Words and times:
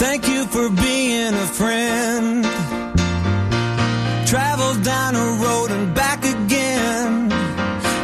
Thank 0.00 0.28
you 0.28 0.46
for 0.46 0.70
being 0.70 1.34
a 1.34 1.46
friend. 1.60 2.42
Travel 4.26 4.82
down 4.82 5.14
a 5.14 5.26
road 5.44 5.70
and 5.72 5.94
back 5.94 6.24
again. 6.24 7.28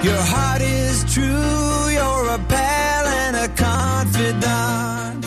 Your 0.04 0.20
heart 0.20 0.60
is 0.60 1.04
true, 1.14 1.88
you're 1.96 2.28
a 2.34 2.38
pal 2.50 3.06
and 3.06 3.36
a 3.36 3.48
confidant. 3.56 5.24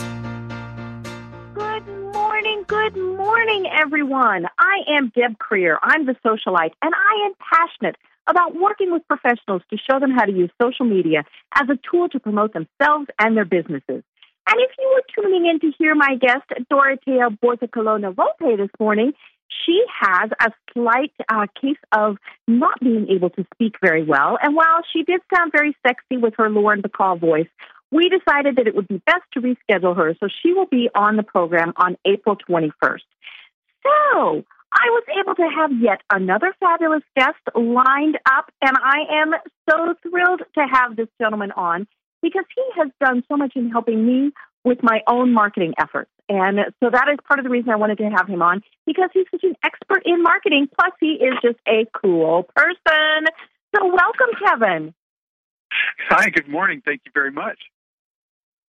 Good 1.54 1.88
morning, 2.14 2.64
good 2.68 2.96
morning, 2.96 3.66
everyone. 3.66 4.46
I 4.56 4.84
am 4.96 5.10
Deb 5.12 5.38
Creer. 5.38 5.76
I'm 5.82 6.06
the 6.06 6.14
socialite, 6.24 6.74
and 6.82 6.94
I 6.94 7.26
am 7.26 7.32
passionate 7.52 7.96
about 8.28 8.54
working 8.54 8.92
with 8.92 9.02
professionals 9.08 9.62
to 9.70 9.76
show 9.76 9.98
them 9.98 10.12
how 10.12 10.24
to 10.24 10.32
use 10.32 10.52
social 10.62 10.86
media 10.86 11.24
as 11.52 11.68
a 11.68 11.76
tool 11.90 12.08
to 12.10 12.20
promote 12.20 12.52
themselves 12.52 13.08
and 13.18 13.36
their 13.36 13.44
businesses. 13.44 14.04
And 14.50 14.60
if 14.60 14.70
you 14.78 14.90
were 14.92 15.22
tuning 15.22 15.46
in 15.46 15.60
to 15.60 15.70
hear 15.78 15.94
my 15.94 16.16
guest, 16.20 16.42
Dorotea 16.72 17.38
Bortocalona 17.38 18.12
Volpe, 18.12 18.56
this 18.56 18.70
morning, 18.80 19.12
she 19.64 19.84
has 20.00 20.30
a 20.40 20.50
slight 20.72 21.12
uh, 21.28 21.46
case 21.60 21.78
of 21.92 22.16
not 22.48 22.80
being 22.80 23.06
able 23.10 23.30
to 23.30 23.46
speak 23.54 23.74
very 23.80 24.02
well. 24.02 24.38
And 24.42 24.56
while 24.56 24.80
she 24.92 25.04
did 25.04 25.20
sound 25.32 25.52
very 25.52 25.76
sexy 25.86 26.16
with 26.16 26.34
her 26.36 26.50
Lauren 26.50 26.82
Bacall 26.82 27.20
voice, 27.20 27.46
we 27.92 28.08
decided 28.08 28.56
that 28.56 28.66
it 28.66 28.74
would 28.74 28.88
be 28.88 29.00
best 29.06 29.22
to 29.34 29.40
reschedule 29.40 29.96
her, 29.96 30.16
so 30.18 30.26
she 30.42 30.52
will 30.52 30.66
be 30.66 30.88
on 30.96 31.16
the 31.16 31.22
program 31.22 31.72
on 31.76 31.96
April 32.04 32.36
21st. 32.36 33.02
So, 33.84 34.44
I 34.72 34.86
was 34.88 35.04
able 35.20 35.34
to 35.34 35.48
have 35.56 35.70
yet 35.80 36.00
another 36.12 36.54
fabulous 36.60 37.02
guest 37.16 37.38
lined 37.54 38.18
up, 38.26 38.50
and 38.62 38.76
I 38.76 39.22
am 39.22 39.32
so 39.68 39.94
thrilled 40.02 40.42
to 40.54 40.66
have 40.72 40.96
this 40.96 41.08
gentleman 41.20 41.52
on 41.52 41.86
because 42.22 42.44
he 42.54 42.62
has 42.76 42.88
done 43.00 43.24
so 43.28 43.36
much 43.36 43.52
in 43.56 43.70
helping 43.70 44.06
me 44.06 44.32
with 44.64 44.82
my 44.82 45.00
own 45.06 45.32
marketing 45.32 45.74
efforts. 45.78 46.10
And 46.28 46.60
so 46.78 46.90
that 46.90 47.08
is 47.12 47.18
part 47.26 47.40
of 47.40 47.44
the 47.44 47.50
reason 47.50 47.70
I 47.70 47.76
wanted 47.76 47.98
to 47.98 48.04
have 48.04 48.28
him 48.28 48.40
on 48.40 48.62
because 48.86 49.10
he's 49.12 49.26
such 49.30 49.42
an 49.42 49.56
expert 49.64 50.02
in 50.04 50.22
marketing. 50.22 50.68
Plus, 50.78 50.92
he 51.00 51.14
is 51.14 51.34
just 51.42 51.58
a 51.66 51.86
cool 52.00 52.44
person. 52.54 53.26
So, 53.74 53.86
welcome, 53.86 54.28
Kevin. 54.44 54.94
Hi, 56.08 56.30
good 56.30 56.48
morning. 56.48 56.82
Thank 56.84 57.02
you 57.04 57.10
very 57.12 57.32
much. 57.32 57.58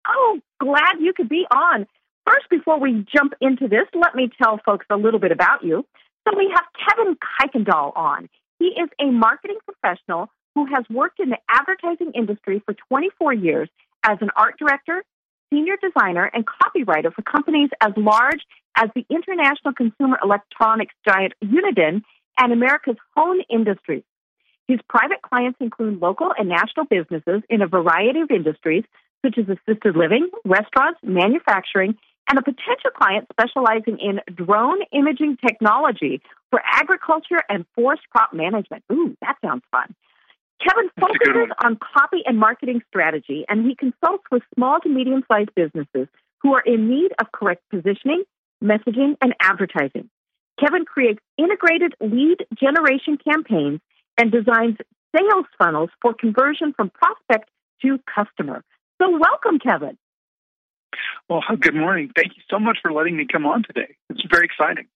Oh, 0.07 0.39
glad 0.59 0.99
you 0.99 1.13
could 1.13 1.29
be 1.29 1.45
on. 1.51 1.85
First, 2.25 2.49
before 2.49 2.79
we 2.79 3.05
jump 3.13 3.33
into 3.41 3.67
this, 3.67 3.87
let 3.93 4.15
me 4.15 4.29
tell 4.41 4.59
folks 4.65 4.85
a 4.89 4.95
little 4.95 5.19
bit 5.19 5.31
about 5.31 5.63
you. 5.63 5.85
So, 6.27 6.37
we 6.37 6.53
have 6.53 6.65
Kevin 6.87 7.17
Kuykendall 7.17 7.95
on. 7.97 8.29
He 8.59 8.67
is 8.67 8.89
a 9.01 9.05
marketing 9.05 9.57
professional 9.65 10.29
who 10.55 10.65
has 10.73 10.83
worked 10.89 11.19
in 11.19 11.29
the 11.29 11.37
advertising 11.49 12.11
industry 12.15 12.61
for 12.65 12.73
24 12.89 13.33
years 13.33 13.69
as 14.03 14.17
an 14.21 14.29
art 14.35 14.57
director, 14.57 15.03
senior 15.51 15.75
designer, 15.81 16.29
and 16.33 16.45
copywriter 16.45 17.13
for 17.13 17.21
companies 17.23 17.69
as 17.81 17.91
large 17.97 18.41
as 18.75 18.89
the 18.95 19.05
international 19.09 19.73
consumer 19.73 20.17
electronics 20.23 20.93
giant 21.07 21.33
Uniden 21.43 22.01
and 22.37 22.53
America's 22.53 22.95
HON 23.15 23.41
Industries. 23.49 24.03
His 24.67 24.79
private 24.87 25.21
clients 25.21 25.57
include 25.59 25.99
local 25.99 26.31
and 26.37 26.47
national 26.47 26.85
businesses 26.85 27.41
in 27.49 27.61
a 27.61 27.67
variety 27.67 28.21
of 28.21 28.29
industries, 28.31 28.83
such 29.25 29.37
as 29.37 29.45
assisted 29.49 29.95
living, 29.95 30.29
restaurants, 30.45 30.99
manufacturing, 31.03 31.95
and 32.29 32.37
a 32.37 32.43
potential 32.43 32.91
client 32.95 33.27
specializing 33.33 33.97
in 33.99 34.21
drone 34.33 34.79
imaging 34.93 35.37
technology 35.45 36.21
for 36.51 36.61
agriculture 36.63 37.41
and 37.49 37.65
forest 37.75 38.03
crop 38.11 38.33
management. 38.33 38.83
Ooh, 38.91 39.17
that 39.21 39.35
sounds 39.43 39.63
fun. 39.71 39.95
Kevin 40.61 40.89
focuses 40.99 41.49
on 41.63 41.77
copy 41.77 42.21
and 42.25 42.37
marketing 42.37 42.81
strategy, 42.89 43.45
and 43.47 43.65
he 43.65 43.75
consults 43.75 44.23
with 44.31 44.43
small 44.55 44.79
to 44.81 44.89
medium 44.89 45.23
sized 45.31 45.55
businesses 45.55 46.07
who 46.41 46.53
are 46.53 46.61
in 46.61 46.89
need 46.89 47.11
of 47.19 47.31
correct 47.31 47.63
positioning, 47.69 48.23
messaging, 48.63 49.15
and 49.21 49.33
advertising. 49.41 50.09
Kevin 50.59 50.83
creates 50.83 51.19
integrated 51.37 51.93
lead 52.01 52.45
generation 52.59 53.17
campaigns 53.17 53.79
and 54.17 54.31
designs 54.31 54.75
sales 55.15 55.45
funnels 55.57 55.89
for 56.01 56.13
conversion 56.13 56.73
from 56.73 56.89
prospect 56.89 57.49
to 57.81 57.97
customer. 58.13 58.63
So, 59.01 59.17
welcome, 59.17 59.59
Kevin. 59.59 59.97
Well, 61.29 61.41
good 61.59 61.75
morning. 61.75 62.11
Thank 62.15 62.35
you 62.35 62.43
so 62.49 62.59
much 62.59 62.79
for 62.81 62.91
letting 62.91 63.15
me 63.15 63.25
come 63.31 63.45
on 63.45 63.63
today. 63.63 63.95
It's 64.09 64.21
very 64.29 64.45
exciting. 64.45 64.87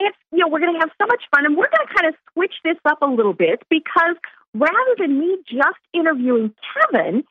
It's, 0.00 0.16
you 0.32 0.38
know, 0.38 0.48
we're 0.48 0.60
going 0.60 0.74
to 0.74 0.80
have 0.80 0.90
so 1.00 1.06
much 1.06 1.22
fun, 1.34 1.46
and 1.46 1.56
we're 1.56 1.68
going 1.68 1.86
to 1.86 1.94
kind 1.94 2.12
of 2.12 2.14
switch 2.32 2.54
this 2.64 2.76
up 2.84 3.00
a 3.02 3.06
little 3.06 3.34
bit 3.34 3.62
because 3.70 4.16
rather 4.54 4.94
than 4.98 5.18
me 5.18 5.38
just 5.46 5.78
interviewing 5.92 6.54
Kevin, 6.74 7.24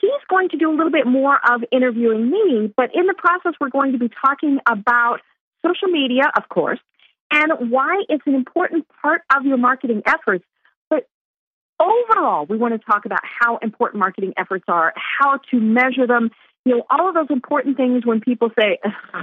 he's 0.00 0.10
going 0.28 0.48
to 0.50 0.56
do 0.56 0.70
a 0.70 0.74
little 0.74 0.90
bit 0.90 1.06
more 1.06 1.38
of 1.50 1.62
interviewing 1.70 2.30
me. 2.30 2.72
But 2.76 2.90
in 2.94 3.06
the 3.06 3.14
process, 3.14 3.52
we're 3.60 3.70
going 3.70 3.92
to 3.92 3.98
be 3.98 4.10
talking 4.24 4.58
about 4.68 5.20
social 5.64 5.88
media, 5.88 6.24
of 6.36 6.48
course, 6.48 6.80
and 7.30 7.70
why 7.70 8.02
it's 8.08 8.24
an 8.26 8.34
important 8.34 8.86
part 9.02 9.22
of 9.34 9.44
your 9.44 9.56
marketing 9.56 10.02
efforts. 10.06 10.44
But 10.90 11.06
overall, 11.80 12.46
we 12.46 12.58
want 12.58 12.74
to 12.74 12.84
talk 12.84 13.06
about 13.06 13.20
how 13.22 13.58
important 13.58 14.00
marketing 14.00 14.34
efforts 14.36 14.64
are, 14.68 14.92
how 14.96 15.38
to 15.50 15.60
measure 15.60 16.06
them, 16.06 16.30
you 16.64 16.76
know, 16.76 16.82
all 16.90 17.08
of 17.08 17.14
those 17.14 17.30
important 17.30 17.76
things 17.76 18.04
when 18.04 18.20
people 18.20 18.50
say, 18.58 18.78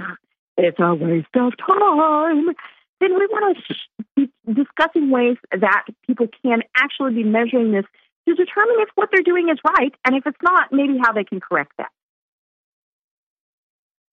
it's 0.56 0.78
a 0.80 0.94
waste 0.94 1.26
of 1.36 1.52
time 1.58 2.54
then 3.02 3.14
we 3.14 3.26
want 3.26 3.56
to 3.56 3.74
be 4.16 4.30
discussing 4.52 5.10
ways 5.10 5.36
that 5.50 5.84
people 6.06 6.28
can 6.44 6.62
actually 6.76 7.14
be 7.14 7.24
measuring 7.24 7.72
this 7.72 7.84
to 8.28 8.34
determine 8.34 8.76
if 8.78 8.88
what 8.94 9.08
they're 9.10 9.22
doing 9.22 9.48
is 9.48 9.58
right, 9.78 9.92
and 10.04 10.16
if 10.16 10.26
it's 10.26 10.38
not, 10.42 10.72
maybe 10.72 10.96
how 11.02 11.12
they 11.12 11.24
can 11.24 11.40
correct 11.40 11.72
that. 11.78 11.90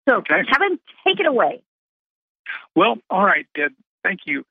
So, 0.08 0.16
okay. 0.18 0.42
Kevin, 0.52 0.80
take 1.08 1.20
it 1.20 1.28
away. 1.28 1.62
Well, 2.76 2.96
all 3.10 3.24
right, 3.24 3.46
Deb. 3.56 3.72
Thank 4.04 4.22
you. 4.26 4.44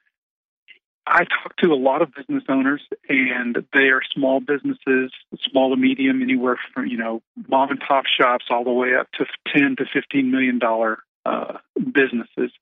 I 1.04 1.24
talk 1.24 1.56
to 1.64 1.72
a 1.72 1.74
lot 1.74 2.02
of 2.02 2.12
business 2.14 2.44
owners, 2.48 2.82
and 3.08 3.56
they 3.72 3.84
are 3.84 4.02
small 4.14 4.40
businesses, 4.40 5.10
small 5.50 5.70
to 5.70 5.76
medium, 5.76 6.22
anywhere 6.22 6.60
from 6.74 6.86
you 6.86 6.98
know 6.98 7.22
mom 7.48 7.70
and 7.70 7.80
pop 7.80 8.04
shops 8.06 8.44
all 8.50 8.62
the 8.62 8.70
way 8.70 8.94
up 8.94 9.08
to 9.14 9.24
ten 9.52 9.74
to 9.76 9.84
fifteen 9.92 10.30
million 10.30 10.58
dollar 10.58 10.98
uh, 11.24 11.54
businesses. 11.76 12.52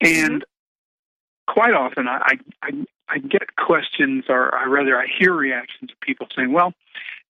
And 0.00 0.44
quite 1.46 1.74
often 1.74 2.08
I, 2.08 2.38
I 2.62 2.70
I 3.08 3.18
get 3.18 3.54
questions, 3.56 4.24
or 4.28 4.54
I 4.54 4.66
rather 4.66 4.98
I 4.98 5.06
hear 5.18 5.32
reactions 5.32 5.90
of 5.92 6.00
people 6.00 6.26
saying, 6.34 6.52
"Well, 6.52 6.72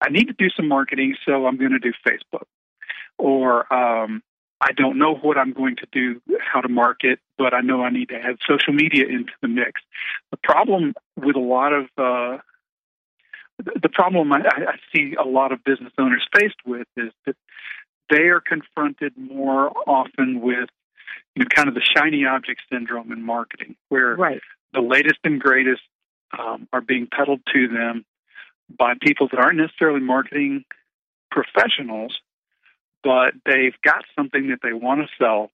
I 0.01 0.09
need 0.11 0.29
to 0.29 0.35
do 0.35 0.49
some 0.57 0.69
marketing, 0.69 1.17
so 1.25 1.47
I'm 1.47 1.59
going 1.59 1.73
to 1.73 1.79
do 1.79 1.93
Facebook," 2.07 2.47
or 3.19 3.73
um, 3.73 4.23
"I 4.61 4.73
don't 4.73 4.99
know 4.99 5.15
what 5.15 5.37
I'm 5.37 5.53
going 5.53 5.77
to 5.77 5.87
do, 5.93 6.21
how 6.41 6.61
to 6.61 6.69
market, 6.69 7.19
but 7.37 7.53
I 7.53 7.61
know 7.61 7.83
I 7.83 7.91
need 7.91 8.09
to 8.09 8.17
add 8.17 8.37
social 8.49 8.73
media 8.73 9.07
into 9.07 9.33
the 9.43 9.49
mix." 9.49 9.83
The 10.31 10.39
problem 10.43 10.95
with 11.17 11.37
a 11.37 11.41
lot 11.41 11.73
of 11.73 11.85
uh, 11.99 12.39
the 13.59 13.89
problem 13.93 14.33
I, 14.33 14.39
I 14.39 14.77
see 14.95 15.15
a 15.15 15.27
lot 15.27 15.53
of 15.53 15.63
business 15.65 15.93
owners 15.99 16.27
faced 16.35 16.65
with 16.65 16.87
is 16.97 17.13
that 17.27 17.37
they 18.11 18.29
are 18.29 18.41
confronted 18.41 19.13
more 19.17 19.73
often 19.87 20.41
with 20.41 20.69
you 21.35 21.43
know, 21.43 21.49
kind 21.55 21.69
of 21.69 21.75
the 21.75 21.83
shiny 21.97 22.25
object 22.25 22.63
syndrome 22.73 23.13
in 23.13 23.23
marketing, 23.23 23.77
where 23.89 24.15
right. 24.17 24.41
the 24.73 24.81
latest 24.81 25.19
and 25.25 25.41
greatest 25.41 25.83
um, 26.37 26.69
are 26.73 26.81
being 26.81 27.07
peddled 27.11 27.41
to 27.53 27.69
them 27.69 28.05
by 28.79 28.95
people 29.01 29.29
that 29.29 29.39
aren't 29.39 29.59
necessarily 29.59 30.01
marketing 30.01 30.65
professionals, 31.31 32.19
but 33.03 33.35
they've 33.45 33.77
got 33.85 34.05
something 34.17 34.49
that 34.49 34.59
they 34.63 34.73
want 34.73 35.01
to 35.03 35.07
sell, 35.23 35.51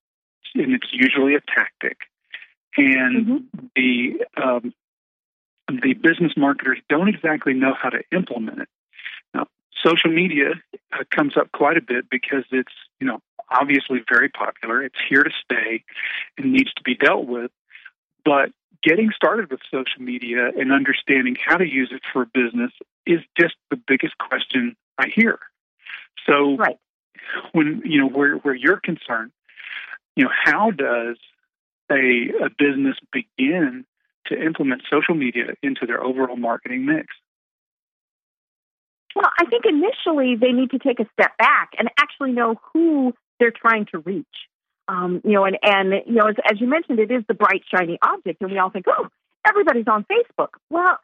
and 0.54 0.72
it's 0.72 0.88
usually 0.92 1.34
a 1.34 1.40
tactic. 1.40 1.98
And 2.76 3.26
mm-hmm. 3.26 3.66
the 3.76 4.42
um, 4.42 4.72
the 5.68 5.94
business 5.94 6.32
marketers 6.36 6.78
don't 6.88 7.08
exactly 7.08 7.54
know 7.54 7.74
how 7.80 7.90
to 7.90 8.02
implement 8.12 8.60
it. 8.60 8.68
Now, 9.34 9.46
social 9.84 10.10
media 10.10 10.52
uh, 10.92 11.04
comes 11.10 11.36
up 11.36 11.52
quite 11.52 11.76
a 11.76 11.82
bit 11.82 12.08
because 12.10 12.44
it's 12.50 12.72
you 13.00 13.06
know 13.06 13.20
obviously 13.60 14.02
very 14.08 14.28
popular. 14.28 14.82
It's 14.82 14.98
here 15.08 15.22
to 15.22 15.30
stay 15.44 15.84
and 16.38 16.52
needs 16.52 16.72
to 16.74 16.82
be 16.82 16.94
dealt 16.94 17.26
with. 17.26 17.50
But 18.24 18.50
getting 18.82 19.10
started 19.14 19.50
with 19.50 19.60
social 19.70 20.00
media 20.00 20.50
and 20.56 20.72
understanding 20.72 21.36
how 21.44 21.56
to 21.56 21.66
use 21.66 21.90
it 21.92 22.02
for 22.12 22.24
business 22.26 22.72
is 23.06 23.20
just 23.38 23.54
the 23.70 23.76
biggest 23.76 24.16
question 24.18 24.76
I 24.98 25.08
hear. 25.14 25.38
So 26.26 26.56
right. 26.56 26.78
when 27.52 27.82
you 27.84 28.00
know 28.00 28.08
where 28.08 28.36
where 28.36 28.54
you're 28.54 28.80
concerned, 28.80 29.32
you 30.16 30.24
know, 30.24 30.30
how 30.44 30.70
does 30.70 31.16
a 31.90 32.30
a 32.44 32.50
business 32.58 32.96
begin 33.12 33.84
to 34.26 34.40
implement 34.40 34.82
social 34.90 35.14
media 35.14 35.54
into 35.62 35.86
their 35.86 36.02
overall 36.02 36.36
marketing 36.36 36.86
mix? 36.86 37.08
Well, 39.14 39.30
I 39.38 39.44
think 39.44 39.64
initially 39.66 40.36
they 40.36 40.52
need 40.52 40.70
to 40.70 40.78
take 40.78 41.00
a 41.00 41.06
step 41.12 41.36
back 41.36 41.70
and 41.78 41.88
actually 41.98 42.32
know 42.32 42.56
who 42.72 43.12
they're 43.42 43.50
trying 43.50 43.86
to 43.86 43.98
reach. 43.98 44.26
Um, 44.86 45.20
you 45.24 45.32
know, 45.32 45.44
and, 45.44 45.58
and 45.62 45.92
you 46.06 46.14
know, 46.14 46.28
as, 46.28 46.36
as 46.48 46.60
you 46.60 46.68
mentioned, 46.68 47.00
it 47.00 47.10
is 47.10 47.24
the 47.26 47.34
bright, 47.34 47.62
shiny 47.74 47.98
object, 48.02 48.40
and 48.40 48.52
we 48.52 48.58
all 48.58 48.70
think, 48.70 48.86
oh, 48.88 49.08
everybody's 49.46 49.88
on 49.88 50.04
Facebook. 50.04 50.50
Well, 50.70 50.96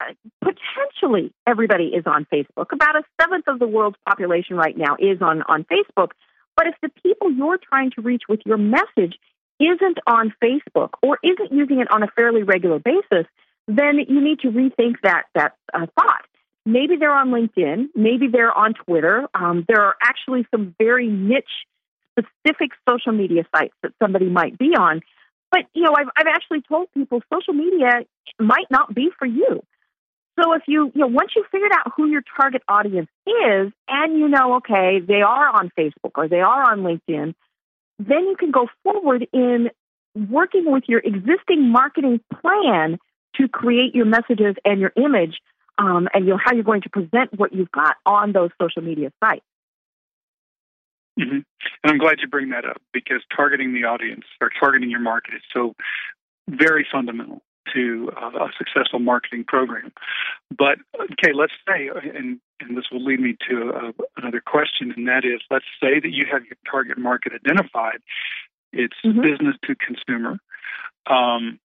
uh, 0.00 0.12
potentially 0.40 1.32
everybody 1.46 1.86
is 1.86 2.04
on 2.06 2.26
Facebook. 2.32 2.72
About 2.72 2.94
a 2.94 3.02
seventh 3.20 3.48
of 3.48 3.58
the 3.58 3.66
world's 3.66 3.96
population 4.08 4.56
right 4.56 4.76
now 4.76 4.96
is 5.00 5.20
on, 5.20 5.42
on 5.42 5.64
Facebook. 5.64 6.10
But 6.56 6.68
if 6.68 6.74
the 6.80 6.90
people 7.02 7.32
you're 7.32 7.58
trying 7.58 7.90
to 7.92 8.02
reach 8.02 8.22
with 8.28 8.40
your 8.46 8.58
message 8.58 9.16
isn't 9.58 9.98
on 10.06 10.32
Facebook 10.42 10.90
or 11.02 11.18
isn't 11.24 11.52
using 11.52 11.80
it 11.80 11.90
on 11.90 12.04
a 12.04 12.08
fairly 12.14 12.44
regular 12.44 12.78
basis, 12.78 13.26
then 13.66 13.98
you 14.08 14.20
need 14.20 14.40
to 14.40 14.48
rethink 14.48 14.94
that 15.02 15.24
that 15.34 15.56
uh, 15.74 15.86
thought. 15.98 16.24
Maybe 16.68 16.96
they're 16.96 17.16
on 17.16 17.30
LinkedIn, 17.30 17.86
maybe 17.94 18.28
they're 18.28 18.52
on 18.52 18.74
Twitter. 18.74 19.26
Um, 19.34 19.64
there 19.66 19.80
are 19.80 19.94
actually 20.02 20.46
some 20.50 20.74
very 20.78 21.08
niche, 21.08 21.64
specific 22.12 22.72
social 22.86 23.12
media 23.12 23.44
sites 23.56 23.72
that 23.82 23.92
somebody 24.02 24.26
might 24.26 24.58
be 24.58 24.76
on. 24.78 25.00
But 25.50 25.60
you 25.72 25.84
know, 25.84 25.94
I've 25.98 26.08
I've 26.14 26.26
actually 26.26 26.60
told 26.60 26.92
people 26.92 27.22
social 27.32 27.54
media 27.54 28.04
might 28.38 28.70
not 28.70 28.94
be 28.94 29.08
for 29.18 29.24
you. 29.26 29.62
So 30.38 30.52
if 30.52 30.62
you, 30.66 30.92
you 30.94 31.00
know, 31.00 31.06
once 31.06 31.30
you 31.34 31.42
figured 31.50 31.72
out 31.74 31.90
who 31.96 32.06
your 32.06 32.22
target 32.38 32.62
audience 32.68 33.08
is 33.26 33.72
and 33.88 34.18
you 34.18 34.28
know, 34.28 34.56
okay, 34.56 35.00
they 35.00 35.22
are 35.22 35.48
on 35.48 35.72
Facebook 35.76 36.12
or 36.16 36.28
they 36.28 36.40
are 36.40 36.70
on 36.70 36.80
LinkedIn, 36.80 37.34
then 37.98 38.24
you 38.26 38.36
can 38.38 38.50
go 38.50 38.68
forward 38.84 39.26
in 39.32 39.70
working 40.14 40.70
with 40.70 40.84
your 40.86 41.00
existing 41.00 41.70
marketing 41.72 42.20
plan 42.42 42.98
to 43.36 43.48
create 43.48 43.94
your 43.94 44.04
messages 44.04 44.54
and 44.66 44.80
your 44.80 44.92
image 44.96 45.38
um, 45.78 46.08
and 46.12 46.26
you 46.26 46.32
know 46.32 46.40
how 46.42 46.52
you're 46.54 46.64
going 46.64 46.82
to 46.82 46.90
present 46.90 47.38
what 47.38 47.52
you've 47.52 47.70
got 47.70 47.96
on 48.04 48.32
those 48.32 48.50
social 48.60 48.82
media 48.82 49.12
sites. 49.22 49.44
Mm-hmm. 51.18 51.40
And 51.82 51.92
I'm 51.92 51.98
glad 51.98 52.18
you 52.20 52.28
bring 52.28 52.50
that 52.50 52.64
up 52.64 52.80
because 52.92 53.22
targeting 53.34 53.72
the 53.72 53.84
audience 53.84 54.24
or 54.40 54.50
targeting 54.60 54.90
your 54.90 55.00
market 55.00 55.34
is 55.34 55.42
so 55.52 55.74
very 56.48 56.86
fundamental 56.90 57.42
to 57.74 58.10
uh, 58.16 58.44
a 58.44 58.48
successful 58.56 58.98
marketing 58.98 59.44
program. 59.46 59.92
But 60.56 60.78
okay, 60.94 61.32
let's 61.34 61.52
say, 61.66 61.88
and 62.14 62.40
and 62.60 62.76
this 62.76 62.84
will 62.90 63.04
lead 63.04 63.20
me 63.20 63.36
to 63.48 63.72
uh, 63.72 63.92
another 64.16 64.42
question, 64.44 64.92
and 64.96 65.06
that 65.08 65.24
is, 65.24 65.40
let's 65.50 65.64
say 65.80 66.00
that 66.00 66.10
you 66.10 66.26
have 66.30 66.44
your 66.44 66.56
target 66.70 66.98
market 66.98 67.32
identified. 67.34 67.98
It's 68.72 68.96
mm-hmm. 69.04 69.20
business 69.20 69.56
to 69.64 69.74
consumer, 69.74 70.38
um, 71.06 71.58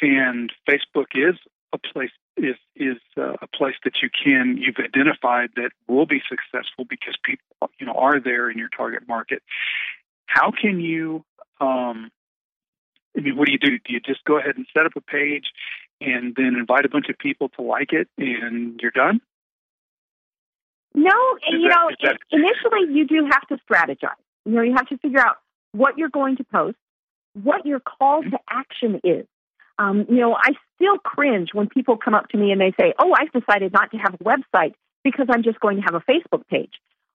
and 0.00 0.52
Facebook 0.68 1.06
is 1.14 1.36
a 1.72 1.78
place 1.78 2.10
is 2.36 2.56
is 2.76 2.96
uh, 3.16 3.34
a 3.42 3.46
place 3.46 3.74
that 3.84 3.94
you 4.02 4.08
can 4.08 4.56
you've 4.56 4.78
identified 4.78 5.50
that 5.56 5.70
will 5.86 6.06
be 6.06 6.22
successful 6.28 6.84
because 6.88 7.16
people 7.22 7.70
you 7.78 7.86
know 7.86 7.92
are 7.92 8.20
there 8.20 8.50
in 8.50 8.58
your 8.58 8.68
target 8.68 9.06
market. 9.06 9.42
How 10.26 10.50
can 10.50 10.80
you 10.80 11.24
um, 11.60 12.10
I 13.16 13.20
mean, 13.20 13.36
what 13.36 13.46
do 13.46 13.52
you 13.52 13.58
do? 13.58 13.78
Do 13.78 13.92
you 13.92 14.00
just 14.00 14.24
go 14.24 14.38
ahead 14.38 14.56
and 14.56 14.66
set 14.74 14.86
up 14.86 14.92
a 14.96 15.00
page 15.00 15.46
and 16.00 16.34
then 16.36 16.56
invite 16.58 16.84
a 16.84 16.88
bunch 16.88 17.08
of 17.08 17.18
people 17.18 17.48
to 17.50 17.62
like 17.62 17.92
it 17.92 18.08
and 18.18 18.80
you're 18.80 18.90
done? 18.90 19.20
No, 20.94 21.10
is 21.36 21.60
you 21.60 21.68
that, 21.68 21.74
know, 21.74 21.90
that... 22.02 22.18
initially 22.30 22.94
you 22.94 23.06
do 23.06 23.28
have 23.30 23.46
to 23.48 23.58
strategize. 23.68 24.16
You 24.44 24.52
know, 24.52 24.62
you 24.62 24.74
have 24.74 24.88
to 24.88 24.98
figure 24.98 25.20
out 25.20 25.36
what 25.72 25.96
you're 25.96 26.10
going 26.10 26.36
to 26.36 26.44
post, 26.44 26.76
what 27.34 27.64
your 27.64 27.80
call 27.80 28.22
to 28.22 28.38
action 28.48 29.00
is. 29.04 29.26
Um, 29.82 30.06
you 30.08 30.20
know, 30.20 30.34
I 30.34 30.52
still 30.76 30.98
cringe 30.98 31.50
when 31.52 31.68
people 31.68 31.96
come 31.96 32.14
up 32.14 32.28
to 32.28 32.38
me 32.38 32.52
and 32.52 32.60
they 32.60 32.72
say, 32.78 32.94
"Oh, 32.98 33.14
I've 33.18 33.32
decided 33.32 33.72
not 33.72 33.90
to 33.90 33.96
have 33.98 34.14
a 34.14 34.18
website 34.18 34.74
because 35.02 35.26
I'm 35.28 35.42
just 35.42 35.58
going 35.60 35.76
to 35.76 35.82
have 35.82 35.94
a 35.94 36.00
Facebook 36.00 36.46
page." 36.48 36.74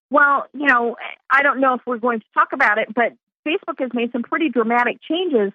Well, 0.10 0.46
you 0.54 0.68
know, 0.68 0.96
I 1.30 1.44
don't 1.44 1.60
know 1.60 1.76
if 1.76 1.82
we're 1.86 1.98
going 1.98 2.20
to 2.20 2.26
talk 2.34 2.50
about 2.54 2.78
it, 2.78 2.94
but 2.94 3.14
Facebook 3.48 3.80
has 3.80 3.92
made 3.94 4.12
some 4.12 4.24
pretty 4.24 4.50
dramatic 4.50 5.00
changes 5.02 5.54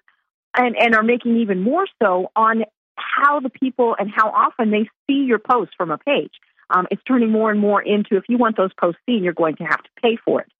and, 0.55 0.75
and 0.79 0.95
are 0.95 1.03
making 1.03 1.37
even 1.37 1.61
more 1.61 1.85
so 2.01 2.31
on 2.35 2.63
how 2.95 3.39
the 3.39 3.49
people 3.49 3.95
and 3.97 4.09
how 4.09 4.29
often 4.29 4.71
they 4.71 4.89
see 5.07 5.25
your 5.25 5.39
post 5.39 5.71
from 5.77 5.91
a 5.91 5.97
page. 5.97 6.31
Um, 6.69 6.87
it's 6.91 7.01
turning 7.03 7.31
more 7.31 7.51
and 7.51 7.59
more 7.59 7.81
into 7.81 8.15
if 8.17 8.23
you 8.29 8.37
want 8.37 8.57
those 8.57 8.71
posts 8.79 9.01
seen, 9.05 9.23
you're 9.23 9.33
going 9.33 9.55
to 9.57 9.63
have 9.63 9.81
to 9.81 9.89
pay 10.01 10.17
for 10.23 10.41
it. 10.41 10.51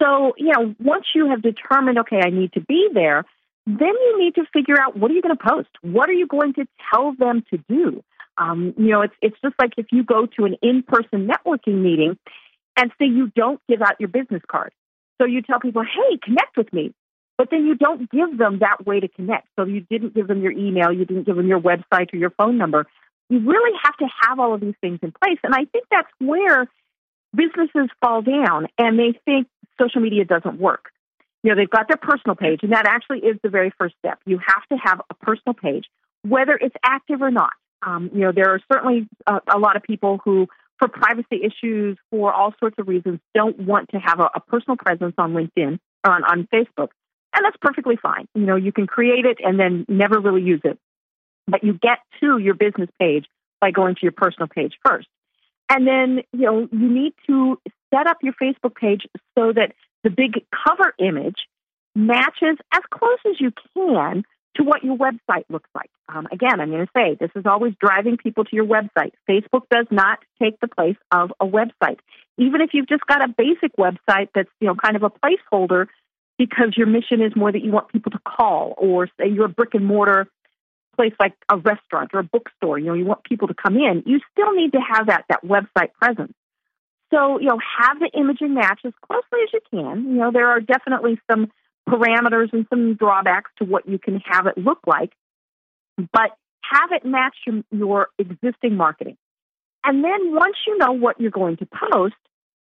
So, 0.00 0.34
you 0.36 0.52
know, 0.52 0.74
once 0.80 1.06
you 1.14 1.28
have 1.28 1.42
determined, 1.42 1.98
okay, 2.00 2.20
I 2.24 2.30
need 2.30 2.52
to 2.54 2.60
be 2.60 2.88
there, 2.92 3.24
then 3.66 3.80
you 3.80 4.18
need 4.18 4.34
to 4.34 4.44
figure 4.52 4.78
out 4.80 4.96
what 4.96 5.10
are 5.10 5.14
you 5.14 5.22
going 5.22 5.36
to 5.36 5.42
post? 5.42 5.68
What 5.82 6.08
are 6.08 6.14
you 6.14 6.26
going 6.26 6.54
to 6.54 6.66
tell 6.92 7.14
them 7.14 7.44
to 7.50 7.58
do? 7.68 8.02
Um, 8.36 8.74
you 8.76 8.88
know, 8.88 9.02
it's 9.02 9.14
it's 9.22 9.36
just 9.42 9.54
like 9.60 9.72
if 9.76 9.86
you 9.92 10.02
go 10.02 10.26
to 10.26 10.44
an 10.44 10.56
in-person 10.62 11.28
networking 11.28 11.82
meeting 11.82 12.18
and 12.76 12.90
say 12.98 13.06
you 13.06 13.30
don't 13.34 13.60
give 13.68 13.80
out 13.80 13.94
your 14.00 14.08
business 14.08 14.42
card. 14.46 14.72
So 15.20 15.26
you 15.26 15.40
tell 15.42 15.60
people, 15.60 15.82
"Hey, 15.82 16.18
connect 16.22 16.56
with 16.56 16.72
me." 16.72 16.92
But 17.36 17.48
then 17.50 17.66
you 17.66 17.74
don't 17.74 18.10
give 18.10 18.38
them 18.38 18.60
that 18.60 18.86
way 18.86 19.00
to 19.00 19.08
connect. 19.08 19.48
So 19.56 19.64
you 19.64 19.80
didn't 19.90 20.14
give 20.14 20.28
them 20.28 20.42
your 20.42 20.52
email, 20.52 20.92
you 20.92 21.04
didn't 21.04 21.24
give 21.24 21.36
them 21.36 21.48
your 21.48 21.60
website 21.60 22.12
or 22.12 22.16
your 22.16 22.30
phone 22.30 22.58
number. 22.58 22.86
You 23.28 23.40
really 23.40 23.76
have 23.82 23.96
to 23.96 24.06
have 24.22 24.38
all 24.38 24.54
of 24.54 24.60
these 24.60 24.74
things 24.80 25.00
in 25.02 25.12
place. 25.12 25.38
And 25.42 25.54
I 25.54 25.64
think 25.64 25.86
that's 25.90 26.08
where 26.20 26.66
businesses 27.34 27.90
fall 28.00 28.22
down 28.22 28.68
and 28.78 28.98
they 28.98 29.18
think 29.24 29.48
social 29.80 30.00
media 30.00 30.24
doesn't 30.24 30.60
work. 30.60 30.90
You 31.44 31.50
know, 31.50 31.56
they've 31.56 31.70
got 31.70 31.88
their 31.88 31.98
personal 31.98 32.34
page, 32.34 32.60
and 32.62 32.72
that 32.72 32.86
actually 32.86 33.18
is 33.18 33.36
the 33.42 33.50
very 33.50 33.70
first 33.78 33.94
step. 33.98 34.18
You 34.24 34.38
have 34.38 34.66
to 34.72 34.78
have 34.82 35.02
a 35.10 35.14
personal 35.14 35.52
page, 35.52 35.84
whether 36.22 36.58
it's 36.58 36.74
active 36.82 37.20
or 37.20 37.30
not. 37.30 37.52
Um, 37.86 38.10
you 38.14 38.20
know, 38.20 38.32
there 38.32 38.48
are 38.54 38.60
certainly 38.72 39.06
a, 39.26 39.40
a, 39.54 39.58
lot 39.58 39.76
of 39.76 39.82
people 39.82 40.18
who, 40.24 40.48
for 40.78 40.88
privacy 40.88 41.42
issues, 41.44 41.98
for 42.10 42.32
all 42.32 42.54
sorts 42.58 42.76
of 42.78 42.88
reasons, 42.88 43.20
don't 43.34 43.58
want 43.60 43.90
to 43.90 43.98
have 43.98 44.20
a, 44.20 44.30
a 44.34 44.40
personal 44.40 44.78
presence 44.78 45.14
on 45.18 45.34
LinkedIn 45.34 45.78
or 46.06 46.12
on, 46.12 46.24
on 46.24 46.48
Facebook. 46.52 46.88
And 47.34 47.44
that's 47.44 47.58
perfectly 47.60 47.96
fine. 48.00 48.26
You 48.34 48.46
know, 48.46 48.56
you 48.56 48.72
can 48.72 48.86
create 48.86 49.26
it 49.26 49.36
and 49.44 49.60
then 49.60 49.84
never 49.86 50.18
really 50.20 50.42
use 50.42 50.62
it. 50.64 50.78
But 51.46 51.62
you 51.62 51.74
get 51.74 51.98
to 52.20 52.38
your 52.38 52.54
business 52.54 52.88
page 52.98 53.26
by 53.60 53.70
going 53.70 53.96
to 53.96 54.00
your 54.02 54.12
personal 54.12 54.48
page 54.48 54.72
first. 54.82 55.08
And 55.68 55.86
then, 55.86 56.22
you 56.32 56.46
know, 56.46 56.68
you 56.72 56.88
need 56.88 57.12
to 57.26 57.58
set 57.92 58.06
up 58.06 58.18
your 58.22 58.32
Facebook 58.40 58.76
page 58.76 59.02
so 59.36 59.52
that 59.52 59.72
the 60.04 60.10
big 60.10 60.44
cover 60.66 60.94
image 60.98 61.38
matches 61.96 62.56
as 62.72 62.82
close 62.90 63.18
as 63.26 63.40
you 63.40 63.52
can 63.74 64.24
to 64.56 64.62
what 64.62 64.84
your 64.84 64.96
website 64.96 65.44
looks 65.48 65.70
like. 65.74 65.90
Um, 66.08 66.28
again, 66.30 66.60
I'm 66.60 66.70
going 66.70 66.86
to 66.86 66.92
say 66.96 67.16
this 67.18 67.30
is 67.34 67.44
always 67.46 67.74
driving 67.80 68.16
people 68.16 68.44
to 68.44 68.54
your 68.54 68.66
website. 68.66 69.12
Facebook 69.28 69.62
does 69.70 69.86
not 69.90 70.20
take 70.40 70.60
the 70.60 70.68
place 70.68 70.96
of 71.10 71.32
a 71.40 71.46
website. 71.46 71.98
Even 72.38 72.60
if 72.60 72.70
you've 72.72 72.88
just 72.88 73.04
got 73.06 73.24
a 73.24 73.28
basic 73.28 73.76
website 73.76 74.28
that's 74.34 74.50
you 74.60 74.68
know 74.68 74.74
kind 74.74 74.96
of 74.96 75.02
a 75.02 75.10
placeholder 75.10 75.86
because 76.38 76.76
your 76.76 76.86
mission 76.86 77.20
is 77.20 77.32
more 77.34 77.50
that 77.50 77.62
you 77.62 77.72
want 77.72 77.88
people 77.88 78.12
to 78.12 78.18
call, 78.26 78.74
or 78.76 79.08
say 79.18 79.28
you're 79.28 79.46
a 79.46 79.48
brick 79.48 79.74
and 79.74 79.86
mortar 79.86 80.28
place 80.96 81.12
like 81.18 81.34
a 81.48 81.56
restaurant 81.56 82.10
or 82.12 82.20
a 82.20 82.24
bookstore, 82.24 82.78
you 82.78 82.86
know, 82.86 82.94
you 82.94 83.04
want 83.04 83.24
people 83.24 83.48
to 83.48 83.54
come 83.54 83.76
in, 83.76 84.02
you 84.06 84.20
still 84.30 84.52
need 84.52 84.72
to 84.72 84.78
have 84.78 85.08
that 85.08 85.24
that 85.28 85.44
website 85.44 85.92
presence. 86.00 86.32
So, 87.12 87.38
you 87.38 87.46
know, 87.46 87.58
have 87.80 87.98
the 87.98 88.10
imaging 88.18 88.54
match 88.54 88.80
as 88.84 88.92
closely 89.02 89.40
as 89.44 89.52
you 89.52 89.60
can. 89.70 90.04
You 90.04 90.18
know, 90.20 90.30
there 90.32 90.48
are 90.48 90.60
definitely 90.60 91.20
some 91.30 91.50
parameters 91.88 92.52
and 92.52 92.66
some 92.70 92.94
drawbacks 92.94 93.50
to 93.58 93.64
what 93.64 93.88
you 93.88 93.98
can 93.98 94.20
have 94.26 94.46
it 94.46 94.56
look 94.56 94.80
like, 94.86 95.12
but 95.96 96.36
have 96.62 96.90
it 96.92 97.04
match 97.04 97.36
your, 97.46 97.62
your 97.70 98.08
existing 98.18 98.76
marketing. 98.76 99.16
And 99.84 100.02
then 100.02 100.34
once 100.34 100.56
you 100.66 100.78
know 100.78 100.92
what 100.92 101.20
you're 101.20 101.30
going 101.30 101.58
to 101.58 101.66
post, 101.66 102.14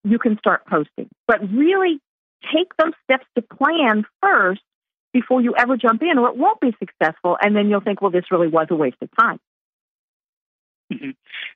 you 0.04 0.20
can 0.20 0.38
start 0.38 0.66
posting. 0.68 1.10
But 1.28 1.42
really 1.52 2.00
take 2.54 2.68
those 2.78 2.94
steps 3.04 3.26
to 3.36 3.42
plan 3.42 4.06
first 4.22 4.62
before 5.14 5.42
you 5.42 5.56
ever 5.58 5.78
jump 5.78 6.04
in, 6.04 6.20
or 6.20 6.30
it 6.30 6.38
won't 6.38 6.62
be 6.62 6.76
successful. 6.80 7.38
And 7.42 7.56
then 7.56 7.70
you'll 7.70 7.82
think, 7.82 8.02
well, 8.02 8.12
this 8.12 8.26
really 8.32 8.48
was 8.48 8.68
a 8.70 8.76
waste 8.76 8.98
of 9.02 9.10
time. 9.20 9.40
Mm-hmm. 10.94 11.10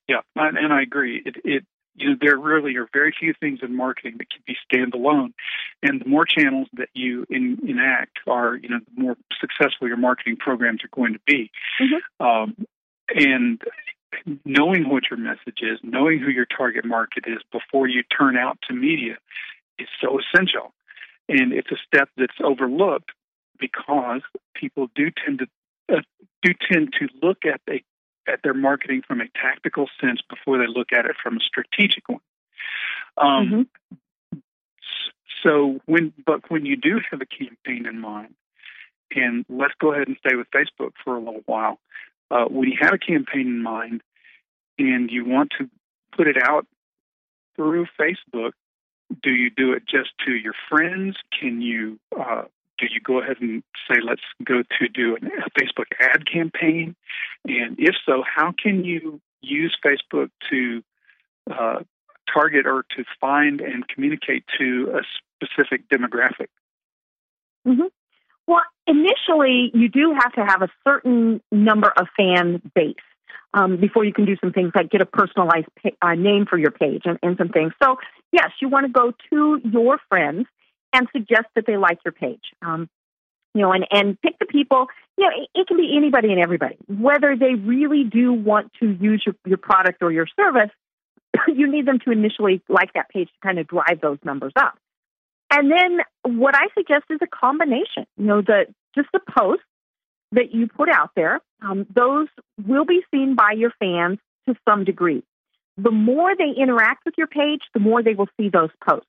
Yeah, 0.10 0.22
and 0.36 0.74
I 0.74 0.82
agree. 0.82 1.22
It, 1.24 1.36
it 1.46 1.66
you 1.96 2.10
know 2.10 2.16
there 2.20 2.38
really 2.38 2.76
are 2.78 2.88
very 2.94 3.14
few 3.18 3.34
things 3.40 3.60
in 3.62 3.76
marketing 3.76 4.16
that 4.18 4.30
can 4.30 4.42
be 4.46 4.56
standalone, 4.72 5.34
and 5.84 6.02
the 6.02 6.08
more 6.08 6.26
channels 6.26 6.68
that 6.74 6.90
you 6.94 7.26
in, 7.30 7.60
enact 7.68 8.20
are 8.28 8.56
you 8.56 8.70
know 8.70 8.80
the 8.80 9.02
more 9.02 9.16
successful 9.40 9.88
your 9.88 9.98
marketing 9.98 10.38
programs 10.38 10.82
are 10.84 10.96
going 10.96 11.14
to 11.14 11.20
be. 11.26 11.52
Mm-hmm. 11.82 12.26
Um, 12.26 12.66
and 13.14 13.62
knowing 14.46 14.90
what 14.90 15.04
your 15.10 15.20
message 15.20 15.60
is, 15.62 15.80
knowing 15.84 16.20
who 16.20 16.30
your 16.30 16.46
target 16.46 16.86
market 16.86 17.26
is 17.28 17.40
before 17.52 17.88
you 17.88 18.04
turn 18.04 18.38
out 18.38 18.58
to 18.68 18.74
media 18.74 19.18
is 19.80 19.88
so 20.02 20.20
essential. 20.20 20.74
And 21.30 21.54
it's 21.54 21.72
a 21.72 21.78
step 21.86 22.10
that's 22.18 22.38
overlooked 22.44 23.12
because 23.60 24.22
people 24.56 24.88
do 24.96 25.12
tend 25.26 25.40
to 25.40 25.96
uh, 25.96 26.02
do 26.42 26.54
tend 26.72 26.94
to 27.00 27.08
look 27.22 27.46
at 27.46 27.62
a 27.70 27.84
at 28.28 28.42
their 28.44 28.54
marketing 28.54 29.02
from 29.08 29.22
a 29.22 29.28
tactical 29.30 29.88
sense 30.00 30.20
before 30.30 30.58
they 30.58 30.68
look 30.68 30.94
at 30.94 31.06
it 31.06 31.16
from 31.22 31.38
a 31.38 31.40
strategic 31.40 32.08
one. 32.08 32.22
Um, 33.18 33.68
mm-hmm. 34.32 34.40
So 35.44 35.80
when 35.86 36.14
but 36.26 36.50
when 36.52 36.66
you 36.66 36.76
do 36.76 37.00
have 37.10 37.22
a 37.22 37.26
campaign 37.26 37.88
in 37.88 38.00
mind, 38.00 38.36
and 39.16 39.46
let's 39.50 39.74
go 39.80 39.94
ahead 39.94 40.08
and 40.08 40.18
stay 40.26 40.36
with 40.36 40.48
Facebook 40.52 40.92
for 41.04 41.16
a 41.16 41.20
little 41.20 41.42
while. 41.46 41.80
Uh, 42.30 42.46
when 42.46 42.70
you 42.70 42.78
have 42.80 42.94
a 42.94 42.98
campaign 42.98 43.48
in 43.48 43.62
mind 43.62 44.02
and 44.80 45.12
you 45.12 45.26
want 45.26 45.52
to 45.58 45.70
put 46.16 46.28
it 46.28 46.38
out 46.42 46.66
through 47.56 47.86
Facebook, 48.00 48.52
do 49.22 49.32
you 49.32 49.50
do 49.50 49.74
it 49.74 49.84
just 49.88 50.12
to 50.26 50.32
your 50.32 50.54
friends? 50.70 51.18
Can 51.38 51.62
you 51.62 52.00
uh, 52.18 52.44
do 52.82 52.88
you 52.92 53.00
go 53.00 53.22
ahead 53.22 53.38
and 53.40 53.64
say 53.88 54.02
let's 54.04 54.22
go 54.44 54.64
to 54.64 54.88
do 54.90 55.16
a 55.16 55.60
Facebook 55.60 55.92
ad 56.00 56.26
campaign? 56.32 56.96
And 57.46 57.78
if 57.78 57.96
so, 58.06 58.24
how 58.24 58.54
can 58.62 58.84
you 58.84 59.22
use 59.42 59.78
Facebook 59.86 60.30
to 60.50 60.82
uh, 61.50 61.80
target 62.34 62.66
or 62.66 62.84
to 62.98 63.04
find 63.20 63.62
and 63.62 63.88
communicate 63.88 64.44
to 64.60 65.00
a 65.00 65.02
specific 65.40 65.88
demographic? 65.90 66.48
Mm-hmm. 67.68 67.88
Well, 68.48 68.62
initially, 68.88 69.72
you 69.74 69.88
do 69.88 70.14
have 70.14 70.34
to 70.34 70.42
have 70.46 70.64
a 70.64 70.70
certain 70.86 71.42
number 71.52 71.94
of 71.96 72.08
fan 72.18 72.62
base 72.74 72.96
um, 73.54 73.78
before 73.78 74.04
you 74.04 74.14
can 74.14 74.26
do 74.26 74.36
some 74.42 74.52
things 74.52 74.72
like 74.74 74.90
get 74.90 75.02
a 75.02 75.06
personalized 75.06 75.68
uh, 76.02 76.16
name 76.16 76.46
for 76.50 76.58
your 76.58 76.72
page 76.72 77.04
and, 77.06 77.20
and 77.22 77.38
some 77.38 77.50
things. 77.50 77.74
So, 77.82 77.98
yes, 78.32 78.50
you 78.60 78.70
want 78.70 78.88
to 78.88 78.92
go 78.92 79.14
to 79.30 79.62
your 79.70 80.00
friends 80.10 80.48
and 80.94 81.08
suggest 81.12 81.48
that 81.56 81.66
they 81.66 81.78
like 81.78 82.00
your 82.06 82.12
page. 82.12 82.44
Um, 82.62 82.90
you 83.54 83.62
know, 83.62 83.74
and, 83.74 83.86
and 83.92 84.22
pick 84.22 84.40
the 84.40 84.46
people, 84.46 84.88
you 85.18 85.26
know, 85.26 85.32
it, 85.36 85.50
it 85.54 85.68
can 85.68 85.78
be 85.78 85.94
anybody 85.96 86.32
and 86.32 86.42
everybody. 86.42 86.78
Whether 86.88 87.36
they 87.36 87.56
really 87.56 88.04
do 88.04 88.32
want 88.32 88.72
to 88.80 88.90
use 88.90 89.22
your, 89.26 89.36
your 89.46 89.58
product 89.58 90.02
or 90.02 90.12
your 90.12 90.28
service, 90.38 90.72
you 91.48 91.70
need 91.70 91.86
them 91.86 92.00
to 92.06 92.12
initially 92.12 92.62
like 92.70 92.94
that 92.94 93.10
page 93.10 93.28
to 93.28 93.48
kind 93.48 93.60
of 93.60 93.68
drive 93.68 94.00
those 94.02 94.20
numbers 94.24 94.54
up. 94.56 94.78
And 95.52 95.70
then 95.70 96.00
what 96.38 96.56
I 96.56 96.68
suggest 96.74 97.06
is 97.10 97.20
a 97.22 97.28
combination. 97.28 98.06
You 98.18 98.26
know, 98.26 98.42
the 98.42 98.68
just 98.96 99.10
the 99.12 99.20
posts 99.38 99.66
that 100.32 100.54
you 100.54 100.68
put 100.68 100.90
out 100.90 101.12
there, 101.16 101.42
um, 101.62 101.86
those 101.94 102.28
will 102.66 102.86
be 102.86 103.02
seen 103.14 103.36
by 103.36 103.52
your 103.58 103.72
fans 103.80 104.20
to 104.48 104.56
some 104.68 104.86
degree. 104.86 105.24
The 105.78 105.92
more 105.92 106.36
they 106.38 106.54
interact 106.58 107.04
with 107.06 107.16
your 107.18 107.28
page, 107.28 107.62
the 107.74 107.82
more 107.82 108.02
they 108.02 108.14
will 108.14 108.30
see 108.38 108.50
those 108.50 108.70
posts. 108.88 109.08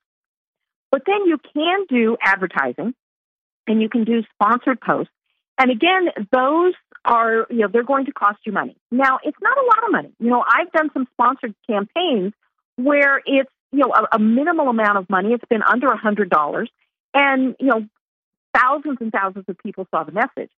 But 0.93 1.01
then 1.07 1.25
you 1.25 1.39
can 1.55 1.87
do 1.89 2.17
advertising 2.21 2.93
and 3.65 3.81
you 3.81 3.89
can 3.89 4.03
do 4.03 4.21
sponsored 4.35 4.79
posts. 4.79 5.11
And 5.57 5.71
again, 5.71 6.09
those 6.31 6.73
are, 7.03 7.47
you 7.49 7.61
know, 7.61 7.67
they're 7.73 7.83
going 7.83 8.05
to 8.05 8.11
cost 8.11 8.37
you 8.45 8.51
money. 8.51 8.77
Now, 8.91 9.17
it's 9.23 9.37
not 9.41 9.57
a 9.57 9.65
lot 9.65 9.85
of 9.87 9.91
money. 9.91 10.13
You 10.19 10.29
know, 10.29 10.43
I've 10.47 10.71
done 10.71 10.91
some 10.93 11.07
sponsored 11.13 11.55
campaigns 11.67 12.33
where 12.75 13.17
it's, 13.25 13.49
you 13.71 13.79
know, 13.79 13.91
a, 13.91 14.17
a 14.17 14.19
minimal 14.19 14.67
amount 14.67 14.99
of 14.99 15.09
money. 15.09 15.29
It's 15.33 15.43
been 15.49 15.63
under 15.63 15.87
a 15.87 15.97
hundred 15.97 16.29
dollars. 16.29 16.69
And, 17.15 17.55
you 17.59 17.69
know, 17.69 17.87
thousands 18.55 18.99
and 19.01 19.11
thousands 19.11 19.45
of 19.47 19.57
people 19.57 19.87
saw 19.89 20.03
the 20.03 20.11
message. 20.11 20.51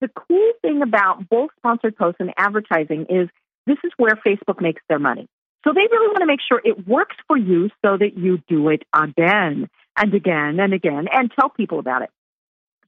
The 0.00 0.06
cool 0.14 0.52
thing 0.62 0.82
about 0.82 1.28
both 1.28 1.50
sponsored 1.56 1.96
posts 1.96 2.20
and 2.20 2.32
advertising 2.38 3.06
is 3.08 3.28
this 3.66 3.78
is 3.82 3.90
where 3.96 4.16
Facebook 4.24 4.60
makes 4.60 4.82
their 4.88 5.00
money. 5.00 5.26
So 5.66 5.72
they 5.72 5.80
really 5.90 6.06
want 6.06 6.20
to 6.20 6.26
make 6.26 6.38
sure 6.48 6.60
it 6.64 6.86
works 6.86 7.16
for 7.26 7.36
you 7.36 7.70
so 7.84 7.96
that 7.96 8.16
you 8.16 8.38
do 8.46 8.68
it 8.68 8.84
again 8.94 9.68
and 9.96 10.14
again 10.14 10.60
and 10.60 10.72
again 10.72 11.06
and 11.12 11.30
tell 11.38 11.48
people 11.48 11.80
about 11.80 12.02
it. 12.02 12.10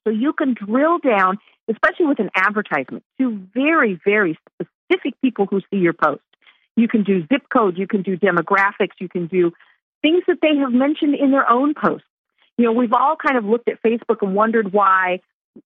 So 0.04 0.10
you 0.10 0.32
can 0.32 0.54
drill 0.54 0.98
down, 0.98 1.38
especially 1.68 2.06
with 2.06 2.20
an 2.20 2.30
advertisement, 2.36 3.02
to 3.18 3.42
very, 3.52 4.00
very 4.04 4.38
specific 4.54 5.20
people 5.20 5.46
who 5.46 5.60
see 5.72 5.78
your 5.78 5.92
post. 5.92 6.22
You 6.76 6.86
can 6.86 7.02
do 7.02 7.26
zip 7.26 7.42
code, 7.52 7.76
you 7.76 7.88
can 7.88 8.02
do 8.02 8.16
demographics, 8.16 8.94
you 9.00 9.08
can 9.08 9.26
do 9.26 9.52
things 10.00 10.22
that 10.28 10.38
they 10.40 10.56
have 10.60 10.72
mentioned 10.72 11.16
in 11.16 11.32
their 11.32 11.50
own 11.50 11.74
posts. 11.74 12.06
You 12.56 12.66
know, 12.66 12.72
we've 12.72 12.92
all 12.92 13.16
kind 13.16 13.36
of 13.36 13.44
looked 13.44 13.68
at 13.68 13.82
Facebook 13.82 14.22
and 14.22 14.36
wondered 14.36 14.72
why, 14.72 15.18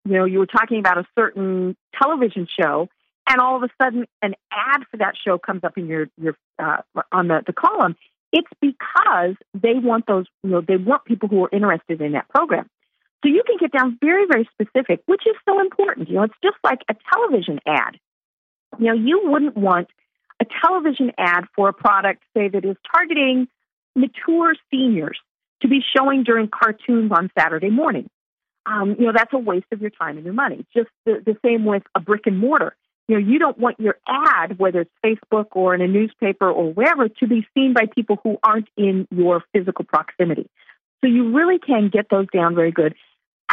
you 0.06 0.14
know, 0.14 0.24
you 0.24 0.38
were 0.38 0.46
talking 0.46 0.78
about 0.78 0.96
a 0.96 1.06
certain 1.14 1.76
television 2.02 2.48
show 2.58 2.88
and 3.28 3.40
all 3.40 3.56
of 3.56 3.62
a 3.62 3.68
sudden 3.82 4.06
an 4.22 4.34
ad 4.50 4.82
for 4.90 4.96
that 4.98 5.14
show 5.22 5.38
comes 5.38 5.64
up 5.64 5.78
in 5.78 5.86
your 5.86 6.08
your 6.20 6.36
uh, 6.58 6.78
on 7.10 7.28
the, 7.28 7.42
the 7.46 7.52
column. 7.52 7.96
It's 8.32 8.48
because 8.60 9.36
they 9.52 9.74
want 9.74 10.06
those, 10.06 10.24
you 10.42 10.50
know, 10.50 10.62
they 10.62 10.76
want 10.76 11.04
people 11.04 11.28
who 11.28 11.44
are 11.44 11.50
interested 11.52 12.00
in 12.00 12.12
that 12.12 12.28
program. 12.30 12.66
So 13.22 13.28
you 13.28 13.42
can 13.46 13.56
get 13.58 13.72
down 13.72 13.98
very, 14.00 14.26
very 14.26 14.48
specific, 14.52 15.02
which 15.06 15.22
is 15.26 15.36
so 15.48 15.60
important. 15.60 16.08
You 16.08 16.16
know, 16.16 16.22
it's 16.22 16.34
just 16.42 16.56
like 16.64 16.80
a 16.88 16.94
television 17.12 17.60
ad. 17.66 17.98
You 18.78 18.86
know, 18.86 18.94
you 18.94 19.20
wouldn't 19.24 19.56
want 19.56 19.88
a 20.40 20.46
television 20.64 21.12
ad 21.18 21.44
for 21.54 21.68
a 21.68 21.72
product, 21.72 22.22
say, 22.34 22.48
that 22.48 22.64
is 22.64 22.76
targeting 22.92 23.48
mature 23.94 24.54
seniors 24.70 25.18
to 25.60 25.68
be 25.68 25.80
showing 25.96 26.24
during 26.24 26.48
cartoons 26.48 27.12
on 27.12 27.30
Saturday 27.38 27.70
morning. 27.70 28.08
Um, 28.66 28.96
you 28.98 29.06
know, 29.06 29.12
that's 29.14 29.32
a 29.32 29.38
waste 29.38 29.66
of 29.72 29.80
your 29.80 29.90
time 29.90 30.16
and 30.16 30.24
your 30.24 30.34
money. 30.34 30.64
Just 30.74 30.88
the, 31.04 31.22
the 31.24 31.36
same 31.44 31.64
with 31.64 31.82
a 31.94 32.00
brick 32.00 32.22
and 32.26 32.38
mortar. 32.38 32.74
You 33.12 33.20
know, 33.20 33.30
you 33.30 33.38
don't 33.38 33.58
want 33.58 33.78
your 33.78 33.96
ad, 34.08 34.58
whether 34.58 34.80
it's 34.80 34.90
Facebook 35.04 35.48
or 35.52 35.74
in 35.74 35.82
a 35.82 35.88
newspaper 35.88 36.50
or 36.50 36.72
wherever, 36.72 37.08
to 37.08 37.26
be 37.26 37.46
seen 37.54 37.74
by 37.74 37.82
people 37.94 38.18
who 38.24 38.38
aren't 38.42 38.68
in 38.76 39.06
your 39.10 39.44
physical 39.52 39.84
proximity. 39.84 40.48
So 41.02 41.08
you 41.08 41.36
really 41.36 41.58
can 41.58 41.90
get 41.92 42.06
those 42.10 42.26
down 42.32 42.54
very 42.54 42.72
good 42.72 42.94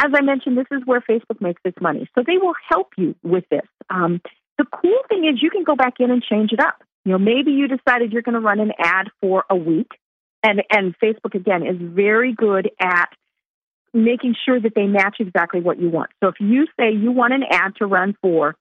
as 0.00 0.12
I 0.14 0.22
mentioned, 0.22 0.56
this 0.56 0.66
is 0.70 0.82
where 0.86 1.00
Facebook 1.02 1.40
makes 1.40 1.60
its 1.64 1.76
money. 1.80 2.08
So 2.14 2.24
they 2.26 2.38
will 2.38 2.54
help 2.68 2.88
you 2.96 3.14
with 3.22 3.44
this. 3.50 3.66
Um, 3.90 4.20
the 4.56 4.64
cool 4.64 4.98
thing 5.08 5.24
is 5.26 5.42
you 5.42 5.50
can 5.50 5.62
go 5.62 5.76
back 5.76 5.94
in 6.00 6.10
and 6.10 6.22
change 6.22 6.52
it 6.52 6.60
up. 6.60 6.82
You 7.04 7.12
know, 7.12 7.18
maybe 7.18 7.52
you 7.52 7.68
decided 7.68 8.12
you're 8.12 8.22
going 8.22 8.34
to 8.34 8.40
run 8.40 8.60
an 8.60 8.72
ad 8.78 9.08
for 9.20 9.44
a 9.50 9.56
week, 9.56 9.90
and 10.42 10.62
and 10.70 10.94
Facebook 11.02 11.34
again 11.34 11.66
is 11.66 11.76
very 11.80 12.34
good 12.34 12.70
at 12.80 13.08
making 13.92 14.36
sure 14.44 14.60
that 14.60 14.74
they 14.74 14.86
match 14.86 15.16
exactly 15.18 15.60
what 15.60 15.80
you 15.80 15.90
want. 15.90 16.10
So 16.22 16.28
if 16.28 16.36
you 16.40 16.66
say 16.78 16.92
you 16.92 17.10
want 17.10 17.32
an 17.32 17.42
ad 17.50 17.76
to 17.76 17.86
run 17.86 18.16
for 18.22 18.54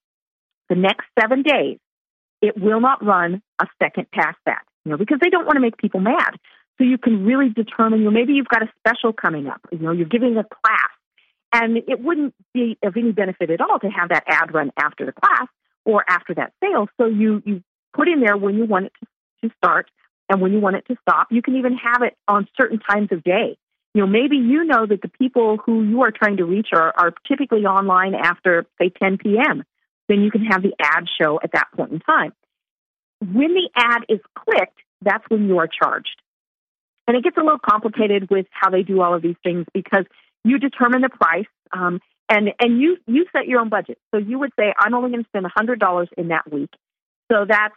the 0.70 0.76
next 0.76 1.06
seven 1.20 1.42
days, 1.42 1.78
it 2.42 2.58
will 2.58 2.80
not 2.80 3.04
run 3.04 3.42
a 3.60 3.68
second 3.82 4.10
past 4.12 4.38
that. 4.46 4.64
You 4.86 4.92
know, 4.92 4.98
because 4.98 5.20
they 5.22 5.30
don't 5.30 5.46
want 5.46 5.58
to 5.58 5.62
make 5.62 5.78
people 5.78 6.00
mad. 6.00 6.36
So 6.78 6.86
you 6.86 6.98
can 6.98 7.26
really 7.26 7.50
determine. 7.50 8.00
You 8.00 8.06
know, 8.06 8.12
maybe 8.12 8.34
you've 8.34 8.48
got 8.48 8.64
a 8.64 8.70
special 8.80 9.12
coming 9.12 9.48
up. 9.48 9.62
You 9.72 9.80
know, 9.80 9.92
you're 9.92 10.08
giving 10.08 10.38
a 10.38 10.44
class 10.44 10.90
and 11.52 11.78
it 11.78 12.00
wouldn't 12.00 12.34
be 12.54 12.78
of 12.84 12.96
any 12.96 13.12
benefit 13.12 13.50
at 13.50 13.62
all 13.62 13.80
to 13.80 13.90
have 13.90 14.10
that 14.10 14.24
ad 14.28 14.54
run 14.54 14.72
after 14.78 15.06
the 15.06 15.12
class 15.12 15.48
or 15.86 16.04
after 16.08 16.34
that 16.36 16.54
sale. 16.64 16.88
So 17.00 17.08
you, 17.08 17.42
you 17.46 17.64
put 17.94 18.08
in 18.08 18.22
there 18.22 18.38
when 18.38 18.56
you 18.56 18.66
want 18.66 18.88
it 18.88 18.94
to, 19.44 19.50
start 19.58 19.90
and 20.28 20.42
when 20.42 20.52
you 20.52 20.60
want 20.60 20.76
it 20.76 20.86
to 20.88 20.96
stop. 21.02 21.28
You 21.32 21.42
can 21.42 21.56
even 21.56 21.76
have 21.78 22.04
it 22.04 22.16
on 22.28 22.48
certain 22.58 22.80
times 22.80 23.10
of 23.12 23.24
day. 23.24 23.58
You 23.94 24.02
know, 24.02 24.08
maybe 24.08 24.36
you 24.36 24.64
know 24.66 24.86
that 24.86 25.02
the 25.02 25.08
people 25.08 25.58
who 25.58 25.84
you 25.84 26.04
are 26.04 26.12
trying 26.12 26.38
to 26.38 26.46
reach 26.46 26.68
are, 26.74 26.94
are 26.96 27.14
typically 27.28 27.66
online 27.66 28.14
after, 28.14 28.66
say, 28.80 28.90
10 28.90 29.18
p.m. 29.18 29.64
Then 30.10 30.22
you 30.22 30.32
can 30.32 30.44
have 30.46 30.62
the 30.62 30.74
ad 30.82 31.06
show 31.22 31.40
at 31.42 31.54
that 31.54 31.68
point 31.78 31.94
in 31.94 32.00
time. 32.00 32.34
When 33.22 33.54
the 33.54 33.70
ad 33.76 34.04
is 34.10 34.20
clicked, 34.36 34.80
that's 35.02 35.24
when 35.30 35.48
you 35.48 35.60
are 35.60 35.68
charged. 35.68 36.22
And 37.08 37.16
it 37.16 37.24
gets 37.24 37.38
a 37.38 37.42
little 37.42 37.60
complicated 37.60 38.30
with 38.30 38.48
how 38.52 38.70
they 38.70 38.84
do 38.84 39.02
all 39.02 39.14
of 39.14 39.22
these 39.22 39.36
things 39.44 39.66
because 39.74 40.06
you 40.44 40.58
determine 40.60 41.02
the 41.02 41.10
price, 41.10 41.48
um, 41.72 42.02
and 42.28 42.50
and 42.60 42.80
you 42.80 42.98
you 43.08 43.26
set 43.32 43.48
your 43.48 43.62
own 43.62 43.70
budget. 43.70 43.98
So 44.14 44.20
you 44.20 44.40
would 44.40 44.52
say, 44.60 44.74
I'm 44.78 44.94
only 44.94 45.12
going 45.12 45.24
to 45.24 45.28
spend 45.30 45.46
hundred 45.48 45.80
dollars 45.80 46.10
in 46.18 46.30
that 46.30 46.52
week. 46.52 46.70
So 47.32 47.46
that's 47.48 47.74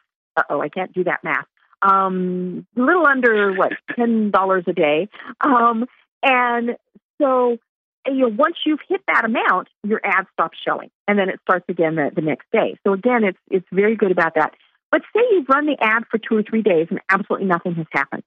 oh, 0.50 0.60
I 0.60 0.68
can't 0.68 0.92
do 0.92 1.04
that 1.04 1.24
math. 1.24 1.46
Um, 1.80 2.66
a 2.76 2.80
little 2.80 3.06
under 3.06 3.54
what 3.54 3.72
ten 3.96 4.30
dollars 4.30 4.64
a 4.66 4.72
day, 4.72 5.08
um, 5.40 5.86
and 6.22 6.76
so 7.20 7.58
you 8.06 8.28
know 8.28 8.28
once 8.28 8.56
you've 8.66 8.80
hit 8.88 9.00
that 9.06 9.24
amount, 9.24 9.68
your 9.84 10.00
ad 10.04 10.26
stops 10.32 10.58
showing, 10.66 10.90
and 11.06 11.18
then 11.18 11.28
it 11.28 11.40
starts 11.42 11.64
again 11.68 11.96
the, 11.96 12.10
the 12.14 12.22
next 12.22 12.46
day. 12.52 12.76
So 12.84 12.92
again, 12.92 13.24
it's 13.24 13.38
it's 13.50 13.66
very 13.72 13.96
good 13.96 14.10
about 14.10 14.34
that. 14.34 14.54
But 14.90 15.02
say 15.14 15.22
you've 15.32 15.48
run 15.48 15.66
the 15.66 15.76
ad 15.80 16.04
for 16.10 16.18
two 16.18 16.36
or 16.36 16.42
three 16.42 16.62
days 16.62 16.88
and 16.90 17.00
absolutely 17.08 17.46
nothing 17.46 17.74
has 17.76 17.86
happened. 17.92 18.24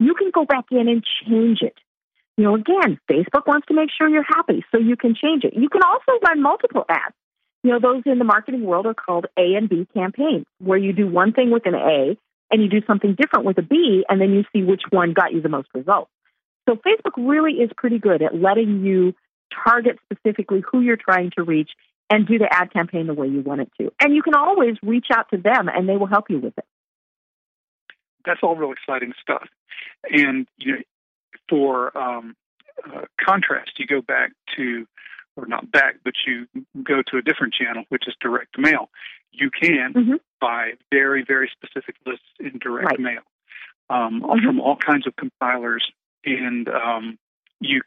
You 0.00 0.14
can 0.14 0.30
go 0.32 0.44
back 0.44 0.66
in 0.72 0.88
and 0.88 1.04
change 1.24 1.62
it 1.62 1.78
you 2.38 2.44
know, 2.44 2.54
again, 2.54 3.00
Facebook 3.10 3.48
wants 3.48 3.66
to 3.66 3.74
make 3.74 3.90
sure 3.90 4.08
you're 4.08 4.22
happy, 4.22 4.64
so 4.70 4.78
you 4.78 4.96
can 4.96 5.16
change 5.16 5.42
it. 5.42 5.54
You 5.54 5.68
can 5.68 5.82
also 5.82 6.20
run 6.24 6.40
multiple 6.40 6.84
ads. 6.88 7.14
You 7.64 7.72
know, 7.72 7.80
those 7.80 8.04
in 8.06 8.20
the 8.20 8.24
marketing 8.24 8.62
world 8.62 8.86
are 8.86 8.94
called 8.94 9.26
A 9.36 9.54
and 9.56 9.68
B 9.68 9.88
campaigns, 9.92 10.46
where 10.58 10.78
you 10.78 10.92
do 10.92 11.08
one 11.08 11.32
thing 11.32 11.50
with 11.50 11.66
an 11.66 11.74
A 11.74 12.16
and 12.50 12.62
you 12.62 12.68
do 12.68 12.80
something 12.86 13.16
different 13.16 13.44
with 13.44 13.58
a 13.58 13.62
B, 13.62 14.04
and 14.08 14.20
then 14.20 14.30
you 14.30 14.44
see 14.52 14.62
which 14.62 14.82
one 14.90 15.12
got 15.12 15.32
you 15.32 15.42
the 15.42 15.48
most 15.48 15.68
results. 15.74 16.10
So 16.68 16.76
Facebook 16.76 17.14
really 17.16 17.54
is 17.54 17.70
pretty 17.76 17.98
good 17.98 18.20
at 18.20 18.34
letting 18.34 18.84
you 18.84 19.14
target 19.66 19.98
specifically 20.12 20.62
who 20.70 20.80
you're 20.80 20.98
trying 20.98 21.30
to 21.36 21.42
reach 21.42 21.70
and 22.10 22.26
do 22.26 22.38
the 22.38 22.48
ad 22.50 22.72
campaign 22.72 23.06
the 23.06 23.14
way 23.14 23.26
you 23.26 23.40
want 23.40 23.62
it 23.62 23.70
to. 23.80 23.90
And 24.00 24.14
you 24.14 24.22
can 24.22 24.34
always 24.34 24.76
reach 24.82 25.06
out 25.12 25.30
to 25.30 25.38
them 25.38 25.68
and 25.68 25.88
they 25.88 25.96
will 25.96 26.06
help 26.06 26.26
you 26.28 26.38
with 26.38 26.56
it. 26.58 26.64
That's 28.26 28.40
all 28.42 28.54
real 28.54 28.72
exciting 28.72 29.14
stuff. 29.20 29.48
And 30.10 30.46
you 30.58 30.72
know, 30.72 30.78
for 31.48 31.96
um, 31.96 32.36
uh, 32.84 33.02
contrast, 33.18 33.72
you 33.78 33.86
go 33.86 34.02
back 34.02 34.32
to, 34.56 34.86
or 35.36 35.46
not 35.46 35.70
back, 35.70 35.96
but 36.04 36.14
you 36.26 36.46
go 36.82 37.02
to 37.10 37.16
a 37.16 37.22
different 37.22 37.54
channel, 37.54 37.84
which 37.88 38.06
is 38.06 38.14
direct 38.20 38.58
mail. 38.58 38.90
You 39.32 39.50
can 39.50 39.94
mm-hmm. 39.94 40.14
buy 40.40 40.72
very, 40.92 41.24
very 41.26 41.50
specific 41.50 41.94
lists 42.04 42.26
in 42.38 42.58
direct 42.58 42.90
right. 42.90 43.00
mail 43.00 43.22
um, 43.88 44.22
mm-hmm. 44.22 44.44
from 44.44 44.60
all 44.60 44.76
kinds 44.76 45.06
of 45.06 45.16
compilers, 45.16 45.90
and 46.24 46.68
um, 46.68 47.18
you 47.60 47.80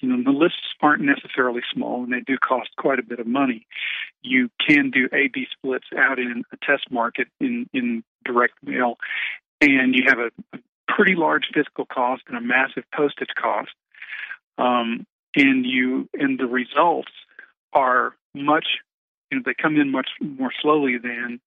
you 0.00 0.08
know 0.08 0.22
the 0.22 0.36
lists 0.36 0.74
aren't 0.80 1.02
necessarily 1.02 1.60
small 1.72 2.02
and 2.02 2.12
they 2.12 2.20
do 2.20 2.36
cost 2.38 2.70
quite 2.78 2.98
a 2.98 3.02
bit 3.02 3.20
of 3.20 3.26
money 3.26 3.66
you 4.22 4.48
can 4.66 4.90
do 4.90 5.08
a 5.12 5.28
b 5.28 5.46
splits 5.52 5.86
out 5.96 6.18
in 6.18 6.42
a 6.52 6.56
test 6.64 6.90
market 6.90 7.28
in 7.40 7.68
in 7.72 8.02
direct 8.24 8.54
mail 8.62 8.96
and 9.60 9.94
you 9.94 10.04
have 10.06 10.18
a, 10.18 10.30
a 10.54 10.58
pretty 10.88 11.14
large 11.14 11.44
physical 11.54 11.86
cost 11.86 12.22
and 12.28 12.36
a 12.36 12.40
massive 12.40 12.84
postage 12.94 13.30
cost. 13.40 13.70
Um, 14.58 15.06
and 15.36 15.64
you 15.64 16.08
and 16.14 16.38
the 16.38 16.46
results 16.46 17.12
are 17.72 18.16
much 18.34 18.66
you 19.30 19.38
know 19.38 19.42
they 19.46 19.54
come 19.54 19.76
in 19.76 19.90
much 19.90 20.08
more 20.20 20.50
slowly 20.60 20.98
than 20.98 21.40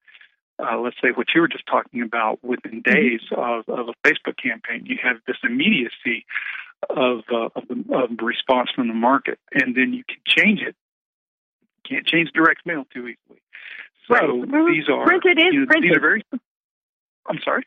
uh, 0.64 0.78
let's 0.80 0.96
say 1.02 1.10
what 1.14 1.28
you 1.36 1.42
were 1.42 1.48
just 1.48 1.66
talking 1.66 2.02
about 2.02 2.44
within 2.44 2.82
mm-hmm. 2.82 2.92
days 2.92 3.22
of, 3.32 3.68
of 3.68 3.90
a 3.90 4.08
Facebook 4.08 4.38
campaign. 4.42 4.86
You 4.86 4.98
have 5.04 5.18
this 5.28 5.38
immediacy 5.44 6.26
of, 6.90 7.22
uh, 7.32 7.50
of, 7.56 7.68
the, 7.68 7.84
of 7.94 8.18
the 8.18 8.24
response 8.24 8.70
from 8.76 8.88
the 8.88 8.94
market, 8.94 9.40
and 9.52 9.76
then 9.76 9.94
you 9.94 10.04
can 10.08 10.18
change 10.26 10.62
it. 10.62 10.76
You 11.84 11.96
can't 11.98 12.08
change 12.08 12.32
direct 12.34 12.66
mail 12.66 12.86
too 12.94 13.08
easily. 13.08 13.42
So 14.08 14.16
right. 14.16 14.74
these 14.74 14.90
are 14.90 15.06
printed 15.06 15.38
is 15.38 15.46
you 15.52 15.60
know, 15.62 15.66
printed. 15.68 15.92
These 15.92 15.98
are 15.98 16.02
very. 16.02 16.24
I'm 17.28 17.40
sorry. 17.44 17.66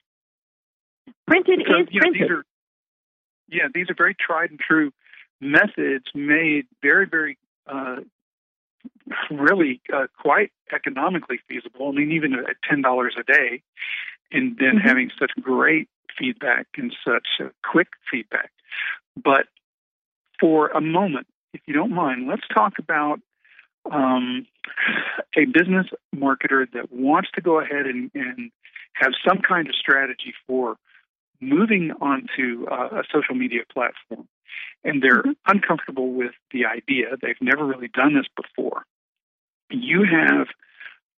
Printed 1.26 1.62
so, 1.66 1.80
is 1.80 1.88
you 1.90 2.00
know, 2.00 2.04
printed. 2.04 2.22
These 2.22 2.30
are, 2.30 2.44
yeah, 3.48 3.68
these 3.72 3.90
are 3.90 3.94
very 3.94 4.14
tried 4.14 4.50
and 4.50 4.60
true 4.60 4.92
methods 5.40 6.04
made 6.14 6.66
very, 6.82 7.06
very, 7.06 7.38
uh, 7.66 7.96
really 9.30 9.80
uh, 9.92 10.06
quite 10.20 10.52
economically 10.74 11.38
feasible. 11.48 11.88
I 11.88 11.92
mean, 11.92 12.12
even 12.12 12.34
at 12.34 12.56
ten 12.68 12.82
dollars 12.82 13.14
a 13.18 13.22
day, 13.22 13.62
and 14.32 14.56
then 14.58 14.76
mm-hmm. 14.76 14.88
having 14.88 15.10
such 15.18 15.30
great 15.40 15.88
feedback 16.18 16.66
and 16.76 16.94
such 17.04 17.26
uh, 17.40 17.48
quick 17.64 17.88
feedback. 18.10 18.50
But 19.22 19.46
for 20.40 20.68
a 20.68 20.80
moment, 20.80 21.26
if 21.52 21.60
you 21.66 21.74
don't 21.74 21.92
mind, 21.92 22.26
let's 22.28 22.46
talk 22.52 22.74
about 22.78 23.20
um, 23.90 24.46
a 25.36 25.44
business 25.46 25.86
marketer 26.14 26.70
that 26.72 26.92
wants 26.92 27.30
to 27.34 27.40
go 27.40 27.60
ahead 27.60 27.86
and, 27.86 28.10
and 28.14 28.50
have 28.94 29.12
some 29.26 29.38
kind 29.38 29.68
of 29.68 29.74
strategy 29.74 30.34
for 30.46 30.76
moving 31.40 31.92
onto 32.00 32.66
uh, 32.70 33.00
a 33.00 33.02
social 33.12 33.34
media 33.34 33.60
platform. 33.72 34.26
And 34.84 35.02
they're 35.02 35.22
mm-hmm. 35.22 35.32
uncomfortable 35.46 36.12
with 36.12 36.32
the 36.52 36.66
idea. 36.66 37.16
They've 37.20 37.40
never 37.40 37.64
really 37.64 37.88
done 37.88 38.14
this 38.14 38.26
before. 38.36 38.84
You 39.70 40.04
have 40.04 40.46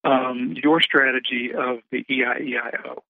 um, 0.05 0.55
your 0.63 0.81
strategy 0.81 1.51
of 1.57 1.79
the 1.91 2.05
EIEIO. 2.05 3.03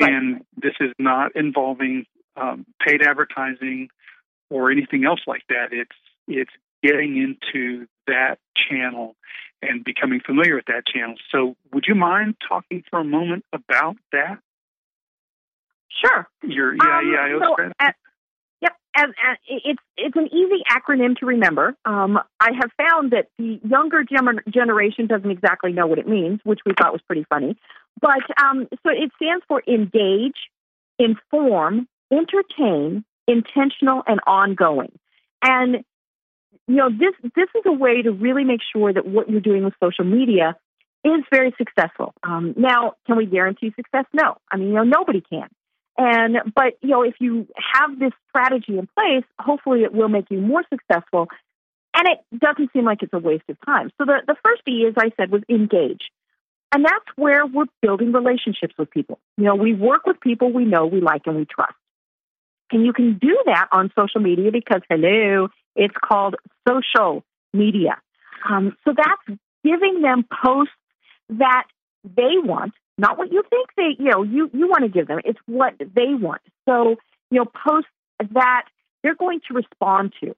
Right. 0.00 0.12
And 0.12 0.44
this 0.56 0.74
is 0.80 0.92
not 0.98 1.34
involving 1.34 2.06
um, 2.36 2.66
paid 2.84 3.02
advertising 3.02 3.88
or 4.50 4.70
anything 4.70 5.04
else 5.04 5.20
like 5.26 5.42
that. 5.48 5.68
It's 5.72 5.90
it's 6.28 6.52
getting 6.82 7.16
into 7.16 7.86
that 8.06 8.38
channel 8.54 9.16
and 9.60 9.82
becoming 9.82 10.20
familiar 10.24 10.54
with 10.54 10.66
that 10.66 10.86
channel. 10.86 11.16
So, 11.32 11.56
would 11.72 11.84
you 11.88 11.94
mind 11.94 12.36
talking 12.48 12.84
for 12.88 13.00
a 13.00 13.04
moment 13.04 13.44
about 13.52 13.96
that? 14.12 14.38
Sure. 16.04 16.28
Your 16.42 16.76
EIEIO 16.76 17.36
um, 17.36 17.42
so 17.44 17.52
strategy. 17.54 17.74
At, 17.80 17.96
as, 18.98 19.10
as, 19.30 19.38
it's 19.46 19.82
it's 19.96 20.16
an 20.16 20.26
easy 20.26 20.62
acronym 20.70 21.16
to 21.18 21.26
remember. 21.26 21.76
Um, 21.84 22.18
I 22.40 22.50
have 22.60 22.70
found 22.76 23.12
that 23.12 23.28
the 23.38 23.60
younger 23.62 24.04
gener- 24.04 24.46
generation 24.52 25.06
doesn't 25.06 25.30
exactly 25.30 25.72
know 25.72 25.86
what 25.86 25.98
it 25.98 26.08
means, 26.08 26.40
which 26.44 26.60
we 26.66 26.72
thought 26.76 26.92
was 26.92 27.02
pretty 27.02 27.24
funny. 27.28 27.56
But 28.00 28.24
um, 28.42 28.66
so 28.82 28.90
it 28.90 29.10
stands 29.16 29.44
for 29.46 29.62
engage, 29.66 30.36
inform, 30.98 31.86
entertain, 32.12 33.04
intentional, 33.26 34.02
and 34.06 34.20
ongoing. 34.26 34.92
And 35.42 35.84
you 36.66 36.76
know 36.76 36.90
this 36.90 37.14
this 37.36 37.48
is 37.54 37.62
a 37.66 37.72
way 37.72 38.02
to 38.02 38.10
really 38.10 38.44
make 38.44 38.60
sure 38.72 38.92
that 38.92 39.06
what 39.06 39.30
you're 39.30 39.40
doing 39.40 39.64
with 39.64 39.74
social 39.82 40.04
media 40.04 40.56
is 41.04 41.24
very 41.32 41.54
successful. 41.56 42.12
Um, 42.24 42.54
now, 42.56 42.94
can 43.06 43.16
we 43.16 43.26
guarantee 43.26 43.72
success? 43.76 44.04
No. 44.12 44.36
I 44.50 44.56
mean, 44.56 44.68
you 44.68 44.74
know, 44.74 44.82
nobody 44.82 45.20
can. 45.20 45.48
And 45.98 46.36
but 46.54 46.78
you 46.80 46.90
know, 46.90 47.02
if 47.02 47.14
you 47.18 47.48
have 47.74 47.98
this 47.98 48.12
strategy 48.28 48.78
in 48.78 48.88
place, 48.96 49.24
hopefully 49.38 49.82
it 49.82 49.92
will 49.92 50.08
make 50.08 50.30
you 50.30 50.40
more 50.40 50.62
successful. 50.70 51.28
And 51.94 52.06
it 52.06 52.38
doesn't 52.38 52.72
seem 52.72 52.84
like 52.84 53.02
it's 53.02 53.12
a 53.12 53.18
waste 53.18 53.44
of 53.48 53.56
time. 53.66 53.90
So 53.98 54.04
the, 54.04 54.22
the 54.26 54.36
first 54.44 54.62
E, 54.68 54.86
as 54.86 54.94
I 54.96 55.10
said, 55.16 55.32
was 55.32 55.42
engage. 55.48 56.02
And 56.70 56.84
that's 56.84 57.06
where 57.16 57.46
we're 57.46 57.64
building 57.82 58.12
relationships 58.12 58.74
with 58.78 58.90
people. 58.90 59.18
You 59.36 59.44
know, 59.44 59.54
we 59.56 59.74
work 59.74 60.06
with 60.06 60.20
people 60.20 60.52
we 60.52 60.64
know, 60.64 60.86
we 60.86 61.00
like, 61.00 61.22
and 61.26 61.36
we 61.36 61.46
trust. 61.46 61.74
And 62.70 62.84
you 62.84 62.92
can 62.92 63.18
do 63.18 63.36
that 63.46 63.68
on 63.72 63.90
social 63.98 64.20
media 64.20 64.52
because, 64.52 64.82
hello, 64.88 65.48
it's 65.74 65.94
called 66.04 66.36
social 66.68 67.24
media. 67.52 68.00
Um, 68.48 68.76
so 68.84 68.92
that's 68.94 69.40
giving 69.64 70.02
them 70.02 70.24
posts 70.44 70.74
that 71.30 71.64
they 72.04 72.36
want, 72.36 72.74
not 72.98 73.16
what 73.16 73.32
you 73.32 73.42
think 73.48 73.68
they, 73.76 73.96
you 73.98 74.10
know, 74.10 74.22
you, 74.22 74.50
you 74.52 74.68
want 74.68 74.82
to 74.82 74.88
give 74.88 75.06
them. 75.06 75.20
It's 75.24 75.38
what 75.46 75.74
they 75.78 76.14
want. 76.14 76.42
So, 76.68 76.96
you 77.30 77.38
know, 77.38 77.44
posts 77.44 77.90
that 78.34 78.64
they're 79.02 79.14
going 79.14 79.40
to 79.48 79.54
respond 79.54 80.12
to. 80.20 80.34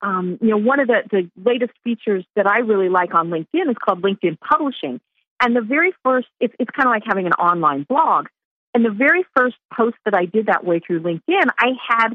Um, 0.00 0.38
you 0.40 0.48
know, 0.48 0.58
one 0.58 0.80
of 0.80 0.86
the, 0.86 1.02
the 1.10 1.30
latest 1.42 1.72
features 1.82 2.24
that 2.36 2.46
I 2.46 2.58
really 2.58 2.88
like 2.88 3.14
on 3.14 3.30
LinkedIn 3.30 3.70
is 3.70 3.76
called 3.82 4.02
LinkedIn 4.02 4.38
Publishing. 4.38 5.00
And 5.40 5.56
the 5.56 5.62
very 5.62 5.92
first, 6.04 6.28
it's, 6.40 6.54
it's 6.60 6.70
kind 6.70 6.86
of 6.86 6.92
like 6.92 7.02
having 7.06 7.26
an 7.26 7.32
online 7.32 7.84
blog. 7.84 8.28
And 8.74 8.84
the 8.84 8.90
very 8.90 9.24
first 9.36 9.56
post 9.72 9.96
that 10.04 10.14
I 10.14 10.26
did 10.26 10.46
that 10.46 10.64
way 10.64 10.80
through 10.80 11.00
LinkedIn, 11.00 11.48
I 11.58 11.72
had 11.88 12.14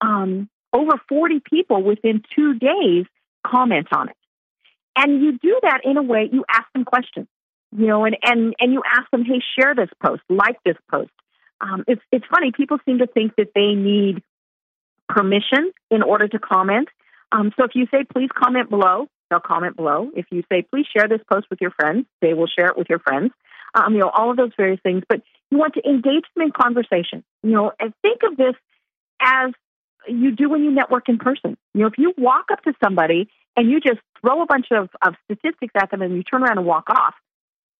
um, 0.00 0.48
over 0.72 0.92
40 1.08 1.40
people 1.40 1.82
within 1.82 2.22
two 2.34 2.54
days 2.58 3.06
comment 3.46 3.88
on 3.92 4.08
it. 4.08 4.16
And 4.94 5.22
you 5.22 5.38
do 5.38 5.58
that 5.62 5.80
in 5.84 5.96
a 5.96 6.02
way, 6.02 6.28
you 6.30 6.44
ask 6.50 6.70
them 6.74 6.84
questions, 6.84 7.26
you 7.76 7.86
know, 7.86 8.04
and, 8.04 8.16
and, 8.22 8.54
and 8.60 8.72
you 8.72 8.82
ask 8.86 9.10
them, 9.10 9.24
hey, 9.24 9.40
share 9.58 9.74
this 9.74 9.88
post, 10.04 10.22
like 10.28 10.56
this 10.64 10.76
post. 10.90 11.10
Um, 11.60 11.84
it's, 11.86 12.02
it's 12.10 12.24
funny, 12.30 12.52
people 12.52 12.78
seem 12.84 12.98
to 12.98 13.06
think 13.06 13.32
that 13.36 13.48
they 13.54 13.74
need 13.74 14.22
permission 15.08 15.72
in 15.90 16.02
order 16.02 16.28
to 16.28 16.38
comment. 16.38 16.88
Um, 17.30 17.52
so 17.58 17.64
if 17.64 17.72
you 17.74 17.86
say, 17.90 18.04
please 18.04 18.28
comment 18.36 18.68
below, 18.68 19.06
they'll 19.30 19.40
comment 19.40 19.76
below. 19.76 20.10
If 20.14 20.26
you 20.30 20.42
say, 20.50 20.62
please 20.62 20.86
share 20.94 21.08
this 21.08 21.20
post 21.32 21.46
with 21.50 21.60
your 21.60 21.70
friends, 21.70 22.06
they 22.20 22.34
will 22.34 22.46
share 22.46 22.66
it 22.66 22.76
with 22.76 22.88
your 22.90 22.98
friends. 22.98 23.30
Um, 23.74 23.94
you 23.94 24.00
know, 24.00 24.10
all 24.10 24.30
of 24.30 24.36
those 24.36 24.50
various 24.56 24.80
things. 24.82 25.02
But 25.08 25.22
you 25.50 25.56
want 25.56 25.74
to 25.74 25.88
engage 25.88 26.24
them 26.34 26.44
in 26.44 26.50
conversation. 26.50 27.24
You 27.42 27.52
know, 27.52 27.72
and 27.80 27.94
think 28.02 28.20
of 28.22 28.36
this 28.36 28.54
as 29.20 29.52
you 30.06 30.32
do 30.32 30.50
when 30.50 30.62
you 30.62 30.70
network 30.70 31.08
in 31.08 31.18
person. 31.18 31.56
You 31.72 31.82
know, 31.82 31.86
if 31.86 31.96
you 31.96 32.12
walk 32.18 32.46
up 32.52 32.62
to 32.64 32.74
somebody 32.84 33.28
and 33.56 33.70
you 33.70 33.80
just 33.80 34.00
throw 34.20 34.42
a 34.42 34.46
bunch 34.46 34.66
of, 34.72 34.90
of 35.00 35.14
statistics 35.24 35.72
at 35.74 35.90
them 35.90 36.02
and 36.02 36.16
you 36.16 36.22
turn 36.22 36.42
around 36.42 36.58
and 36.58 36.66
walk 36.66 36.90
off, 36.90 37.14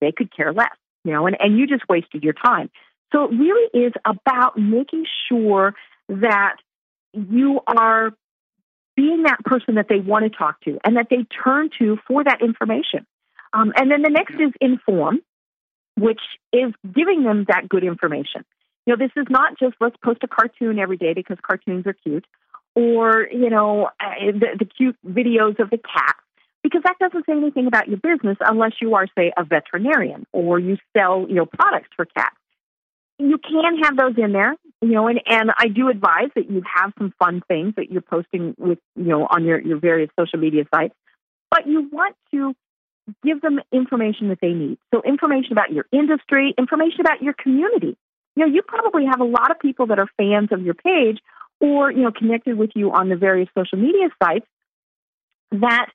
they 0.03 0.13
could 0.13 0.35
care 0.35 0.53
less, 0.53 0.77
you 1.05 1.13
know, 1.13 1.27
and, 1.27 1.37
and 1.41 1.59
you 1.59 1.67
just 1.67 1.89
wasted 1.89 2.23
your 2.23 2.35
time. 2.35 2.69
So 3.13 3.25
it 3.25 3.31
really 3.31 3.87
is 3.87 3.93
about 4.05 4.59
making 4.59 5.07
sure 5.29 5.75
that 6.09 6.57
you 7.15 7.61
are 7.67 8.11
being 8.97 9.23
that 9.23 9.39
person 9.45 9.77
that 9.77 9.87
they 9.89 10.01
want 10.01 10.25
to 10.25 10.31
talk 10.31 10.61
to 10.63 10.79
and 10.85 10.97
that 10.97 11.07
they 11.09 11.25
turn 11.45 11.71
to 11.79 11.99
for 12.07 12.25
that 12.25 12.43
information. 12.43 13.07
Um, 13.53 13.73
and 13.77 13.91
then 13.91 14.03
the 14.03 14.11
next 14.11 14.35
is 14.35 14.53
inform, 14.61 15.21
which 15.97 16.21
is 16.53 16.73
giving 16.95 17.23
them 17.23 17.45
that 17.49 17.69
good 17.69 17.85
information. 17.85 18.45
You 18.87 18.95
know, 18.95 18.97
this 18.97 19.13
is 19.17 19.27
not 19.31 19.59
just 19.59 19.75
let's 19.81 19.97
post 20.05 20.21
a 20.25 20.29
cartoon 20.29 20.79
every 20.79 20.97
day 20.97 21.13
because 21.15 21.37
cartoons 21.47 21.87
are 21.87 21.93
cute, 21.93 22.27
or 22.75 23.29
you 23.31 23.51
know, 23.51 23.91
uh, 24.01 24.33
the, 24.33 24.57
the 24.59 24.65
cute 24.65 24.97
videos 25.07 25.61
of 25.61 25.71
the 25.71 25.79
cat, 25.79 26.17
because 26.63 26.83
that 26.85 26.97
doesn't 27.01 27.27
say 27.27 27.33
anything 27.33 27.67
about 27.67 27.89
your 27.89 27.99
business 27.99 28.37
unless 28.41 28.73
you 28.81 28.95
are, 28.95 29.07
say, 29.17 29.33
a 29.37 29.45
veterinarian 29.45 30.27
or 30.33 30.59
you 30.59 30.77
sell 30.97 31.27
you 31.29 31.35
know 31.35 31.47
products 31.47 31.89
for 31.97 32.05
cats. 32.05 32.37
You 33.19 33.39
can 33.39 33.79
have 33.83 33.97
those 33.97 34.15
in 34.17 34.33
there, 34.33 34.57
you 34.81 34.89
know, 34.89 35.07
and, 35.07 35.21
and 35.27 35.51
I 35.57 35.69
do 35.69 35.89
advise 35.89 36.31
that 36.35 36.51
you 36.51 36.63
have 36.75 36.93
some 36.99 37.13
fun 37.19 37.43
things 37.47 37.75
that 37.77 37.91
you're 37.91 38.03
posting 38.03 38.55
with, 38.59 38.79
you 38.97 39.05
know, 39.05 39.27
on 39.31 39.45
your, 39.45 39.61
your 39.61 39.79
various 39.79 40.11
social 40.19 40.39
media 40.39 40.65
sites, 40.75 40.95
but 41.51 41.67
you 41.67 41.89
want 41.93 42.17
to 42.33 42.55
give 43.25 43.41
them 43.41 43.61
information 43.73 44.29
that 44.29 44.39
they 44.41 44.53
need. 44.53 44.79
So 44.93 45.03
information 45.03 45.53
about 45.53 45.73
your 45.73 45.87
industry, 45.93 46.55
information 46.57 47.01
about 47.01 47.23
your 47.23 47.35
community. 47.35 47.97
You 48.35 48.47
know, 48.47 48.53
you 48.53 48.63
probably 48.63 49.05
have 49.07 49.21
a 49.21 49.25
lot 49.25 49.51
of 49.51 49.59
people 49.61 49.87
that 49.89 49.99
are 49.99 50.09
fans 50.17 50.49
of 50.51 50.63
your 50.63 50.75
page 50.75 51.19
or, 51.61 51.93
you 51.93 52.03
know, 52.03 52.13
connected 52.13 52.57
with 52.57 52.71
you 52.75 52.93
on 52.93 53.09
the 53.09 53.17
various 53.17 53.49
social 53.57 53.79
media 53.79 54.09
sites 54.23 54.47
that 55.53 55.91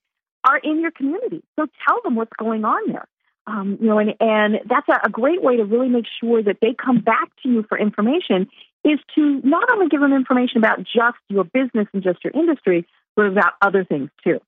are 0.47 0.57
in 0.57 0.79
your 0.81 0.91
community. 0.91 1.43
So 1.57 1.67
tell 1.87 1.99
them 2.03 2.15
what's 2.15 2.31
going 2.37 2.63
on 2.63 2.91
there. 2.91 3.07
Um, 3.45 3.77
you 3.79 3.87
know, 3.87 3.99
and, 3.99 4.13
and 4.19 4.55
that's 4.69 4.87
a, 4.89 5.07
a 5.07 5.09
great 5.09 5.41
way 5.41 5.57
to 5.57 5.63
really 5.63 5.87
make 5.87 6.05
sure 6.19 6.43
that 6.43 6.57
they 6.61 6.73
come 6.73 6.99
back 6.99 7.29
to 7.43 7.49
you 7.49 7.65
for 7.67 7.77
information 7.77 8.47
is 8.83 8.99
to 9.15 9.41
not 9.43 9.71
only 9.71 9.87
give 9.87 10.01
them 10.01 10.13
information 10.13 10.57
about 10.57 10.79
just 10.79 11.17
your 11.29 11.43
business 11.43 11.87
and 11.93 12.03
just 12.03 12.23
your 12.23 12.33
industry, 12.33 12.85
but 13.15 13.25
about 13.25 13.53
other 13.61 13.83
things 13.83 14.09
too. 14.23 14.39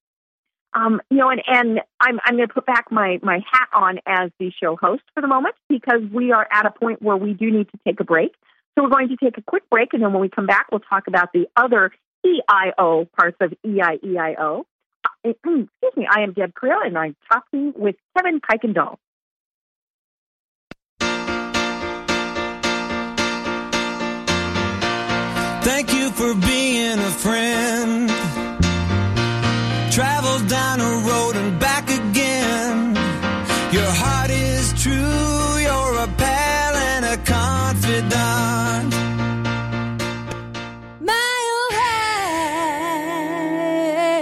Um, 0.73 1.01
you 1.09 1.17
know, 1.17 1.29
and, 1.29 1.41
and 1.47 1.79
I'm, 1.99 2.19
I'm 2.23 2.35
going 2.35 2.47
to 2.47 2.53
put 2.53 2.65
back 2.65 2.91
my, 2.91 3.19
my 3.23 3.39
hat 3.51 3.69
on 3.73 3.99
as 4.05 4.31
the 4.39 4.51
show 4.61 4.75
host 4.75 5.01
for 5.15 5.21
the 5.21 5.27
moment 5.27 5.55
because 5.67 6.01
we 6.13 6.31
are 6.31 6.47
at 6.51 6.65
a 6.65 6.71
point 6.71 7.01
where 7.01 7.17
we 7.17 7.33
do 7.33 7.49
need 7.49 7.69
to 7.71 7.79
take 7.85 7.99
a 7.99 8.03
break. 8.03 8.33
So 8.77 8.83
we're 8.83 8.89
going 8.89 9.09
to 9.09 9.17
take 9.17 9.37
a 9.37 9.41
quick 9.41 9.63
break, 9.69 9.93
and 9.93 10.03
then 10.03 10.13
when 10.13 10.21
we 10.21 10.29
come 10.29 10.45
back, 10.45 10.67
we'll 10.71 10.79
talk 10.79 11.07
about 11.07 11.33
the 11.33 11.47
other 11.55 11.91
EIO 12.25 13.07
parts 13.11 13.37
of 13.41 13.53
EIEIO. 13.65 14.63
Uh, 15.25 15.29
excuse 15.31 15.67
me, 15.97 16.07
I 16.09 16.21
am 16.21 16.33
Deb 16.33 16.53
Creel, 16.53 16.77
and 16.83 16.97
I'm 16.97 17.15
talking 17.31 17.73
with 17.75 17.95
Kevin 18.15 18.39
Kuykendall. 18.39 18.95
Thank 25.61 25.93
you 25.93 26.09
for 26.11 26.33
being 26.35 26.97
a 26.99 27.11
friend. 27.11 28.09
Travel 29.91 30.39
down 30.47 30.79
a 30.79 31.03
road 31.07 31.35
and 31.35 31.59
back 31.59 31.89
again. 31.89 32.95
Your 33.71 33.91
heart 34.01 34.29
is 34.31 34.73
true, 34.81 35.57
you're 35.61 35.95
a 36.03 36.07
pal 36.17 36.75
and 36.75 37.05
a 37.05 37.17
confidant. 37.23 38.93
Mile 41.01 41.67
high. 41.79 42.29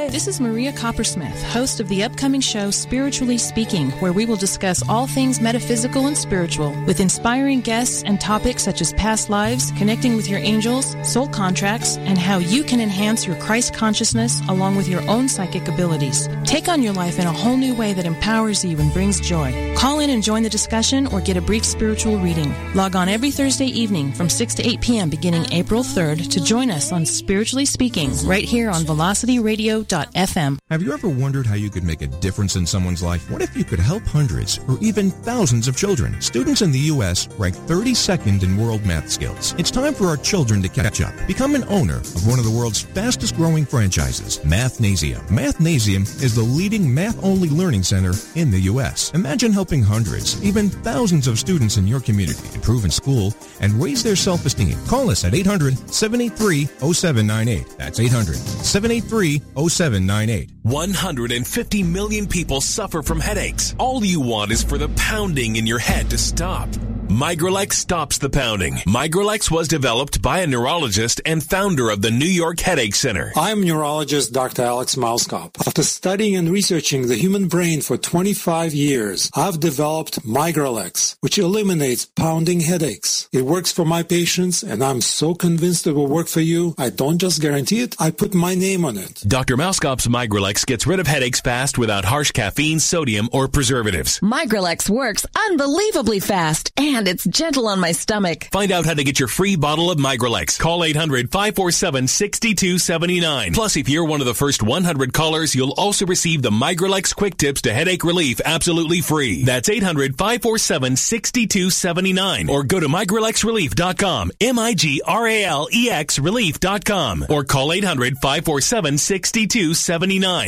This 0.10 0.28
is 0.28 0.42
Maria 0.68 0.80
Coppersmith, 0.80 1.44
host 1.44 1.80
of 1.80 1.88
the 1.88 2.04
upcoming 2.04 2.42
show 2.42 2.72
Spiritually 2.72 3.38
Speaking, 3.38 3.90
where 4.02 4.12
we 4.12 4.26
will 4.26 4.36
discuss 4.36 4.84
all 4.90 5.08
things 5.08 5.40
metaphysical 5.40 6.08
and 6.08 6.18
spiritual 6.18 6.72
with 6.86 7.00
inspiring 7.00 7.62
guests 7.62 8.04
and 8.04 8.20
topics 8.20 8.64
such 8.64 8.82
as 8.82 8.92
past 8.94 9.30
lives, 9.30 9.72
connecting 9.78 10.18
with 10.18 10.30
your 10.30 10.40
angels, 10.40 10.94
soul 11.08 11.30
contracts, 11.30 11.96
and 12.00 12.18
how 12.18 12.40
you 12.40 12.66
can 12.66 12.82
enhance 12.82 13.26
your 13.26 13.38
Christ 13.38 13.74
consciousness 13.74 14.42
along 14.50 14.76
with 14.76 14.90
your 14.90 15.08
own 15.10 15.30
psychic 15.30 15.70
abilities. 15.70 16.28
Take 16.44 16.68
on 16.68 16.84
your 16.84 16.94
life 16.94 17.18
in 17.18 17.28
a 17.28 17.32
whole 17.32 17.56
new 17.56 17.74
way 17.74 17.94
that 17.94 18.06
empowers 18.06 18.66
you 18.66 18.78
and 18.78 18.92
brings 18.92 19.22
joy. 19.22 19.74
Call 19.78 20.02
in 20.02 20.10
and 20.10 20.22
join 20.22 20.44
the 20.44 20.50
discussion 20.50 21.08
or 21.08 21.22
get 21.22 21.38
a 21.38 21.42
brief 21.42 21.64
spiritual 21.64 22.18
reading. 22.18 22.54
Log 22.74 22.94
on 22.98 23.08
every 23.08 23.32
Thursday 23.32 23.68
evening 23.68 24.12
from 24.12 24.28
6 24.28 24.56
to 24.56 24.68
8 24.68 24.82
p.m. 24.82 25.10
beginning 25.10 25.46
April 25.54 25.82
3rd 25.82 26.30
to 26.30 26.44
join 26.44 26.70
us 26.70 26.92
on 26.92 27.06
Spiritually 27.06 27.66
Speaking 27.66 28.12
right 28.26 28.44
here 28.44 28.70
on 28.70 28.82
velocityradio.fm. 28.82 30.57
Have 30.70 30.84
you 30.84 30.92
ever 30.92 31.08
wondered 31.08 31.46
how 31.46 31.56
you 31.56 31.70
could 31.70 31.86
make 31.86 32.02
a 32.02 32.08
difference 32.08 32.58
in 32.58 32.66
someone's 32.66 33.02
life? 33.02 33.32
What 33.32 33.42
if 33.42 33.56
you 33.56 33.64
could 33.64 33.80
help 33.80 34.04
hundreds 34.04 34.60
or 34.68 34.78
even 34.82 35.12
thousands 35.12 35.70
of 35.70 35.78
children? 35.78 36.22
Students 36.22 36.62
in 36.62 36.72
the 36.72 36.80
U.S. 36.80 37.30
rank 37.38 37.56
32nd 37.56 38.44
in 38.44 38.58
world 38.58 38.86
math 38.86 39.10
skills. 39.10 39.56
It's 39.58 39.72
time 39.72 39.94
for 39.94 40.08
our 40.08 40.18
children 40.18 40.62
to 40.64 40.68
catch 40.68 41.00
up. 41.00 41.14
Become 41.26 41.56
an 41.56 41.64
owner 41.70 42.00
of 42.00 42.28
one 42.28 42.38
of 42.38 42.44
the 42.44 42.52
world's 42.52 42.82
fastest 42.82 43.38
growing 43.38 43.66
franchises, 43.66 44.40
Mathnasium. 44.40 45.26
Mathnasium 45.28 46.02
is 46.22 46.36
the 46.36 46.44
leading 46.44 46.94
math-only 46.94 47.48
learning 47.50 47.84
center 47.84 48.12
in 48.36 48.52
the 48.52 48.60
U.S. 48.62 49.14
Imagine 49.14 49.54
helping 49.54 49.82
hundreds, 49.82 50.44
even 50.44 50.70
thousands 50.70 51.28
of 51.28 51.40
students 51.40 51.78
in 51.78 51.88
your 51.88 52.02
community 52.02 52.44
improve 52.54 52.84
in 52.84 52.92
school 52.92 53.34
and 53.62 53.72
raise 53.74 54.04
their 54.04 54.18
self-esteem. 54.18 54.78
Call 54.86 55.10
us 55.10 55.24
at 55.24 55.32
800-783-0798. 55.32 57.78
That's 57.78 58.00
800-783-0798. 58.00 60.47
State 60.48 60.57
150 60.68 61.84
million 61.84 62.28
people 62.28 62.60
suffer 62.60 63.02
from 63.02 63.22
headaches. 63.22 63.74
All 63.78 64.04
you 64.04 64.20
want 64.20 64.52
is 64.52 64.64
for 64.64 64.78
the 64.78 64.90
pounding 64.90 65.56
in 65.56 65.66
your 65.66 65.80
head 65.80 66.10
to 66.10 66.18
stop. 66.18 66.70
Migralex 67.08 67.74
stops 67.74 68.18
the 68.18 68.30
pounding. 68.30 68.74
Migralex 68.86 69.50
was 69.50 69.70
developed 69.70 70.22
by 70.22 70.40
a 70.40 70.48
neurologist 70.48 71.22
and 71.26 71.42
founder 71.42 71.90
of 71.90 72.02
the 72.02 72.12
New 72.12 72.26
York 72.26 72.60
Headache 72.60 72.96
Center. 72.96 73.32
I'm 73.38 73.64
neurologist 73.64 74.34
Dr. 74.34 74.64
Alex 74.64 74.96
Mauskop. 74.96 75.56
After 75.66 75.84
studying 75.84 76.36
and 76.36 76.50
researching 76.50 77.08
the 77.08 77.16
human 77.16 77.48
brain 77.48 77.80
for 77.80 77.98
25 77.98 78.74
years, 78.74 79.32
I've 79.34 79.62
developed 79.62 80.22
Migralex, 80.26 81.16
which 81.22 81.38
eliminates 81.38 82.06
pounding 82.06 82.60
headaches. 82.60 83.30
It 83.32 83.44
works 83.44 83.72
for 83.72 83.86
my 83.86 84.04
patients, 84.04 84.62
and 84.62 84.84
I'm 84.84 85.00
so 85.00 85.34
convinced 85.34 85.88
it 85.88 85.94
will 85.94 86.08
work 86.08 86.28
for 86.28 86.42
you. 86.42 86.76
I 86.78 86.90
don't 86.90 87.20
just 87.20 87.42
guarantee 87.42 87.80
it, 87.80 87.96
I 88.02 88.12
put 88.12 88.34
my 88.34 88.54
name 88.54 88.84
on 88.84 88.98
it. 88.98 89.24
Dr. 89.26 89.56
Mauskop's 89.56 90.08
Migralex 90.08 90.57
gets 90.66 90.88
rid 90.88 91.00
of 91.00 91.08
headaches 91.08 91.42
fast 91.42 91.78
without 91.78 92.06
harsh 92.06 92.32
caffeine, 92.32 92.80
sodium, 92.80 93.30
or 93.32 93.48
preservatives. 93.48 94.20
Migralex 94.22 94.90
works 94.90 95.26
unbelievably 95.50 96.20
fast 96.20 96.72
and 96.78 97.08
it's 97.08 97.26
gentle 97.26 97.68
on 97.68 97.80
my 97.80 97.92
stomach. 97.92 98.46
Find 98.52 98.72
out 98.72 98.86
how 98.86 98.94
to 98.94 99.04
get 99.04 99.20
your 99.20 99.28
free 99.28 99.56
bottle 99.56 99.90
of 99.92 99.98
Migralex. 99.98 100.60
Call 100.60 100.82
800-547-6279. 100.82 103.54
Plus, 103.54 103.78
if 103.78 103.90
you're 103.90 104.06
one 104.06 104.22
of 104.22 104.28
the 104.28 104.34
first 104.34 104.64
100 104.64 105.14
callers, 105.14 105.54
you'll 105.54 105.76
also 105.78 106.06
receive 106.06 106.42
the 106.42 106.50
Migralex 106.50 107.14
Quick 107.16 107.38
Tips 107.38 107.62
to 107.64 107.74
Headache 107.74 108.04
Relief 108.04 108.40
absolutely 108.46 109.02
free. 109.02 109.44
That's 109.44 109.68
800-547-6279 109.70 112.50
or 112.50 112.64
go 112.64 112.80
to 112.80 112.88
migralexrelief.com, 112.88 114.32
M-I-G-R-A-L-E-X 114.40 116.20
relief.com 116.20 117.26
or 117.30 117.44
call 117.44 117.70
800-547-6279. 117.70 120.47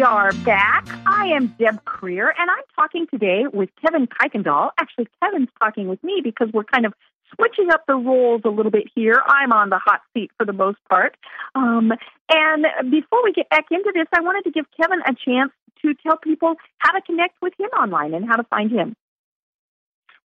We 0.00 0.04
are 0.04 0.32
back. 0.46 0.88
I 1.04 1.26
am 1.26 1.48
Deb 1.58 1.84
Creer, 1.84 2.32
and 2.38 2.50
I'm 2.50 2.64
talking 2.74 3.06
today 3.12 3.44
with 3.52 3.68
Kevin 3.84 4.06
Kuykendall. 4.06 4.70
Actually, 4.78 5.08
Kevin's 5.22 5.50
talking 5.58 5.88
with 5.88 6.02
me 6.02 6.22
because 6.24 6.48
we're 6.54 6.64
kind 6.64 6.86
of 6.86 6.94
switching 7.34 7.68
up 7.70 7.84
the 7.86 7.96
roles 7.96 8.40
a 8.46 8.48
little 8.48 8.70
bit 8.72 8.84
here. 8.94 9.20
I'm 9.26 9.52
on 9.52 9.68
the 9.68 9.76
hot 9.76 10.00
seat 10.14 10.30
for 10.38 10.46
the 10.46 10.54
most 10.54 10.78
part. 10.88 11.18
Um, 11.54 11.92
and 12.30 12.90
before 12.90 13.22
we 13.22 13.34
get 13.34 13.50
back 13.50 13.66
into 13.70 13.92
this, 13.94 14.06
I 14.14 14.22
wanted 14.22 14.44
to 14.44 14.50
give 14.50 14.64
Kevin 14.74 15.00
a 15.00 15.12
chance 15.22 15.52
to 15.82 15.92
tell 16.02 16.16
people 16.16 16.54
how 16.78 16.92
to 16.92 17.02
connect 17.02 17.34
with 17.42 17.52
him 17.58 17.68
online 17.78 18.14
and 18.14 18.26
how 18.26 18.36
to 18.36 18.44
find 18.44 18.70
him. 18.70 18.96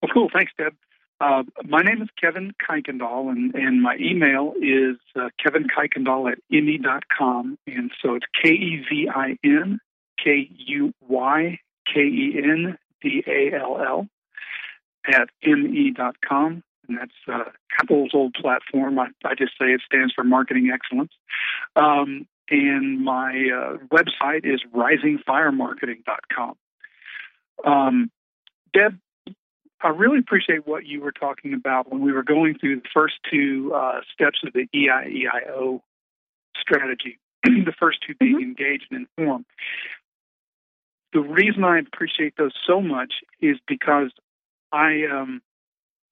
Well, 0.01 0.11
cool. 0.13 0.29
Thanks, 0.31 0.53
Deb. 0.57 0.73
Uh, 1.21 1.43
my 1.63 1.81
name 1.81 2.01
is 2.01 2.09
Kevin 2.19 2.53
Kuykendall, 2.61 3.29
and, 3.29 3.55
and 3.55 3.81
my 3.81 3.95
email 3.99 4.53
is 4.61 4.97
uh, 5.15 5.29
kevinkuykendall 5.43 6.31
at 6.31 6.39
me.com. 6.49 7.57
And 7.65 7.91
so 8.01 8.15
it's 8.15 8.25
K 8.41 8.49
E 8.49 8.85
V 8.89 9.09
I 9.13 9.37
N 9.43 9.79
K 10.21 10.49
U 10.67 10.93
Y 11.07 11.59
K 11.91 12.01
E 12.01 12.41
N 12.43 12.77
D 13.01 13.23
A 13.27 13.55
L 13.55 13.79
L 13.81 14.07
at 15.07 15.29
me.com. 15.43 16.63
And 16.87 16.97
that's 16.97 17.11
uh, 17.31 17.49
Apple's 17.81 18.11
old 18.13 18.33
platform. 18.33 18.99
I, 18.99 19.07
I 19.23 19.35
just 19.35 19.53
say 19.59 19.67
it 19.67 19.81
stands 19.85 20.13
for 20.13 20.23
Marketing 20.23 20.69
Excellence. 20.73 21.13
Um, 21.75 22.27
and 22.49 23.03
my 23.03 23.31
uh, 23.31 23.77
website 23.87 24.45
is 24.45 24.61
risingfiremarketing.com. 24.75 26.55
Um, 27.65 28.11
Deb, 28.73 28.99
I 29.85 29.89
really 29.89 30.17
appreciate 30.17 30.65
what 30.65 30.87
you 30.87 30.99
were 30.99 31.11
talking 31.11 31.53
about 31.53 31.91
when 31.91 32.01
we 32.01 32.11
were 32.11 32.23
going 32.23 32.57
through 32.57 32.77
the 32.77 32.87
first 32.91 33.13
two 33.31 33.71
uh, 33.75 34.01
steps 34.11 34.39
of 34.43 34.51
the 34.53 34.67
EIEIO 34.73 35.79
strategy, 36.59 37.19
the 37.43 37.73
first 37.79 37.99
two 38.05 38.15
being 38.19 38.37
mm-hmm. 38.37 38.43
engaged 38.43 38.87
and 38.89 39.05
informed. 39.15 39.45
The 41.13 41.19
reason 41.19 41.63
I 41.63 41.77
appreciate 41.77 42.33
those 42.35 42.53
so 42.65 42.81
much 42.81 43.13
is 43.41 43.57
because 43.67 44.09
I, 44.71 45.03
um, 45.05 45.43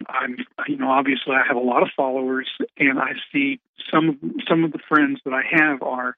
I'm, 0.07 0.37
you 0.67 0.77
know, 0.77 0.91
obviously 0.91 1.33
I 1.33 1.41
have 1.47 1.57
a 1.57 1.59
lot 1.59 1.81
of 1.81 1.89
followers, 1.97 2.49
and 2.77 2.99
I 2.99 3.13
see 3.31 3.59
some 3.91 4.35
some 4.47 4.63
of 4.63 4.71
the 4.71 4.79
friends 4.87 5.19
that 5.25 5.33
I 5.33 5.41
have 5.49 5.81
are 5.81 6.15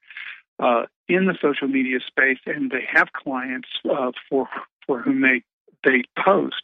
uh, 0.59 0.87
in 1.07 1.25
the 1.25 1.37
social 1.41 1.69
media 1.69 1.99
space, 2.05 2.39
and 2.45 2.69
they 2.69 2.83
have 2.91 3.13
clients 3.13 3.69
uh, 3.89 4.11
for 4.29 4.49
for 4.85 5.01
whom 5.01 5.21
they 5.21 5.41
they 5.85 6.03
post, 6.21 6.61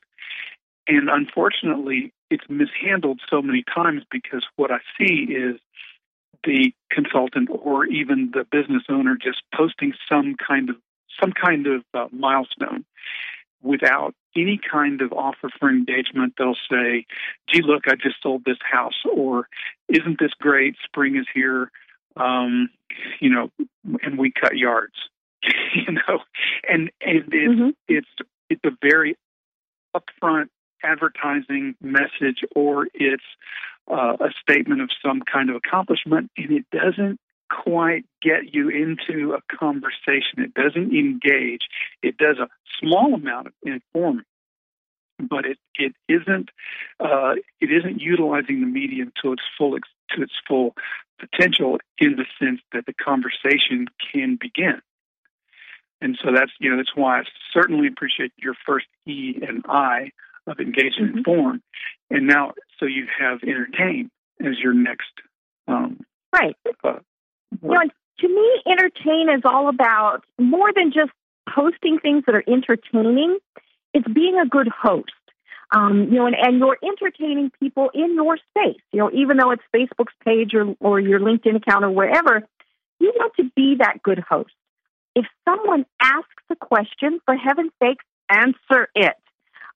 and 0.88 1.10
unfortunately, 1.10 2.14
it's 2.30 2.44
mishandled 2.50 3.20
so 3.30 3.42
many 3.42 3.64
times 3.64 4.04
because 4.12 4.46
what 4.56 4.72
I 4.72 4.80
see 4.98 5.28
is 5.30 5.60
the 6.44 6.74
consultant 6.90 7.50
or 7.52 7.86
even 7.86 8.32
the 8.34 8.46
business 8.52 8.84
owner 8.90 9.16
just 9.22 9.42
posting 9.56 9.94
some 10.10 10.36
kind 10.36 10.70
of 10.70 10.76
some 11.22 11.34
kind 11.34 11.68
of 11.68 11.84
uh, 11.94 12.08
milestone 12.12 12.86
without 13.62 14.16
any 14.36 14.60
kind 14.72 15.02
of 15.02 15.12
offer 15.12 15.50
for 15.60 15.70
engagement. 15.70 16.34
They'll 16.38 16.56
say, 16.70 17.06
"Gee, 17.50 17.62
look, 17.62 17.84
I 17.88 17.96
just 17.96 18.22
sold 18.24 18.44
this 18.46 18.58
house," 18.64 19.04
or 19.12 19.48
"Isn't 19.88 20.20
this 20.20 20.34
great? 20.40 20.76
Spring 20.84 21.16
is 21.16 21.28
here." 21.34 21.72
Um, 22.18 22.70
you 23.20 23.30
know, 23.30 23.52
and 24.02 24.18
we 24.18 24.32
cut 24.32 24.58
yards. 24.58 24.96
you 25.76 25.94
know, 25.94 26.20
and 26.68 26.92
and 27.02 27.18
it's 27.18 27.30
mm-hmm. 27.30 27.70
it's 27.88 28.08
it's 28.50 28.64
a 28.66 28.72
very 28.82 29.16
upfront 29.96 30.50
advertising 30.84 31.76
message 31.82 32.44
or 32.56 32.88
it's 32.94 33.24
uh, 33.90 34.18
a 34.20 34.30
statement 34.42 34.82
of 34.82 34.90
some 35.04 35.22
kind 35.22 35.50
of 35.50 35.56
accomplishment, 35.56 36.32
and 36.38 36.52
it 36.52 36.66
doesn't 36.72 37.20
quite 37.50 38.06
get 38.22 38.54
you 38.54 38.70
into 38.70 39.34
a 39.34 39.56
conversation. 39.56 40.40
It 40.40 40.54
doesn't 40.54 40.94
engage. 40.94 41.68
It 42.02 42.18
does 42.18 42.38
a 42.38 42.48
small 42.80 43.14
amount 43.14 43.48
of 43.48 43.54
informing, 43.64 44.26
but 45.20 45.46
it 45.46 45.58
it 45.76 45.94
isn't 46.08 46.50
uh, 47.00 47.34
it 47.60 47.72
isn't 47.72 48.00
utilizing 48.00 48.62
the 48.62 48.68
medium 48.68 49.12
to 49.22 49.34
its 49.34 49.44
full 49.58 49.78
to 50.12 50.22
its 50.22 50.34
full 50.48 50.76
potential 51.20 51.80
in 52.00 52.16
the 52.16 52.26
sense 52.40 52.62
that 52.74 52.86
the 52.86 52.94
conversation 52.94 53.88
can 54.12 54.38
begin. 54.40 54.82
And 56.02 56.18
so 56.24 56.32
that's 56.34 56.52
you 56.60 56.72
know 56.72 56.78
that's 56.78 56.96
why 56.96 57.20
I 57.20 57.24
certainly 57.54 57.88
appreciate 57.88 58.32
your 58.38 58.56
first 58.66 58.88
E 59.06 59.36
and 59.48 59.64
I 59.68 60.12
of 60.48 60.60
engage 60.60 60.94
and 60.98 61.10
mm-hmm. 61.10 61.18
inform, 61.20 61.62
and 62.10 62.28
now 62.28 62.54
so 62.80 62.86
you 62.86 63.08
have 63.20 63.40
entertain 63.44 64.10
as 64.40 64.58
your 64.62 64.74
next 64.74 65.12
um, 65.68 66.00
right. 66.34 66.56
Uh, 66.84 67.00
you 67.62 67.70
know, 67.70 67.82
to 68.20 68.28
me, 68.28 68.62
entertain 68.68 69.30
is 69.30 69.42
all 69.46 69.68
about 69.68 70.24
more 70.40 70.72
than 70.74 70.92
just 70.92 71.12
posting 71.54 72.00
things 72.00 72.24
that 72.26 72.36
are 72.36 72.44
entertaining. 72.48 73.38
It's 73.94 74.08
being 74.08 74.38
a 74.40 74.48
good 74.48 74.68
host. 74.70 75.12
Um, 75.74 76.10
you 76.12 76.20
know, 76.20 76.26
and, 76.26 76.36
and 76.36 76.60
you're 76.60 76.78
entertaining 76.84 77.52
people 77.60 77.90
in 77.94 78.16
your 78.16 78.38
space. 78.38 78.82
You 78.92 79.00
know, 79.00 79.12
even 79.14 79.38
though 79.38 79.52
it's 79.52 79.64
Facebook's 79.74 80.14
page 80.26 80.54
or, 80.54 80.76
or 80.80 81.00
your 81.00 81.20
LinkedIn 81.20 81.56
account 81.56 81.86
or 81.86 81.92
wherever, 81.92 82.42
you 83.00 83.14
want 83.16 83.34
to 83.38 83.50
be 83.56 83.76
that 83.80 84.04
good 84.04 84.20
host. 84.20 84.52
If 85.16 85.26
someone 85.48 85.86
asks 86.02 86.44
a 86.50 86.56
question, 86.56 87.20
for 87.26 87.36
heaven's 87.36 87.72
sake, 87.82 87.98
answer 88.30 88.90
it. 88.96 89.16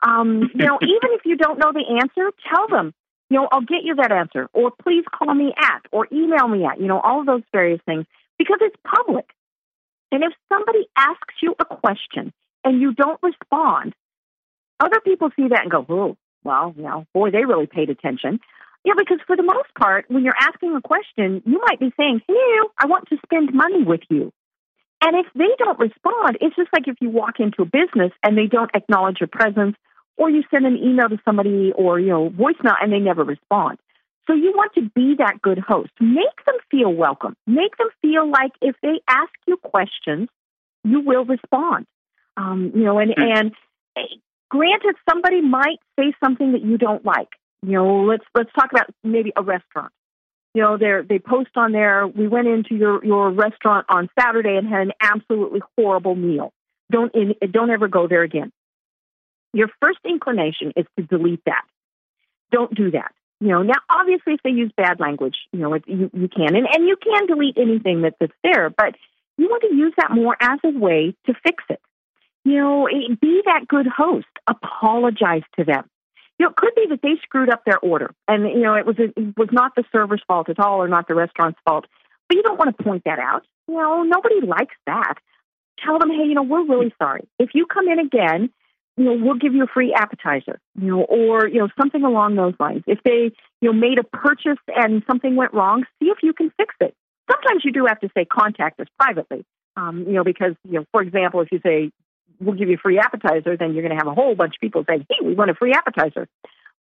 Um, 0.01 0.49
you 0.55 0.65
know, 0.65 0.79
even 0.81 1.10
if 1.13 1.21
you 1.25 1.38
don't 1.38 1.60
know 1.60 1.71
the 1.71 1.99
answer, 2.01 2.31
tell 2.49 2.67
them, 2.67 2.93
you 3.29 3.38
know, 3.38 3.47
I'll 3.51 3.62
get 3.62 3.84
you 3.84 3.95
that 3.95 4.12
answer, 4.12 4.49
or 4.53 4.71
please 4.84 5.03
call 5.12 5.34
me 5.34 5.53
at, 5.58 5.81
or 5.91 6.08
email 6.12 6.47
me 6.47 6.65
at, 6.65 6.79
you 6.79 6.88
know, 6.88 6.99
all 6.99 7.21
of 7.21 7.25
those 7.25 7.41
various 7.51 7.81
things, 7.86 8.05
because 8.38 8.58
it's 8.62 8.75
public. 8.84 9.25
And 10.12 10.23
if 10.23 10.34
somebody 10.49 10.88
asks 10.95 11.34
you 11.41 11.55
a 11.60 11.65
question 11.65 12.31
and 12.63 12.79
you 12.79 12.93
don't 12.93 13.19
respond, 13.23 13.93
other 14.79 14.99
people 15.03 15.29
see 15.36 15.47
that 15.49 15.63
and 15.63 15.71
go, 15.71 15.86
oh, 15.89 16.17
well, 16.43 16.73
you 16.77 16.84
know, 16.84 17.05
boy, 17.13 17.31
they 17.31 17.45
really 17.45 17.65
paid 17.65 17.89
attention. 17.89 18.39
Yeah, 18.84 18.93
because 18.97 19.17
for 19.25 19.36
the 19.36 19.43
most 19.43 19.73
part, 19.77 20.05
when 20.10 20.23
you're 20.23 20.38
asking 20.39 20.75
a 20.75 20.81
question, 20.81 21.41
you 21.45 21.60
might 21.67 21.79
be 21.79 21.91
saying, 21.97 22.21
hey, 22.27 22.34
I 22.77 22.86
want 22.86 23.10
to 23.10 23.17
spend 23.25 23.51
money 23.53 23.84
with 23.84 24.01
you. 24.10 24.31
And 25.01 25.15
if 25.15 25.27
they 25.36 25.49
don't 25.58 25.77
respond, 25.79 26.38
it's 26.41 26.55
just 26.55 26.69
like 26.73 26.88
if 26.88 26.95
you 26.99 27.10
walk 27.10 27.39
into 27.39 27.62
a 27.62 27.65
business 27.65 28.12
and 28.23 28.38
they 28.38 28.47
don't 28.47 28.71
acknowledge 28.73 29.17
your 29.19 29.27
presence, 29.27 29.75
or 30.17 30.29
you 30.29 30.43
send 30.49 30.65
an 30.65 30.77
email 30.77 31.10
to 31.10 31.17
somebody 31.25 31.73
or, 31.75 31.99
you 31.99 32.10
know, 32.10 32.29
voicemail 32.29 32.75
and 32.81 32.91
they 32.91 32.99
never 32.99 33.23
respond. 33.23 33.77
So 34.27 34.34
you 34.34 34.53
want 34.55 34.73
to 34.75 34.89
be 34.95 35.15
that 35.19 35.41
good 35.41 35.60
host. 35.60 35.91
Make 35.99 36.45
them 36.45 36.55
feel 36.71 36.91
welcome. 36.91 37.36
Make 37.45 37.77
them 37.77 37.89
feel 38.01 38.29
like 38.29 38.51
if 38.62 38.75
they 38.81 39.01
ask 39.08 39.31
you 39.45 39.58
questions, 39.58 40.29
you 40.84 41.01
will 41.01 41.25
respond. 41.25 41.86
Um, 42.38 42.71
you 42.73 42.84
know, 42.84 42.97
and, 42.97 43.13
hmm. 43.15 43.21
and 43.21 43.51
granted, 44.49 44.95
somebody 45.10 45.41
might 45.41 45.79
say 45.99 46.13
something 46.23 46.53
that 46.53 46.63
you 46.63 46.77
don't 46.77 47.05
like. 47.05 47.29
You 47.62 47.73
know, 47.73 48.01
let's 48.03 48.23
let's 48.36 48.49
talk 48.53 48.71
about 48.71 48.88
maybe 49.03 49.31
a 49.36 49.41
restaurant. 49.41 49.91
You 50.56 50.62
know, 50.62 50.78
they 50.78 51.02
they 51.08 51.20
post 51.20 51.50
on 51.58 51.74
there. 51.74 52.08
We 52.08 52.30
went 52.30 52.48
into 52.48 52.76
your 52.76 53.04
your 53.04 53.30
restaurant 53.30 53.88
on 53.89 54.10
Saturday 54.18 54.56
and 54.56 54.65
had 54.65 54.84
an 54.84 54.94
absolutely 55.02 55.60
horrible 55.78 56.15
meal. 56.15 56.54
Don't 56.89 57.13
don't 57.52 57.70
ever 57.70 57.89
go 57.89 58.08
there 58.08 58.24
again. 58.24 58.54
Your 59.52 59.68
first 59.82 60.00
inclination 60.06 60.72
is 60.78 60.86
to 60.98 61.04
delete 61.04 61.44
that. 61.46 61.65
Don't 62.54 62.74
do 62.74 62.89
that. 62.91 63.12
You 63.41 63.50
know, 63.50 63.63
now 63.63 63.80
obviously 63.89 64.36
if 64.36 64.39
they 64.46 64.52
use 64.52 64.72
bad 64.78 65.02
language, 65.02 65.36
you 65.52 65.60
know, 65.60 65.76
you 65.88 66.10
you 66.13 66.30
can 66.30 66.56
and 66.56 66.65
and 66.72 66.88
you 66.88 66.96
can 67.04 67.28
delete 67.28 67.58
anything 67.58 68.04
that, 68.04 68.13
that's 68.22 68.32
there, 68.41 68.70
but 68.70 68.96
you 69.38 69.50
want 69.50 69.63
to 69.70 69.76
use 69.76 69.94
that 69.98 70.12
more 70.12 70.38
as 70.39 70.60
a 70.63 70.70
way 70.70 71.13
to 71.26 71.34
fix 71.44 71.65
it. 71.70 71.82
You 72.46 72.62
know, 72.62 72.88
eh, 72.88 73.13
be 73.20 73.41
that 73.46 73.68
good 73.68 73.88
host. 73.88 74.26
Apologize 74.48 75.44
to 75.60 75.65
them. 75.65 75.89
You 76.38 76.45
know, 76.45 76.50
it 76.50 76.56
could 76.58 76.76
be 76.76 76.88
that 76.89 77.02
they 77.02 77.15
screwed 77.24 77.50
up 77.50 77.63
their 77.65 77.80
order, 77.80 78.13
and 78.28 78.43
you 78.43 78.62
know 78.62 78.76
it 78.76 78.86
was 78.86 78.95
it 79.00 79.13
was 79.38 79.50
not 79.52 79.74
the 79.76 79.84
server's 79.91 80.21
fault 80.28 80.50
at 80.50 80.60
all, 80.60 80.82
or 80.82 80.88
not 80.88 81.08
the 81.08 81.15
restaurant's 81.15 81.60
fault. 81.65 81.86
But 82.28 82.36
you 82.36 82.43
don't 82.43 82.58
want 82.58 82.76
to 82.76 82.84
point 82.84 83.04
that 83.06 83.19
out. 83.19 83.43
You 83.67 83.76
know, 83.76 84.04
nobody 84.04 84.41
likes 84.41 84.76
that. 84.86 85.15
Tell 85.84 86.00
them, 86.00 86.10
hey, 86.10 86.26
you 86.28 86.34
know, 86.34 86.43
we're 86.43 86.65
really 86.65 86.93
sorry. 87.02 87.28
If 87.39 87.52
you 87.54 87.65
come 87.65 87.88
in 87.88 88.00
again, 88.00 88.50
you 88.98 89.06
know, 89.06 89.13
we'll 89.13 89.38
give 89.38 89.54
you 89.54 89.63
a 89.63 89.67
free 89.67 89.93
appetizer, 89.93 90.60
you 90.80 90.89
know, 90.89 91.04
or 91.04 91.48
you 91.48 91.60
know 91.60 91.69
something 91.80 92.04
along 92.04 92.36
those 92.36 92.54
lines. 92.60 92.84
If 92.88 93.00
they, 93.04 93.32
you 93.62 93.71
know, 93.71 93.74
made 93.74 93.98
a 94.00 94.04
purchase 94.04 94.60
and 94.67 95.04
something 95.08 95.36
went 95.36 95.54
wrong, 95.54 95.86
see 96.02 96.10
if 96.10 96.17
you 96.24 96.34
can 96.34 96.52
fix 96.58 96.74
it. 96.80 96.95
Sometimes 97.30 97.63
you 97.65 97.71
do 97.71 97.86
have 97.88 98.00
to 98.02 98.10
say 98.15 98.26
contact 98.26 98.80
us 98.80 98.88
privately, 99.00 99.45
um, 99.76 100.06
you 100.08 100.13
know, 100.13 100.24
because 100.24 100.54
you 100.63 100.80
know, 100.80 100.86
for 100.91 101.02
example, 101.02 101.41
if 101.41 101.52
you 101.52 101.60
say 101.63 101.91
we'll 102.39 102.56
give 102.56 102.69
you 102.69 102.76
a 102.76 102.80
free 102.80 103.00
appetizer, 103.00 103.58
then 103.58 103.74
you're 103.74 103.84
going 103.84 103.98
to 103.98 104.04
have 104.04 104.08
a 104.08 104.13
whole 104.13 104.36
bunch 104.36 104.56
of 104.56 104.62
people 104.62 104.84
saying, 104.88 105.06
hey, 105.10 105.26
we 105.26 105.36
want 105.36 105.52
a 105.52 105.56
free 105.56 105.74
appetizer. 105.74 106.28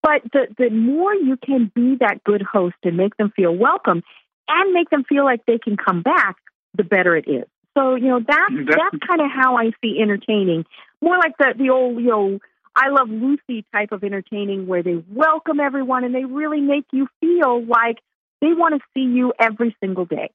But 0.02 0.22
the, 0.32 0.46
the 0.56 0.70
more 0.70 1.14
you 1.14 1.36
can 1.36 1.70
be 1.74 1.96
that 2.00 2.22
good 2.24 2.42
host 2.42 2.76
and 2.84 2.96
make 2.96 3.16
them 3.16 3.32
feel 3.34 3.54
welcome 3.54 4.02
and 4.48 4.72
make 4.72 4.90
them 4.90 5.04
feel 5.08 5.24
like 5.24 5.44
they 5.46 5.58
can 5.58 5.76
come 5.76 6.02
back, 6.02 6.36
the 6.74 6.84
better 6.84 7.16
it 7.16 7.28
is. 7.28 7.44
So, 7.76 7.94
you 7.94 8.08
know, 8.08 8.20
that's, 8.20 8.54
that's, 8.66 8.76
that's 8.76 9.06
kind 9.06 9.20
of 9.20 9.28
how 9.30 9.56
I 9.56 9.72
see 9.82 9.98
entertaining. 10.00 10.64
More 11.02 11.16
like 11.16 11.36
the, 11.38 11.54
the 11.56 11.70
old, 11.70 11.96
you 11.96 12.08
know, 12.08 12.38
I 12.74 12.90
Love 12.90 13.08
Lucy 13.08 13.64
type 13.72 13.92
of 13.92 14.04
entertaining 14.04 14.66
where 14.66 14.82
they 14.82 15.02
welcome 15.10 15.58
everyone 15.60 16.04
and 16.04 16.14
they 16.14 16.24
really 16.24 16.60
make 16.60 16.86
you 16.92 17.08
feel 17.20 17.64
like 17.64 17.98
they 18.40 18.52
want 18.52 18.74
to 18.74 18.80
see 18.94 19.04
you 19.04 19.32
every 19.38 19.76
single 19.80 20.04
day. 20.04 20.30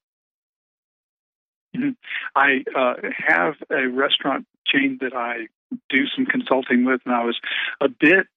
Mm-hmm. 1.76 1.91
I 2.36 2.63
uh, 2.78 2.93
have 3.28 3.56
a 3.69 3.88
restaurant 3.88 4.45
chain 4.65 4.97
that 5.02 5.13
I 5.13 5.47
do 5.89 6.06
some 6.15 6.26
consulting 6.26 6.86
with, 6.86 7.02
and 7.06 7.13
I 7.13 7.23
was 7.23 7.39
a 7.82 7.89
bit 7.89 8.28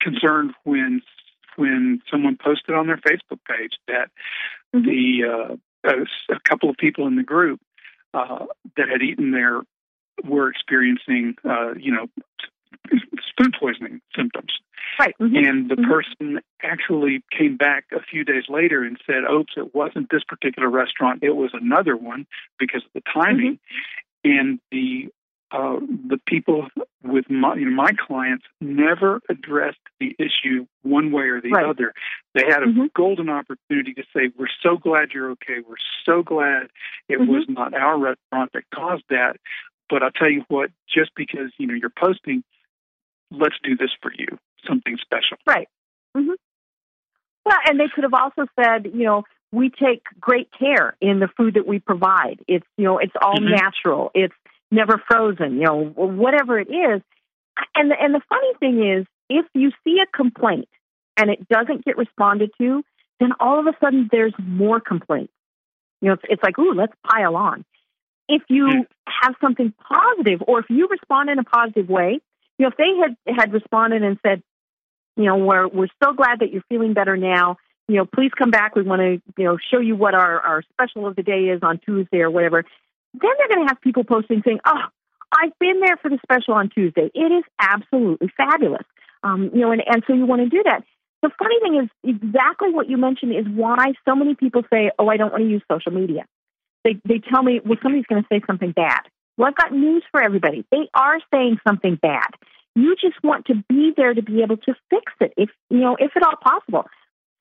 concerned 0.00 0.52
when 0.64 1.02
when 1.56 2.00
someone 2.10 2.38
posted 2.42 2.74
on 2.74 2.86
their 2.86 2.96
Facebook 2.98 3.40
page 3.48 3.72
that 3.86 4.08
mm-hmm. 4.74 4.86
the 4.86 5.24
uh, 5.28 5.56
a, 5.84 6.34
a, 6.34 6.40
couple 6.48 6.70
of 6.70 6.76
people 6.76 7.06
in 7.06 7.16
the 7.16 7.22
group 7.22 7.60
uh, 8.14 8.46
that 8.76 8.88
had 8.88 9.02
eaten 9.02 9.30
there 9.30 9.60
were 10.24 10.48
experiencing, 10.48 11.34
uh, 11.48 11.74
you 11.74 11.92
know, 11.92 12.06
food 13.38 13.54
poisoning 13.58 14.00
symptoms. 14.16 14.52
Right. 14.98 15.14
Mm-hmm. 15.20 15.36
And 15.36 15.70
the 15.70 15.76
mm-hmm. 15.76 15.90
person 15.90 16.40
actually 16.62 17.22
came 17.36 17.56
back 17.56 17.84
a 17.92 18.00
few 18.00 18.24
days 18.24 18.44
later 18.48 18.82
and 18.82 18.98
said, 19.06 19.24
"Oops, 19.30 19.52
it 19.56 19.74
wasn't 19.74 20.10
this 20.10 20.24
particular 20.24 20.68
restaurant; 20.68 21.22
it 21.22 21.36
was 21.36 21.50
another 21.52 21.96
one 21.96 22.26
because 22.58 22.82
of 22.84 22.92
the 22.94 23.02
timing." 23.12 23.58
Mm-hmm. 24.24 24.30
And 24.38 24.60
the 24.70 25.08
uh, 25.52 25.78
the 25.80 26.18
people 26.26 26.68
with 27.02 27.28
my, 27.28 27.54
you 27.56 27.68
know, 27.68 27.74
my 27.74 27.90
clients 28.06 28.44
never 28.60 29.20
addressed 29.28 29.78
the 29.98 30.14
issue 30.18 30.66
one 30.82 31.10
way 31.10 31.24
or 31.24 31.40
the 31.40 31.50
right. 31.50 31.66
other. 31.66 31.92
They 32.34 32.44
had 32.48 32.62
a 32.62 32.66
mm-hmm. 32.66 32.86
golden 32.94 33.28
opportunity 33.28 33.94
to 33.94 34.02
say, 34.14 34.30
"We're 34.38 34.46
so 34.62 34.76
glad 34.76 35.10
you're 35.12 35.30
okay. 35.32 35.58
We're 35.66 35.76
so 36.06 36.22
glad 36.22 36.68
it 37.08 37.18
mm-hmm. 37.18 37.30
was 37.30 37.46
not 37.48 37.74
our 37.74 37.98
restaurant 37.98 38.52
that 38.54 38.62
caused 38.72 39.04
that." 39.10 39.36
But 39.88 40.04
I'll 40.04 40.12
tell 40.12 40.30
you 40.30 40.44
what, 40.48 40.70
just 40.88 41.10
because 41.16 41.50
you 41.58 41.66
know 41.66 41.74
you're 41.74 41.90
posting, 41.90 42.44
let's 43.32 43.56
do 43.64 43.76
this 43.76 43.90
for 44.00 44.12
you, 44.16 44.26
something 44.68 44.96
special. 45.02 45.36
Right. 45.46 45.68
Mm-hmm. 46.16 46.34
Well, 47.44 47.58
and 47.66 47.80
they 47.80 47.88
could 47.92 48.04
have 48.04 48.14
also 48.14 48.46
said, 48.54 48.86
you 48.94 49.04
know, 49.04 49.24
we 49.52 49.70
take 49.70 50.02
great 50.20 50.48
care 50.56 50.96
in 51.00 51.18
the 51.18 51.28
food 51.36 51.54
that 51.54 51.66
we 51.66 51.80
provide. 51.80 52.44
It's 52.46 52.66
you 52.76 52.84
know, 52.84 52.98
it's 52.98 53.14
all 53.20 53.34
mm-hmm. 53.34 53.50
natural. 53.50 54.10
It's 54.14 54.34
never 54.70 55.02
frozen, 55.08 55.54
you 55.54 55.64
know, 55.64 55.84
whatever 55.84 56.58
it 56.58 56.68
is. 56.68 57.02
And 57.74 57.90
the, 57.90 57.96
and 58.00 58.14
the 58.14 58.20
funny 58.28 58.54
thing 58.58 58.98
is, 58.98 59.06
if 59.28 59.46
you 59.54 59.70
see 59.84 59.98
a 60.02 60.16
complaint 60.16 60.68
and 61.16 61.30
it 61.30 61.48
doesn't 61.48 61.84
get 61.84 61.96
responded 61.96 62.50
to, 62.58 62.82
then 63.18 63.30
all 63.38 63.60
of 63.60 63.66
a 63.66 63.76
sudden 63.80 64.08
there's 64.10 64.34
more 64.38 64.80
complaints. 64.80 65.32
You 66.00 66.08
know, 66.08 66.14
it's, 66.14 66.22
it's 66.28 66.42
like, 66.42 66.58
ooh, 66.58 66.72
let's 66.72 66.94
pile 67.06 67.36
on. 67.36 67.64
If 68.28 68.42
you 68.48 68.66
hmm. 68.66 68.80
have 69.06 69.34
something 69.40 69.74
positive, 69.80 70.42
or 70.46 70.60
if 70.60 70.66
you 70.70 70.88
respond 70.88 71.30
in 71.30 71.38
a 71.38 71.44
positive 71.44 71.88
way, 71.88 72.20
you 72.58 72.64
know, 72.64 72.68
if 72.68 72.76
they 72.76 72.96
had 73.00 73.36
had 73.36 73.52
responded 73.52 74.02
and 74.02 74.18
said, 74.24 74.42
you 75.16 75.24
know, 75.24 75.36
we're 75.36 75.66
we're 75.68 75.88
so 76.02 76.12
glad 76.12 76.40
that 76.40 76.52
you're 76.52 76.62
feeling 76.68 76.94
better 76.94 77.16
now. 77.16 77.56
You 77.88 77.96
know, 77.96 78.06
please 78.06 78.30
come 78.38 78.50
back. 78.50 78.76
We 78.76 78.82
want 78.82 79.00
to, 79.00 79.20
you 79.36 79.44
know, 79.44 79.58
show 79.70 79.80
you 79.80 79.96
what 79.96 80.14
our 80.14 80.40
our 80.40 80.62
special 80.72 81.06
of 81.06 81.16
the 81.16 81.22
day 81.22 81.48
is 81.48 81.60
on 81.62 81.78
Tuesday 81.78 82.20
or 82.20 82.30
whatever 82.30 82.64
then 83.14 83.30
they're 83.38 83.48
going 83.48 83.66
to 83.66 83.68
have 83.68 83.80
people 83.80 84.04
posting 84.04 84.42
saying, 84.44 84.60
"Oh, 84.64 84.84
I've 85.32 85.56
been 85.58 85.80
there 85.80 85.96
for 85.96 86.10
the 86.10 86.18
special 86.22 86.54
on 86.54 86.68
Tuesday. 86.70 87.10
It 87.14 87.32
is 87.32 87.44
absolutely 87.60 88.32
fabulous." 88.36 88.86
Um, 89.22 89.50
you 89.52 89.60
know, 89.60 89.72
and, 89.72 89.82
and 89.86 90.02
so 90.06 90.14
you 90.14 90.26
want 90.26 90.42
to 90.42 90.48
do 90.48 90.62
that. 90.64 90.82
The 91.22 91.30
funny 91.38 91.60
thing 91.60 91.82
is, 91.82 91.90
exactly 92.02 92.70
what 92.72 92.88
you 92.88 92.96
mentioned 92.96 93.34
is 93.34 93.44
why 93.54 93.92
so 94.08 94.14
many 94.14 94.34
people 94.34 94.62
say, 94.72 94.90
"Oh, 94.98 95.08
I 95.08 95.16
don't 95.16 95.32
want 95.32 95.44
to 95.44 95.50
use 95.50 95.62
social 95.70 95.92
media." 95.92 96.24
They 96.84 97.00
they 97.04 97.18
tell 97.18 97.42
me, 97.42 97.60
"Well, 97.64 97.78
somebody's 97.82 98.06
going 98.06 98.22
to 98.22 98.28
say 98.32 98.40
something 98.46 98.72
bad." 98.72 99.00
Well, 99.36 99.48
I've 99.48 99.56
got 99.56 99.72
news 99.72 100.02
for 100.10 100.22
everybody. 100.22 100.64
They 100.70 100.88
are 100.94 101.18
saying 101.32 101.58
something 101.66 101.96
bad. 101.96 102.28
You 102.74 102.94
just 103.00 103.22
want 103.22 103.46
to 103.46 103.54
be 103.68 103.92
there 103.96 104.14
to 104.14 104.22
be 104.22 104.42
able 104.42 104.58
to 104.58 104.74
fix 104.90 105.12
it, 105.20 105.32
if 105.36 105.50
you 105.70 105.78
know, 105.78 105.96
if 105.98 106.16
at 106.16 106.22
all 106.22 106.36
possible. 106.42 106.84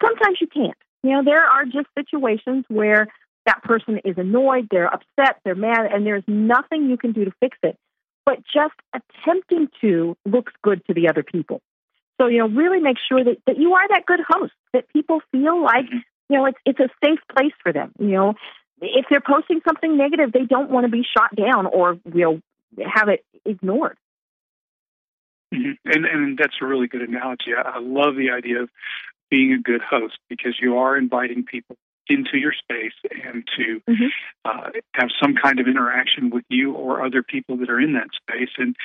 Sometimes 0.04 0.38
you 0.42 0.48
can't. 0.48 0.78
You 1.04 1.12
know, 1.12 1.24
there 1.24 1.46
are 1.46 1.66
just 1.66 1.88
situations 1.98 2.66
where 2.68 3.08
that 3.50 3.64
person 3.64 4.00
is 4.06 4.16
annoyed, 4.18 4.68
they're 4.70 4.94
upset, 4.94 5.38
they're 5.44 5.56
mad, 5.56 5.92
and 5.92 6.06
there's 6.06 6.24
nothing 6.28 6.88
you 6.88 6.98
can 6.98 7.14
do 7.14 7.26
to 7.26 7.32
fix 7.40 7.58
it. 7.64 7.76
But 8.26 8.38
just 8.54 8.76
attempting 8.94 9.70
to 9.82 10.16
looks 10.24 10.54
good 10.62 10.86
to 10.86 10.94
the 10.94 11.10
other 11.10 11.24
people. 11.24 11.62
So, 12.22 12.28
you 12.28 12.38
know, 12.38 12.48
really 12.48 12.80
make 12.80 12.98
sure 13.10 13.24
that, 13.24 13.38
that 13.48 13.58
you 13.58 13.74
are 13.74 13.88
that 13.90 14.06
good 14.06 14.20
host, 14.28 14.54
that 14.74 14.88
people 14.94 15.22
feel 15.32 15.64
like, 15.64 15.86
mm-hmm. 15.86 15.98
you 16.30 16.38
know, 16.38 16.46
it's, 16.46 16.60
it's 16.64 16.80
a 16.80 16.90
safe 17.04 17.20
place 17.36 17.54
for 17.64 17.74
them. 17.74 17.92
You 17.98 18.12
know, 18.12 18.34
if 18.82 19.06
they're 19.10 19.20
posting 19.26 19.62
something 19.68 19.98
negative, 19.98 20.32
they 20.32 20.46
don't 20.46 20.70
want 20.70 20.86
to 20.86 20.92
be 20.92 21.04
shot 21.18 21.36
down 21.36 21.66
or, 21.66 21.98
you 22.14 22.42
know, 22.78 22.86
have 22.86 23.10
it 23.10 23.26
ignored. 23.46 23.98
Mm-hmm. 25.52 25.72
And 25.86 26.06
and 26.06 26.38
that's 26.38 26.54
a 26.62 26.66
really 26.68 26.88
good 26.88 27.02
analogy. 27.02 27.56
I, 27.58 27.78
I 27.78 27.80
love 27.80 28.16
the 28.16 28.30
idea 28.30 28.62
of 28.62 28.70
being 29.32 29.54
a 29.54 29.60
good 29.60 29.82
host 29.82 30.20
because 30.30 30.56
you 30.62 30.78
are 30.78 30.96
inviting 30.96 31.44
people 31.44 31.76
into 32.10 32.38
your 32.38 32.54
space 32.54 32.94
and 33.24 33.48
to 33.58 33.82
mm-hmm. 33.90 34.08
uh, 34.46 34.70
have 34.94 35.10
some 35.22 35.36
kind 35.36 35.60
of 35.60 35.68
interaction 35.68 36.30
with 36.30 36.46
you 36.50 36.74
or 36.74 37.06
other 37.06 37.24
people 37.24 37.58
that 37.58 37.70
are 37.70 37.80
in 37.80 37.94
that 37.94 38.10
space. 38.16 38.50
And 38.58 38.76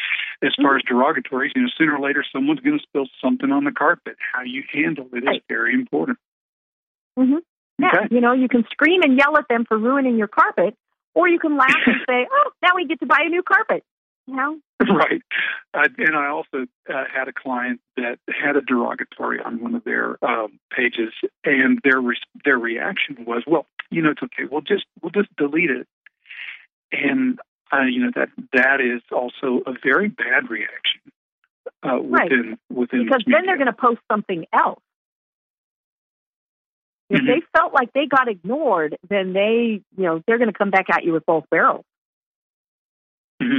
as 0.42 0.50
mm-hmm. 0.50 0.62
far 0.62 0.76
as 0.76 0.82
derogatories, 0.82 1.50
you 1.54 1.62
know, 1.62 1.68
sooner 1.76 1.96
or 1.96 2.00
later 2.00 2.24
someone's 2.32 2.60
going 2.60 2.78
to 2.78 2.82
spill 2.82 3.06
something 3.22 3.50
on 3.50 3.64
the 3.64 3.72
carpet. 3.72 4.16
How 4.32 4.42
you 4.42 4.62
handle 4.72 5.06
it 5.12 5.18
is 5.18 5.24
right. 5.26 5.44
very 5.48 5.74
important. 5.74 6.18
Mm-hmm. 7.18 7.38
Yeah, 7.78 7.88
okay. 7.88 8.14
you 8.14 8.20
know, 8.20 8.32
you 8.32 8.48
can 8.48 8.64
scream 8.70 9.02
and 9.02 9.18
yell 9.18 9.37
at 9.37 9.48
them 9.48 9.64
for 9.66 9.76
ruining 9.76 10.16
your 10.16 10.28
carpet, 10.28 10.76
or 11.14 11.28
you 11.28 11.38
can 11.38 11.56
laugh 11.56 11.74
and 11.87 11.96
say, 12.08 12.26
"Oh, 12.30 12.50
now 12.62 12.76
we 12.76 12.87
get 12.87 13.00
to 13.00 13.06
buy 13.06 13.22
a 13.24 13.28
new 13.28 13.42
carpet." 13.42 13.82
You 14.26 14.37
know, 14.37 14.58
right. 14.94 15.23
Uh, 15.73 15.88
and 15.99 16.16
I 16.16 16.29
also 16.29 16.66
uh, 16.92 17.05
had 17.12 17.29
a 17.29 17.33
client 17.33 17.81
that 17.97 18.18
had 18.29 18.57
a 18.57 18.61
derogatory 18.61 19.40
on 19.40 19.62
one 19.62 19.75
of 19.75 19.85
their 19.85 20.23
um, 20.25 20.59
pages, 20.75 21.12
and 21.44 21.81
their 21.85 22.01
re- 22.01 22.20
their 22.44 22.59
reaction 22.59 23.25
was, 23.27 23.42
"Well, 23.47 23.66
you 23.90 24.03
know, 24.03 24.11
it's 24.11 24.23
okay. 24.23 24.44
We'll 24.51 24.62
just 24.62 24.85
we'll 25.03 25.12
just 25.12 25.35
delete 25.37 25.70
it." 25.70 25.87
And 26.92 27.38
uh, 27.73 27.83
you 27.83 28.05
know 28.05 28.11
that 28.14 28.29
that 28.53 28.81
is 28.81 29.03
also 29.11 29.62
a 29.66 29.73
very 29.83 30.09
bad 30.09 30.51
reaction 30.51 31.01
uh, 31.83 31.99
within 32.01 32.51
right. 32.51 32.59
within 32.70 33.05
because 33.05 33.25
then 33.27 33.47
they're 33.47 33.59
going 33.59 33.66
to 33.66 33.73
post 33.73 34.01
something 34.11 34.47
else. 34.53 34.81
If 37.11 37.18
mm-hmm. 37.18 37.27
they 37.27 37.42
felt 37.57 37.75
like 37.75 37.92
they 37.92 38.07
got 38.07 38.29
ignored, 38.29 38.97
then 39.09 39.35
they, 39.35 39.83
you 39.97 40.05
know, 40.05 40.23
they're 40.27 40.38
going 40.38 40.51
to 40.51 40.57
come 40.57 40.70
back 40.70 40.87
at 40.90 41.05
you 41.05 41.12
with 41.12 41.27
both 41.27 41.44
barrels. 41.51 41.85
Mm-hmm. 43.42 43.59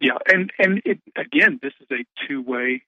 Yeah, 0.00 0.18
and 0.26 0.52
and 0.58 0.82
it, 0.84 1.00
again, 1.16 1.58
this 1.62 1.72
is 1.80 1.86
a 1.90 2.04
two 2.26 2.42
way 2.42 2.82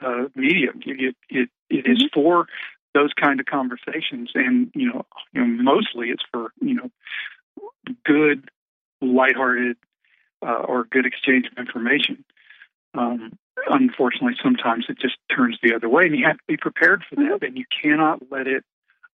uh, 0.00 0.24
medium. 0.34 0.80
It 0.84 1.14
it, 1.28 1.48
it 1.68 1.86
is 1.86 2.02
mm-hmm. 2.02 2.20
for 2.20 2.46
those 2.94 3.10
kind 3.20 3.40
of 3.40 3.46
conversations, 3.46 4.30
and 4.34 4.70
you 4.74 4.92
know, 4.92 5.06
you 5.32 5.40
know, 5.40 5.62
mostly 5.62 6.08
it's 6.08 6.24
for 6.32 6.52
you 6.60 6.74
know, 6.74 6.90
good, 8.04 8.50
lighthearted, 9.00 9.76
uh, 10.44 10.62
or 10.66 10.84
good 10.84 11.06
exchange 11.06 11.46
of 11.46 11.58
information. 11.58 12.24
Um, 12.94 13.38
unfortunately, 13.68 14.34
sometimes 14.42 14.86
it 14.88 14.98
just 14.98 15.16
turns 15.34 15.58
the 15.62 15.74
other 15.74 15.88
way, 15.88 16.04
and 16.04 16.16
you 16.16 16.26
have 16.26 16.38
to 16.38 16.44
be 16.48 16.56
prepared 16.56 17.04
for 17.08 17.16
that, 17.16 17.22
mm-hmm. 17.22 17.44
and 17.44 17.56
you 17.56 17.64
cannot 17.82 18.20
let 18.30 18.46
it 18.46 18.64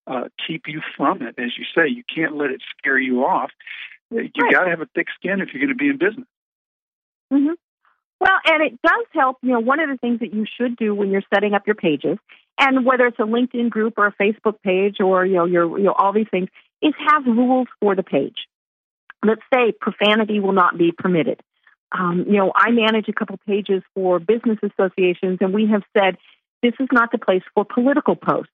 uh, 0.07 0.29
keep 0.46 0.62
you 0.66 0.81
from 0.96 1.22
it. 1.22 1.35
As 1.38 1.53
you 1.59 1.64
say, 1.75 1.88
you 1.88 2.05
can't 2.12 2.37
let 2.37 2.51
it 2.51 2.62
scare 2.79 2.99
you 2.99 3.25
off. 3.25 3.51
You 4.11 4.20
right. 4.20 4.53
got 4.53 4.64
to 4.64 4.70
have 4.70 4.81
a 4.81 4.88
thick 4.94 5.09
skin 5.18 5.40
if 5.40 5.49
you're 5.53 5.66
going 5.66 5.77
to 5.77 5.83
be 5.83 5.88
in 5.88 5.99
business. 5.99 6.29
Mm-hmm. 7.33 7.55
Well, 8.19 8.39
and 8.47 8.62
it 8.62 8.81
does 8.83 9.07
help. 9.12 9.39
You 9.43 9.53
know, 9.53 9.61
one 9.61 9.81
of 9.81 9.91
the 9.91 9.99
things 9.99 10.21
that 10.21 10.33
you 10.33 10.47
should 10.59 10.77
do 10.77 10.95
when 10.95 11.11
you're 11.11 11.23
setting 11.33 11.55
up 11.55 11.67
your 11.67 11.75
pages, 11.75 12.19
and 12.59 12.87
whether 12.87 13.07
it's 13.07 13.19
a 13.19 13.23
LinkedIn 13.23 13.71
group 13.71 13.95
or 13.99 14.07
a 14.07 14.15
Facebook 14.15 14.62
page 14.62 14.97
or 15.01 15.27
you 15.27 15.35
know 15.35 15.45
your 15.45 15.79
you 15.79 15.85
know 15.85 15.93
all 15.93 16.12
these 16.12 16.29
things, 16.31 16.49
is 16.83 16.95
have 17.09 17.27
rules 17.27 17.69
for 17.81 17.95
the 17.95 18.03
page. 18.03 18.47
Let's 19.25 19.43
say 19.53 19.73
profanity 19.79 20.41
will 20.41 20.53
not 20.53 20.79
be 20.79 20.93
permitted. 20.97 21.41
Um, 21.93 22.25
you 22.27 22.39
know, 22.39 22.53
I 22.55 22.71
manage 22.71 23.09
a 23.09 23.12
couple 23.12 23.39
pages 23.47 23.83
for 23.95 24.19
business 24.19 24.59
associations, 24.62 25.39
and 25.41 25.53
we 25.53 25.69
have 25.71 25.83
said 25.97 26.17
this 26.62 26.75
is 26.81 26.89
not 26.93 27.12
the 27.12 27.19
place 27.19 27.43
for 27.55 27.65
political 27.65 28.17
posts. 28.17 28.53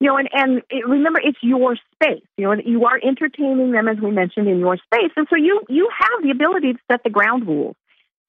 You 0.00 0.08
know, 0.08 0.16
and 0.16 0.28
and 0.32 0.62
it, 0.70 0.86
remember, 0.86 1.20
it's 1.22 1.38
your 1.42 1.76
space. 1.94 2.24
You 2.36 2.46
know, 2.46 2.52
and 2.52 2.62
you 2.64 2.84
are 2.86 3.00
entertaining 3.02 3.72
them 3.72 3.88
as 3.88 3.98
we 3.98 4.10
mentioned 4.10 4.48
in 4.48 4.58
your 4.58 4.76
space, 4.76 5.12
and 5.16 5.26
so 5.28 5.36
you 5.36 5.62
you 5.68 5.88
have 5.98 6.22
the 6.22 6.30
ability 6.30 6.74
to 6.74 6.78
set 6.90 7.02
the 7.02 7.10
ground 7.10 7.46
rules. 7.46 7.76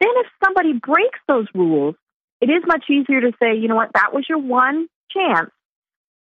Then, 0.03 0.11
if 0.17 0.27
somebody 0.43 0.73
breaks 0.73 1.19
those 1.29 1.47
rules, 1.53 1.95
it 2.41 2.49
is 2.49 2.61
much 2.67 2.83
easier 2.89 3.21
to 3.21 3.31
say, 3.41 3.55
you 3.55 3.69
know 3.69 3.75
what, 3.75 3.91
that 3.93 4.13
was 4.13 4.25
your 4.27 4.37
one 4.37 4.87
chance. 5.09 5.49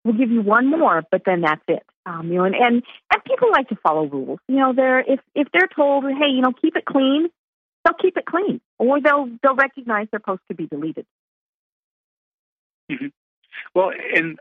We'll 0.04 0.18
give 0.18 0.30
you 0.30 0.42
one 0.42 0.68
more, 0.68 1.02
but 1.10 1.22
then 1.24 1.40
that's 1.40 1.62
it. 1.66 1.82
Um, 2.04 2.28
you 2.28 2.38
know, 2.38 2.44
and, 2.44 2.54
and 2.54 2.82
and 3.12 3.24
people 3.24 3.50
like 3.50 3.68
to 3.68 3.76
follow 3.76 4.04
rules. 4.04 4.38
You 4.48 4.56
know, 4.56 4.72
they're 4.74 5.00
if 5.00 5.20
if 5.34 5.48
they're 5.52 5.68
told, 5.74 6.04
hey, 6.04 6.28
you 6.30 6.42
know, 6.42 6.52
keep 6.60 6.76
it 6.76 6.84
clean, 6.84 7.28
they'll 7.84 7.94
keep 7.94 8.16
it 8.18 8.26
clean, 8.26 8.60
or 8.78 9.00
they'll 9.00 9.28
they'll 9.42 9.54
recognize 9.54 10.08
their 10.10 10.20
post 10.20 10.42
to 10.48 10.54
be 10.54 10.66
deleted. 10.66 11.06
Mm-hmm. 12.90 13.06
Well, 13.74 13.92
and 14.14 14.38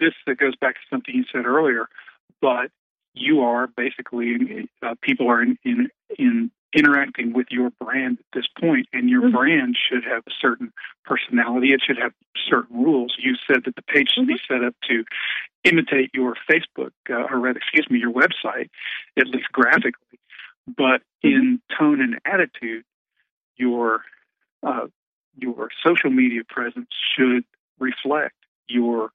this 0.00 0.12
that 0.26 0.38
goes 0.38 0.56
back 0.56 0.74
to 0.74 0.80
something 0.90 1.14
you 1.14 1.24
said 1.32 1.46
earlier, 1.46 1.88
but 2.42 2.70
you 3.14 3.40
are 3.40 3.68
basically 3.68 4.68
uh, 4.82 4.94
people 5.00 5.28
are 5.30 5.42
in, 5.42 5.58
in 5.64 5.88
in 6.18 6.50
interacting 6.76 7.32
with 7.32 7.46
your 7.50 7.70
brand 7.80 8.18
at 8.20 8.26
this 8.32 8.46
point, 8.60 8.86
and 8.92 9.08
your 9.08 9.22
mm-hmm. 9.22 9.36
brand 9.36 9.76
should 9.76 10.04
have 10.04 10.22
a 10.26 10.30
certain 10.40 10.72
personality. 11.04 11.72
It 11.72 11.80
should 11.84 11.98
have 11.98 12.12
certain 12.48 12.84
rules. 12.84 13.16
You 13.18 13.34
said 13.50 13.62
that 13.64 13.74
the 13.74 13.82
page 13.82 14.10
should 14.14 14.24
mm-hmm. 14.24 14.34
be 14.34 14.40
set 14.46 14.62
up 14.62 14.74
to 14.88 15.04
imitate 15.64 16.10
your 16.12 16.34
Facebook, 16.48 16.92
uh, 17.10 17.26
or 17.30 17.40
rather, 17.40 17.58
excuse 17.58 17.88
me, 17.90 17.98
your 17.98 18.12
website, 18.12 18.68
at 19.18 19.26
least 19.26 19.50
graphically. 19.52 20.20
But 20.66 21.00
mm-hmm. 21.24 21.28
in 21.28 21.60
tone 21.78 22.00
and 22.00 22.20
attitude, 22.24 22.84
your 23.56 24.02
uh, 24.62 24.86
your 25.38 25.68
social 25.84 26.10
media 26.10 26.42
presence 26.48 26.88
should 27.16 27.44
reflect 27.78 28.34
your 28.68 29.10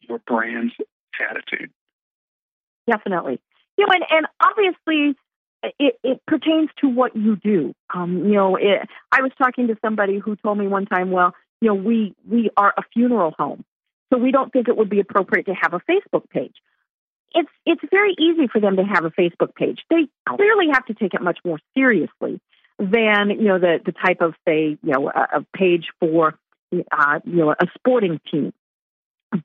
your 0.00 0.18
brand's 0.26 0.74
attitude. 1.20 1.70
Definitely. 2.90 3.40
You 3.78 3.86
know, 3.86 3.92
and, 3.94 4.04
and 4.10 4.26
obviously 4.40 5.16
it, 5.78 5.98
it 6.02 6.20
pertains 6.26 6.70
to 6.80 6.88
what 6.88 7.16
you 7.16 7.36
do. 7.36 7.74
Um, 7.92 8.24
you 8.26 8.34
know, 8.34 8.56
it, 8.56 8.88
I 9.12 9.22
was 9.22 9.32
talking 9.38 9.68
to 9.68 9.76
somebody 9.82 10.18
who 10.18 10.36
told 10.36 10.58
me 10.58 10.66
one 10.66 10.86
time, 10.86 11.10
well, 11.10 11.34
you 11.60 11.68
know, 11.68 11.74
we 11.74 12.14
we 12.28 12.50
are 12.56 12.74
a 12.76 12.82
funeral 12.92 13.34
home, 13.38 13.64
so 14.12 14.18
we 14.18 14.32
don't 14.32 14.52
think 14.52 14.68
it 14.68 14.76
would 14.76 14.90
be 14.90 15.00
appropriate 15.00 15.46
to 15.46 15.54
have 15.54 15.72
a 15.74 15.80
Facebook 15.80 16.28
page. 16.30 16.54
It's 17.32 17.48
it's 17.64 17.82
very 17.90 18.14
easy 18.18 18.48
for 18.48 18.60
them 18.60 18.76
to 18.76 18.84
have 18.84 19.04
a 19.04 19.10
Facebook 19.10 19.54
page. 19.54 19.80
They 19.90 20.08
clearly 20.28 20.66
have 20.72 20.84
to 20.86 20.94
take 20.94 21.14
it 21.14 21.22
much 21.22 21.38
more 21.44 21.58
seriously 21.74 22.40
than 22.78 23.30
you 23.30 23.44
know 23.44 23.58
the 23.58 23.80
the 23.84 23.92
type 23.92 24.20
of 24.20 24.34
say 24.46 24.78
you 24.82 24.92
know 24.92 25.08
a, 25.08 25.38
a 25.38 25.46
page 25.56 25.86
for 26.00 26.38
uh, 26.72 27.20
you 27.24 27.36
know 27.36 27.50
a 27.52 27.66
sporting 27.76 28.20
team. 28.30 28.52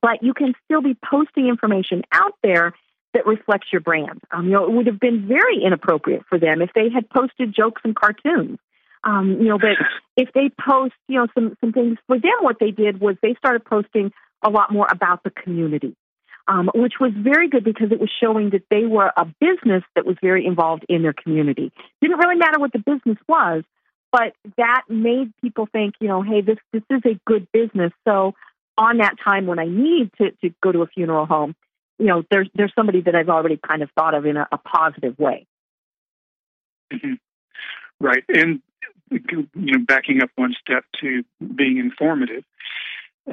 But 0.02 0.22
you 0.22 0.34
can 0.34 0.54
still 0.66 0.82
be 0.82 0.96
posting 1.04 1.48
information 1.48 2.04
out 2.12 2.34
there 2.44 2.74
that 3.14 3.26
reflects 3.26 3.68
your 3.72 3.82
brand. 3.82 4.22
Um, 4.32 4.46
you 4.46 4.52
know, 4.52 4.66
it 4.66 4.72
would 4.72 4.88
have 4.88 5.00
been 5.00 5.28
very 5.28 5.64
inappropriate 5.64 6.24
for 6.30 6.38
them 6.38 6.62
if 6.62 6.70
they 6.74 6.90
had 6.90 7.10
posted 7.10 7.54
jokes 7.56 7.82
and 7.84 7.96
cartoons. 7.96 8.60
Um, 9.04 9.38
you 9.40 9.48
know, 9.48 9.58
but 9.58 9.78
if 10.18 10.30
they 10.34 10.50
post, 10.50 10.94
you 11.08 11.18
know, 11.18 11.28
some 11.34 11.56
some 11.62 11.72
things 11.72 11.98
for 12.08 12.20
them, 12.20 12.32
what 12.42 12.58
they 12.60 12.72
did 12.72 13.00
was 13.00 13.16
they 13.22 13.34
started 13.36 13.64
posting 13.64 14.12
a 14.44 14.50
lot 14.50 14.72
more 14.72 14.88
about 14.92 15.24
the 15.24 15.30
community, 15.30 15.96
um, 16.48 16.70
which 16.76 16.94
was 17.00 17.12
very 17.16 17.48
good 17.50 17.64
because 17.64 17.92
it 17.92 18.00
was 18.00 18.12
showing 18.22 18.50
that 18.52 18.64
they 18.70 18.86
were 18.86 19.12
a 19.16 19.26
business 19.40 19.84
that 19.96 20.06
was 20.06 20.18
very 20.22 20.46
involved 20.46 20.86
in 20.90 21.02
their 21.02 21.14
community. 21.14 21.72
Didn't 22.02 22.18
really 22.18 22.36
matter 22.36 22.60
what 22.60 22.74
the 22.74 22.80
business 22.80 23.18
was, 23.28 23.64
but 24.12 24.34
that 24.58 24.84
made 24.90 25.34
people 25.42 25.68
think, 25.72 25.96
you 26.02 26.08
know, 26.08 26.22
hey, 26.22 26.42
this 26.42 26.58
this 26.74 26.84
is 26.90 27.02
a 27.06 27.20
good 27.26 27.48
business. 27.54 27.94
So 28.06 28.34
on 28.78 28.98
that 28.98 29.16
time 29.24 29.46
when 29.46 29.60
I 29.60 29.66
need 29.66 30.12
to 30.18 30.32
to 30.42 30.54
go 30.62 30.72
to 30.72 30.82
a 30.82 30.88
funeral 30.88 31.26
home, 31.26 31.56
you 32.00 32.06
know, 32.06 32.24
there's 32.32 32.50
there's 32.56 32.74
somebody 32.76 33.02
that 33.02 33.14
I've 33.14 33.30
already 33.30 33.58
kind 33.58 33.84
of 33.84 33.90
thought 33.92 34.14
of 34.14 34.26
in 34.26 34.38
a, 34.38 34.48
a 34.52 34.58
positive 34.58 35.20
way. 35.20 35.46
Mm-hmm. 36.92 37.14
Right, 38.00 38.24
and 38.30 38.62
you 39.12 39.48
know, 39.54 39.86
backing 39.86 40.24
up 40.24 40.30
one 40.36 40.56
step 40.60 40.86
to 41.02 41.24
being 41.56 41.78
informative, 41.78 42.44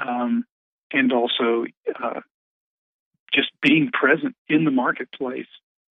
um, 0.01 0.45
and 0.93 1.13
also 1.13 1.67
uh, 2.03 2.21
just 3.33 3.51
being 3.63 3.91
present 3.93 4.35
in 4.49 4.65
the 4.65 4.71
marketplace 4.71 5.47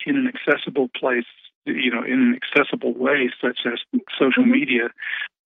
in 0.05 0.17
an 0.17 0.27
accessible 0.27 0.89
place, 0.95 1.25
you 1.65 1.91
know, 1.91 2.03
in 2.03 2.13
an 2.13 2.39
accessible 2.41 2.93
way, 2.93 3.31
such 3.41 3.59
as 3.65 3.79
social 4.19 4.43
mm-hmm. 4.43 4.51
media, 4.51 4.89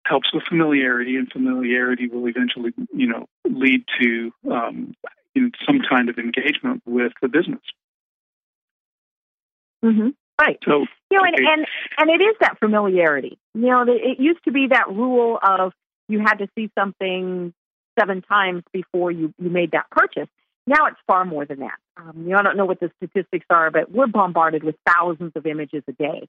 helps 0.05 0.33
with 0.33 0.43
familiarity, 0.49 1.15
and 1.15 1.31
familiarity 1.31 2.07
will 2.07 2.27
eventually, 2.27 2.73
you 2.91 3.07
know, 3.07 3.27
lead 3.45 3.83
to 4.01 4.31
um, 4.51 4.95
in 5.39 5.51
some 5.65 5.79
kind 5.87 6.09
of 6.09 6.17
engagement 6.17 6.81
with 6.85 7.13
the 7.21 7.27
business. 7.27 7.61
Mm-hmm. 9.83 10.09
Right. 10.39 10.57
So, 10.63 10.85
you 11.11 11.17
know, 11.17 11.23
and, 11.23 11.35
okay. 11.35 11.45
and 11.47 11.65
and 11.97 12.09
it 12.09 12.23
is 12.23 12.35
that 12.39 12.59
familiarity. 12.59 13.37
You 13.53 13.67
know, 13.67 13.85
it 13.87 14.19
used 14.19 14.43
to 14.45 14.51
be 14.51 14.67
that 14.67 14.87
rule 14.89 15.37
of 15.41 15.73
you 16.07 16.19
had 16.19 16.35
to 16.35 16.47
see 16.55 16.69
something 16.77 17.53
seven 17.99 18.21
times 18.21 18.63
before 18.71 19.11
you 19.11 19.33
you 19.37 19.49
made 19.49 19.71
that 19.71 19.89
purchase. 19.91 20.29
Now 20.65 20.85
it's 20.87 20.99
far 21.07 21.25
more 21.25 21.45
than 21.45 21.59
that. 21.59 21.77
Um, 21.97 22.23
you 22.23 22.29
know, 22.29 22.37
I 22.37 22.43
don't 22.43 22.55
know 22.55 22.65
what 22.65 22.79
the 22.79 22.91
statistics 22.97 23.45
are, 23.49 23.71
but 23.71 23.91
we're 23.91 24.07
bombarded 24.07 24.63
with 24.63 24.75
thousands 24.87 25.33
of 25.35 25.45
images 25.45 25.83
a 25.87 25.93
day. 25.93 26.27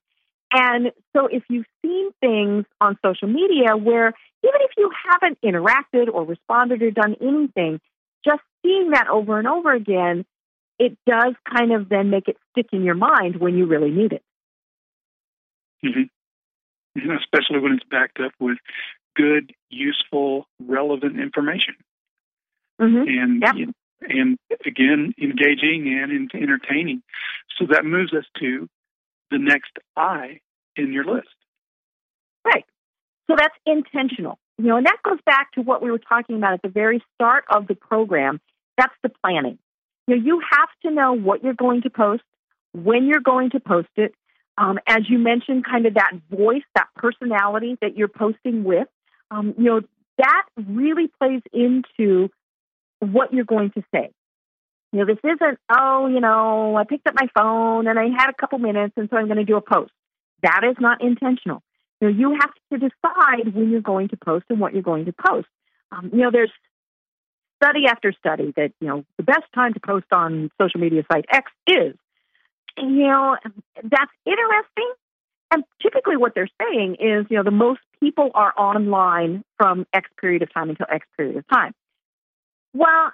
And 0.53 0.91
so 1.15 1.27
if 1.27 1.45
you've 1.49 1.67
seen 1.85 2.11
things 2.21 2.65
on 2.81 2.99
social 3.05 3.29
media 3.29 3.77
where 3.77 4.09
even 4.43 4.61
if 4.63 4.71
you 4.77 4.91
haven't 5.11 5.39
interacted 5.43 6.13
or 6.13 6.25
responded 6.25 6.83
or 6.83 6.91
done 6.91 7.17
anything, 7.21 7.81
just 8.25 8.43
seeing 8.63 8.91
that 8.91 9.09
over 9.09 9.39
and 9.39 9.49
over 9.49 9.73
again, 9.73 10.25
it 10.79 10.97
does 11.07 11.35
kind 11.53 11.73
of 11.73 11.89
then 11.89 12.11
make 12.11 12.29
it 12.29 12.37
stick 12.53 12.67
in 12.73 12.85
your 12.85 12.95
mind 12.95 13.37
when 13.37 13.57
you 13.57 13.67
really 13.67 13.91
need 13.91 14.13
it. 14.13 14.23
Mm-hmm. 15.85 17.11
Especially 17.19 17.61
when 17.61 17.73
it's 17.73 17.85
backed 17.91 18.19
up 18.21 18.33
with 18.41 18.59
good, 19.17 19.53
useful, 19.69 20.47
relevant 20.61 21.21
information. 21.21 21.75
Mm-hmm. 22.81 23.09
And 23.09 23.75
and 24.03 24.39
again, 24.65 25.15
engaging 25.21 25.87
and 25.89 26.31
entertaining. 26.35 27.03
So 27.59 27.67
that 27.71 27.85
moves 27.85 28.15
us 28.15 28.25
to 28.41 28.69
the 29.31 29.39
next 29.39 29.73
I 29.97 30.41
in 30.77 30.93
your 30.93 31.05
list. 31.05 31.29
Right. 32.45 32.65
So 33.31 33.37
that's 33.37 33.55
intentional. 33.67 34.39
You 34.61 34.67
know, 34.67 34.77
and 34.77 34.85
that 34.85 34.99
goes 35.03 35.19
back 35.25 35.53
to 35.53 35.63
what 35.63 35.83
we 35.83 35.91
were 35.91 35.99
talking 35.99 36.37
about 36.37 36.53
at 36.53 36.61
the 36.61 36.69
very 36.69 37.03
start 37.15 37.45
of 37.49 37.67
the 37.67 37.75
program. 37.75 38.43
That's 38.77 38.93
the 39.03 39.09
planning. 39.09 39.59
You 40.07 40.17
know, 40.17 40.23
you 40.23 40.43
have 40.51 40.69
to 40.85 40.91
know 40.91 41.15
what 41.15 41.43
you're 41.43 41.55
going 41.55 41.81
to 41.83 41.91
post, 41.91 42.23
when 42.75 43.07
you're 43.07 43.21
going 43.21 43.51
to 43.51 43.61
post 43.61 43.89
it. 43.97 44.15
Um, 44.59 44.79
as 44.87 45.09
you 45.09 45.19
mentioned, 45.19 45.65
kind 45.65 45.87
of 45.87 45.95
that 45.95 46.13
voice, 46.31 46.63
that 46.75 46.89
personality 46.95 47.79
that 47.81 47.97
you're 47.97 48.09
posting 48.09 48.63
with. 48.63 48.87
Um, 49.31 49.55
you 49.57 49.65
know, 49.65 49.81
that 50.19 50.43
really 50.57 51.11
plays 51.19 51.41
into 51.55 52.29
what 52.99 53.33
you're 53.33 53.47
going 53.47 53.71
to 53.71 53.83
say. 53.95 54.11
You 54.93 54.99
know, 54.99 55.07
this 55.07 55.21
isn't, 55.25 55.59
oh, 55.75 56.07
you 56.09 56.21
know, 56.21 56.77
I 56.77 56.85
picked 56.85 57.07
up 57.07 57.15
my 57.15 57.29
phone 57.35 57.87
and 57.87 57.99
I 57.99 58.09
had 58.09 58.29
a 58.29 58.35
couple 58.35 58.59
minutes 58.59 58.93
and 58.99 59.09
so 59.09 59.17
I'm 59.17 59.27
going 59.27 59.39
to 59.39 59.45
do 59.45 59.57
a 59.57 59.63
post. 59.63 59.93
That 60.43 60.65
is 60.69 60.77
not 60.79 61.03
intentional. 61.03 61.63
You 62.01 62.11
know, 62.11 62.17
you 62.17 62.39
have 62.41 62.51
to 62.73 62.79
decide 62.79 63.55
when 63.55 63.71
you're 63.71 63.81
going 63.81 64.09
to 64.09 64.17
post 64.17 64.47
and 64.49 64.59
what 64.61 64.73
you're 64.73 64.83
going 64.83 65.05
to 65.05 65.13
post. 65.13 65.49
Um, 65.93 66.11
you 66.13 66.21
know, 66.21 66.31
there's 66.31 66.53
study 67.63 67.87
after 67.87 68.13
study 68.13 68.53
that, 68.57 68.73
you 68.81 68.89
know, 68.89 69.05
the 69.17 69.23
best 69.23 69.45
time 69.55 69.75
to 69.75 69.81
post 69.81 70.07
on 70.13 70.51
social 70.61 70.81
media 70.81 71.03
site 71.13 71.27
X 71.31 71.51
is. 71.67 71.95
You 72.79 73.07
know, 73.09 73.37
that's 73.83 74.13
interesting. 74.25 74.93
And 75.51 75.65
typically 75.83 76.17
what 76.17 76.35
they're 76.35 76.49
saying 76.63 76.97
is, 77.01 77.27
you 77.29 77.37
know, 77.37 77.43
the 77.43 77.51
most 77.51 77.81
people 78.01 78.31
are 78.35 78.55
online 78.57 79.45
from 79.59 79.87
X 79.93 80.09
period 80.21 80.43
of 80.43 80.53
time 80.53 80.71
until 80.71 80.87
X 80.91 81.07
period 81.17 81.37
of 81.37 81.45
time. 81.49 81.75
Well, 82.73 83.11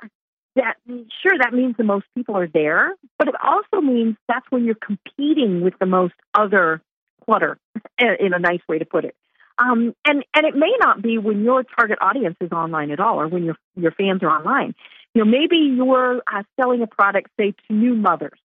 that 0.55 0.77
sure 1.23 1.37
that 1.39 1.53
means 1.53 1.77
the 1.77 1.85
most 1.85 2.07
people 2.15 2.37
are 2.37 2.47
there, 2.47 2.95
but 3.19 3.29
it 3.29 3.35
also 3.43 3.81
means 3.81 4.17
that's 4.29 4.47
when 4.51 4.65
you're 4.65 4.75
competing 4.75 5.63
with 5.63 5.75
the 5.79 5.87
most 5.87 6.15
other 6.35 6.83
clutter, 7.27 7.59
in 7.99 8.33
a 8.33 8.39
nice 8.39 8.61
way 8.69 8.79
to 8.79 8.85
put 8.85 9.05
it. 9.05 9.15
Um, 9.59 9.95
and 10.05 10.25
and 10.35 10.47
it 10.47 10.55
may 10.55 10.73
not 10.81 11.03
be 11.03 11.19
when 11.19 11.43
your 11.43 11.63
target 11.63 11.99
audience 12.01 12.37
is 12.41 12.53
online 12.53 12.91
at 12.91 13.01
all, 13.01 13.21
or 13.21 13.29
when 13.29 13.45
your 13.45 13.57
your 13.75 13.93
fans 13.93 14.23
are 14.23 14.31
online. 14.31 14.75
You 15.15 15.25
know, 15.25 15.31
maybe 15.31 15.57
you're 15.57 16.23
uh, 16.31 16.43
selling 16.61 16.83
a 16.83 16.87
product, 16.87 17.31
say, 17.39 17.55
to 17.69 17.73
new 17.75 17.95
mothers, 17.95 18.39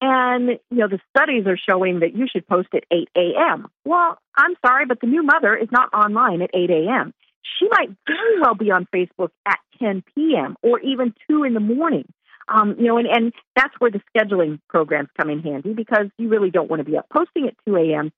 and 0.00 0.58
you 0.70 0.78
know 0.78 0.88
the 0.88 1.00
studies 1.14 1.46
are 1.46 1.58
showing 1.58 2.00
that 2.00 2.14
you 2.14 2.26
should 2.30 2.46
post 2.46 2.68
at 2.74 2.84
8 2.90 3.08
a.m. 3.16 3.66
Well, 3.84 4.18
I'm 4.34 4.54
sorry, 4.64 4.86
but 4.86 5.00
the 5.00 5.06
new 5.06 5.22
mother 5.22 5.54
is 5.54 5.68
not 5.70 5.92
online 5.92 6.40
at 6.40 6.50
8 6.54 6.70
a.m. 6.70 7.12
She 7.58 7.68
might 7.70 7.90
very 8.06 8.40
well 8.40 8.54
be 8.54 8.70
on 8.70 8.86
Facebook 8.94 9.30
at 9.46 9.58
10 9.78 10.02
p.m. 10.14 10.56
or 10.62 10.80
even 10.80 11.14
2 11.28 11.44
in 11.44 11.54
the 11.54 11.60
morning. 11.60 12.10
Um, 12.52 12.74
you 12.78 12.86
know, 12.86 12.98
and, 12.98 13.06
and 13.06 13.32
that's 13.54 13.74
where 13.78 13.90
the 13.90 14.00
scheduling 14.14 14.58
programs 14.68 15.08
come 15.16 15.30
in 15.30 15.40
handy 15.40 15.72
because 15.72 16.06
you 16.18 16.28
really 16.28 16.50
don't 16.50 16.68
want 16.68 16.80
to 16.80 16.90
be 16.90 16.98
up 16.98 17.06
posting 17.14 17.46
at 17.46 17.54
2 17.66 17.76
a.m. 17.76 18.12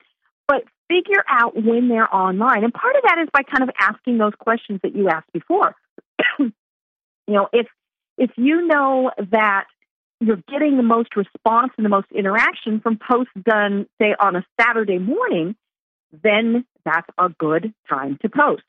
But 0.48 0.64
figure 0.88 1.22
out 1.28 1.54
when 1.54 1.88
they're 1.88 2.12
online. 2.14 2.64
And 2.64 2.72
part 2.72 2.96
of 2.96 3.02
that 3.02 3.18
is 3.22 3.28
by 3.32 3.42
kind 3.42 3.68
of 3.68 3.74
asking 3.78 4.18
those 4.18 4.32
questions 4.38 4.80
that 4.82 4.96
you 4.96 5.08
asked 5.08 5.32
before. 5.32 5.74
you 6.38 6.52
know, 7.28 7.48
if 7.52 7.66
if 8.18 8.30
you 8.36 8.66
know 8.66 9.10
that 9.30 9.64
you're 10.20 10.42
getting 10.48 10.76
the 10.76 10.82
most 10.82 11.16
response 11.16 11.72
and 11.76 11.84
the 11.84 11.90
most 11.90 12.06
interaction 12.14 12.80
from 12.80 12.98
posts 12.98 13.32
done, 13.42 13.86
say, 14.00 14.14
on 14.18 14.36
a 14.36 14.46
Saturday 14.60 14.98
morning, 14.98 15.56
then 16.22 16.64
that's 16.84 17.08
a 17.18 17.28
good 17.28 17.74
time 17.88 18.18
to 18.22 18.28
post 18.28 18.62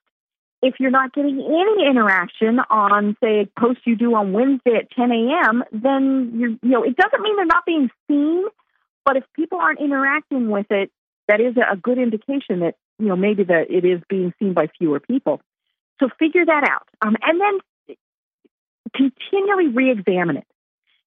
if 0.64 0.76
you're 0.80 0.91
not 0.91 1.14
getting 1.14 1.41
any 1.41 1.88
interaction 1.88 2.59
on, 2.70 3.18
say, 3.22 3.41
a 3.41 3.59
post 3.59 3.82
you 3.86 3.97
do 3.97 4.16
on 4.16 4.32
Wednesday 4.32 4.76
at 4.78 4.89
10 4.91 5.11
a.m., 5.11 5.64
then 5.74 6.32
you're, 6.36 6.49
you 6.51 6.59
know, 6.64 6.84
it 6.84 6.95
doesn't 6.95 7.22
mean 7.22 7.36
they're 7.36 7.45
not 7.45 7.66
being 7.66 7.89
seen, 8.07 8.45
but 9.05 9.18
if 9.18 9.26
people 9.36 9.59
aren't 9.59 9.82
interacting 9.82 10.49
with 10.49 10.68
it, 10.70 10.89
that 11.28 11.41
is 11.41 11.55
a 11.57 11.76
good 11.76 11.97
indication 11.97 12.61
that, 12.61 12.76
you 12.97 13.07
know, 13.07 13.18
maybe 13.18 13.43
that 13.43 13.70
it 13.70 13.84
is 13.84 13.99
being 14.07 14.34
seen 14.39 14.53
by 14.53 14.68
fewer 14.78 15.01
people. 15.01 15.41
So 15.99 16.07
figure 16.18 16.45
that 16.45 16.64
out. 16.70 16.88
Um, 17.05 17.18
and 17.22 17.41
then 17.41 17.97
continually 18.95 19.68
re-examine 19.68 20.38
it. 20.38 20.47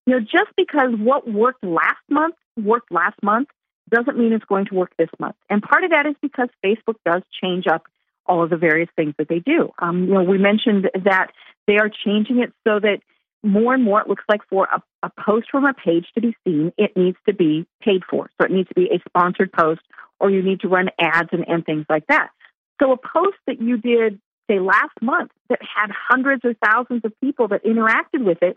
You 0.05 0.15
know, 0.15 0.21
just 0.21 0.55
because 0.55 0.91
what 0.99 1.31
worked 1.31 1.65
last 1.65 2.03
month 2.11 2.35
worked 2.59 2.93
last 2.93 3.23
month 3.23 3.49
doesn't 3.89 4.19
mean 4.19 4.35
it's 4.35 4.45
going 4.45 4.67
to 4.67 4.75
work 4.75 4.93
this 4.99 5.09
month. 5.19 5.37
And 5.49 5.63
part 5.63 5.83
of 5.83 5.91
that 5.93 6.07
is 6.07 6.15
because 6.21 6.49
Facebook 6.65 6.97
does 7.07 7.23
change 7.43 7.67
up 7.67 7.85
all 8.29 8.43
of 8.43 8.51
the 8.51 8.57
various 8.57 8.89
things 8.97 9.15
that 9.19 9.29
they 9.29 9.39
do. 9.39 9.71
Um, 9.79 10.05
you 10.05 10.15
know, 10.15 10.23
we 10.23 10.39
mentioned 10.39 10.89
that 11.05 11.29
they 11.67 11.77
are 11.79 11.91
changing 12.05 12.41
it 12.41 12.53
so 12.67 12.81
that 12.81 13.01
more 13.43 13.75
and 13.75 13.85
more 13.85 14.01
it 14.01 14.09
looks 14.09 14.25
like 14.29 14.41
for 14.49 14.69
a, 14.73 14.83
a 15.03 15.11
post 15.25 15.49
from 15.51 15.65
a 15.65 15.75
page 15.75 16.07
to 16.15 16.21
be 16.21 16.37
seen, 16.45 16.73
it 16.77 16.97
needs 16.97 17.17
to 17.27 17.35
be 17.35 17.67
paid 17.81 18.03
for. 18.09 18.31
So 18.41 18.47
it 18.47 18.51
needs 18.51 18.69
to 18.69 18.75
be 18.75 18.87
a 18.87 18.99
sponsored 19.09 19.53
post 19.53 19.81
or 20.19 20.31
you 20.31 20.43
need 20.43 20.61
to 20.61 20.69
run 20.69 20.89
ads 21.01 21.29
and, 21.33 21.45
and 21.47 21.65
things 21.65 21.87
like 21.89 22.07
that. 22.09 22.29
So 22.83 22.93
a 22.93 22.97
post 22.97 23.37
that 23.47 23.61
you 23.61 23.79
did, 23.79 24.21
say, 24.51 24.59
last 24.59 24.95
month 25.01 25.31
that 25.49 25.61
had 25.63 25.91
hundreds 25.91 26.45
or 26.45 26.55
thousands 26.65 27.03
of 27.05 27.13
people 27.21 27.49
that 27.49 27.65
interacted 27.65 28.25
with 28.25 28.43
it 28.43 28.57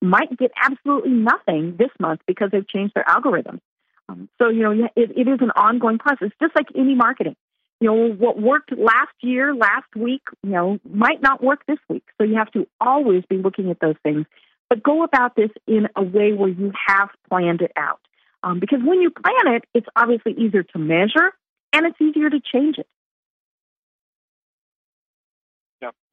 might 0.00 0.36
get 0.38 0.50
absolutely 0.62 1.12
nothing 1.12 1.76
this 1.78 1.90
month 1.98 2.20
because 2.26 2.50
they've 2.50 2.68
changed 2.68 2.94
their 2.94 3.04
algorithms. 3.04 3.60
Um, 4.08 4.28
so, 4.40 4.48
you 4.48 4.62
know, 4.62 4.72
it, 4.96 5.10
it 5.16 5.28
is 5.28 5.38
an 5.40 5.50
ongoing 5.56 5.98
process, 5.98 6.30
just 6.40 6.54
like 6.54 6.66
any 6.76 6.94
marketing 6.94 7.36
you 7.84 7.90
know, 7.90 8.14
what 8.14 8.40
worked 8.40 8.72
last 8.72 9.12
year, 9.20 9.54
last 9.54 9.94
week, 9.94 10.22
you 10.42 10.52
know, 10.52 10.78
might 10.90 11.20
not 11.20 11.44
work 11.44 11.66
this 11.68 11.76
week. 11.90 12.04
So 12.16 12.24
you 12.24 12.36
have 12.36 12.50
to 12.52 12.66
always 12.80 13.24
be 13.28 13.36
looking 13.36 13.70
at 13.70 13.78
those 13.78 13.96
things. 14.02 14.24
But 14.70 14.82
go 14.82 15.02
about 15.02 15.36
this 15.36 15.50
in 15.66 15.88
a 15.94 16.02
way 16.02 16.32
where 16.32 16.48
you 16.48 16.72
have 16.86 17.10
planned 17.28 17.60
it 17.60 17.72
out. 17.76 18.00
Um, 18.42 18.58
because 18.58 18.78
when 18.82 19.02
you 19.02 19.10
plan 19.10 19.54
it, 19.54 19.64
it's 19.74 19.86
obviously 19.94 20.32
easier 20.32 20.62
to 20.62 20.78
measure 20.78 21.32
and 21.74 21.84
it's 21.84 22.00
easier 22.00 22.30
to 22.30 22.40
change 22.40 22.78
it. 22.78 22.86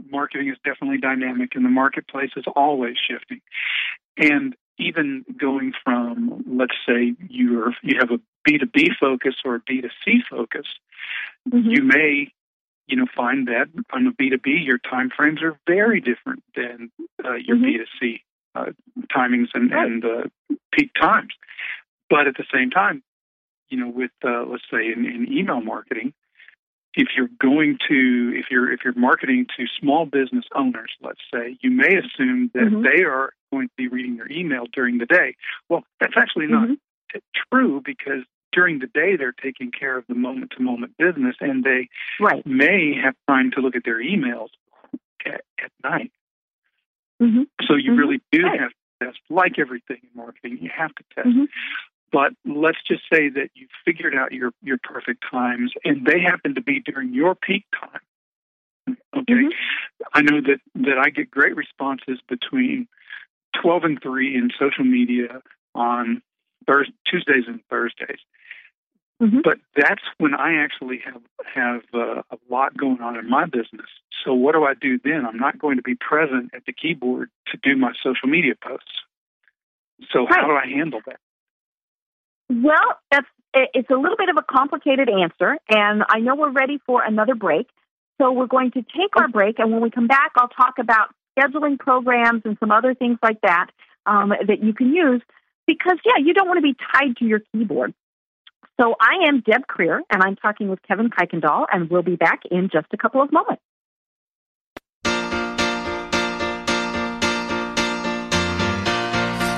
Marketing 0.10 0.50
is 0.50 0.58
definitely 0.66 0.98
dynamic 0.98 1.52
and 1.56 1.64
the 1.64 1.70
marketplace 1.70 2.32
is 2.36 2.44
always 2.54 2.98
shifting. 3.10 3.40
And 4.18 4.56
even 4.82 5.26
going 5.40 5.74
from, 5.84 6.44
let's 6.48 6.76
say, 6.88 7.14
you're, 7.30 7.74
you 7.82 7.98
have 8.00 8.12
a 8.12 8.20
B2B 8.50 8.90
focus 9.00 9.36
or 9.46 9.56
a 9.56 9.60
B2C 9.62 10.20
focus, 10.30 10.66
mm-hmm. 11.50 11.70
you 11.70 11.84
may 11.84 12.32
you 12.88 12.98
know 12.98 13.06
find 13.16 13.48
that 13.48 13.68
on 13.94 14.08
a 14.08 14.12
B2B 14.12 14.66
your 14.66 14.78
time 14.78 15.10
frames 15.16 15.42
are 15.42 15.58
very 15.66 16.02
different 16.02 16.44
than 16.56 16.92
uh, 17.24 17.36
your 17.36 17.56
mm-hmm. 17.56 18.06
B2C 18.06 18.22
uh, 18.56 18.72
timings 19.16 19.48
and, 19.54 19.72
right. 19.72 19.86
and 19.86 20.06
uh, 20.06 20.56
peak 20.74 20.92
times. 21.00 21.34
But 22.10 22.28
at 22.28 22.36
the 22.36 22.44
same 22.54 22.70
time, 22.70 23.02
you 23.70 23.78
know, 23.78 23.88
with 23.88 24.12
uh, 24.24 24.44
let's 24.46 24.64
say 24.70 24.92
in, 24.92 25.06
in 25.06 25.32
email 25.32 25.62
marketing, 25.62 26.14
if 26.94 27.08
you're 27.16 27.30
going 27.40 27.78
to 27.88 28.34
if 28.36 28.46
you're 28.52 28.72
if 28.72 28.82
you're 28.84 28.94
marketing 28.96 29.48
to 29.58 29.66
small 29.80 30.06
business 30.06 30.46
owners, 30.54 30.92
let's 31.02 31.22
say, 31.34 31.58
you 31.62 31.72
may 31.72 31.96
assume 31.96 32.52
that 32.54 32.64
mm-hmm. 32.64 32.84
they 32.84 33.04
are 33.04 33.32
going 33.52 33.68
to 33.68 33.74
be 33.78 33.88
reading 33.88 34.16
your 34.16 34.32
email 34.32 34.66
during 34.72 34.98
the 34.98 35.06
day. 35.06 35.36
Well, 35.70 35.84
that's 36.00 36.14
actually 36.18 36.48
not 36.48 36.70
mm-hmm. 36.70 37.20
true 37.52 37.82
because 37.84 38.24
during 38.52 38.80
the 38.80 38.88
day 38.88 39.16
they're 39.16 39.34
taking 39.34 39.72
care 39.72 39.98
of 39.98 40.06
the 40.08 40.16
moment 40.16 40.52
to 40.58 40.64
moment 40.64 40.98
business 40.98 41.36
and 41.40 41.64
they 41.64 41.90
right. 42.20 42.46
may 42.46 42.96
have 43.02 43.16
time 43.28 43.52
to 43.52 43.62
look 43.62 43.76
at 43.76 43.84
their 43.86 44.02
emails 44.02 44.50
at, 45.26 45.42
at 45.64 45.72
night. 45.84 46.12
Mm-hmm. 47.22 47.44
So 47.68 47.76
you 47.76 47.92
mm-hmm. 47.92 48.00
really 48.00 48.22
do 48.32 48.44
right. 48.44 48.60
have 48.60 48.70
to 48.72 49.06
test, 49.06 49.20
like 49.30 49.60
everything 49.60 49.98
in 50.04 50.10
marketing, 50.16 50.60
you 50.62 50.70
have 50.76 50.94
to 50.96 51.04
test. 51.16 51.28
Mm-hmm. 51.28 51.44
But 52.12 52.34
let's 52.46 52.80
just 52.86 53.04
say 53.12 53.30
that 53.30 53.50
you 53.54 53.68
figured 53.86 54.16
out 54.16 54.34
your, 54.34 54.52
your 54.62 54.78
perfect 54.84 55.24
times 55.30 55.72
and 55.86 56.06
they 56.06 56.20
happen 56.20 56.56
to 56.56 56.62
be 56.62 56.82
during 56.82 57.14
your 57.14 57.36
peak 57.36 57.66
time. 57.80 58.98
Okay. 59.16 59.34
Mm-hmm. 59.34 59.48
I 60.14 60.22
know 60.22 60.42
that, 60.42 60.60
that 60.76 60.98
I 60.98 61.10
get 61.10 61.32
great 61.32 61.56
responses 61.56 62.20
between 62.28 62.88
12 63.62 63.84
and 63.84 64.02
3 64.02 64.36
in 64.36 64.50
social 64.58 64.86
media 64.86 65.42
on 65.76 66.22
Thursday, 66.68 66.94
Tuesdays 67.10 67.46
and 67.48 67.62
Thursdays. 67.70 68.20
Mm-hmm. 69.22 69.42
But 69.44 69.60
that's 69.76 70.02
when 70.18 70.34
I 70.34 70.64
actually 70.64 71.00
have 71.06 71.22
have 71.54 71.82
uh, 71.94 72.24
a 72.32 72.38
lot 72.50 72.76
going 72.76 73.02
on 73.02 73.18
in 73.18 73.30
my 73.30 73.46
business. 73.46 73.86
So 74.26 74.34
what 74.34 74.54
do 74.54 74.64
I 74.64 74.74
do 74.74 75.00
then? 75.04 75.26
I'm 75.28 75.38
not 75.38 75.60
going 75.60 75.78
to 75.78 75.84
be 75.84 75.96
present 75.96 76.52
at 76.56 76.66
the 76.66 76.74
keyboard 76.74 77.30
to 77.52 77.58
do 77.62 77.78
my 77.78 77.92
social 78.04 78.28
media 78.28 78.54
posts. 78.62 78.92
So 80.12 80.26
right. 80.26 80.40
how 80.40 80.48
do 80.48 80.54
I 80.54 80.66
handle 80.66 81.02
that? 81.06 81.20
Well, 82.50 82.98
that's 83.12 83.28
it's 83.54 83.90
a 83.90 83.96
little 83.96 84.18
bit 84.18 84.30
of 84.30 84.38
a 84.38 84.44
complicated 84.44 85.10
answer, 85.10 85.58
and 85.70 86.04
I 86.10 86.20
know 86.20 86.36
we're 86.36 86.52
ready 86.52 86.80
for 86.86 87.04
another 87.04 87.36
break. 87.36 87.68
So 88.20 88.32
we're 88.32 88.48
going 88.48 88.72
to 88.72 88.82
take 88.82 89.16
our 89.18 89.28
break, 89.28 89.60
and 89.60 89.72
when 89.72 89.82
we 89.82 89.90
come 89.90 90.08
back, 90.08 90.32
I'll 90.36 90.48
talk 90.48 90.76
about 90.80 91.10
scheduling 91.38 91.80
programs 91.80 92.42
and 92.46 92.58
some 92.60 92.72
other 92.72 92.94
things 92.94 93.18
like 93.22 93.42
that 93.42 93.68
um, 94.06 94.30
that 94.30 94.64
you 94.64 94.74
can 94.74 94.94
use 94.94 95.22
because, 95.68 95.98
yeah, 96.06 96.24
you 96.24 96.34
don't 96.34 96.48
want 96.48 96.58
to 96.58 96.62
be 96.62 96.76
tied 96.94 97.18
to 97.18 97.26
your 97.26 97.42
keyboard. 97.52 97.94
So 98.80 98.96
I 99.00 99.28
am 99.28 99.42
Deb 99.42 99.68
Creer, 99.68 100.00
and 100.10 100.24
I'm 100.24 100.36
talking 100.36 100.68
with 100.70 100.80
Kevin 100.88 101.10
Kuykendall, 101.10 101.66
and 101.72 101.90
we'll 101.90 102.02
be 102.02 102.16
back 102.16 102.42
in 102.50 102.70
just 102.72 102.88
a 102.94 102.98
couple 102.98 103.22
of 103.22 103.32
moments. 103.32 103.62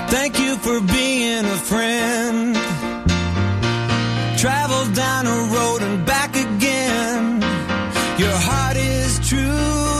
Thank 0.09 0.39
you 0.39 0.55
for 0.57 0.79
being 0.81 1.45
a 1.45 1.57
friend. 1.71 2.55
Travel 4.37 4.93
down 4.93 5.25
a 5.25 5.39
road 5.55 5.81
and 5.83 6.05
back 6.05 6.35
again. 6.35 7.41
Your 8.17 8.37
heart 8.47 8.77
is 8.77 9.19
true, 9.27 9.92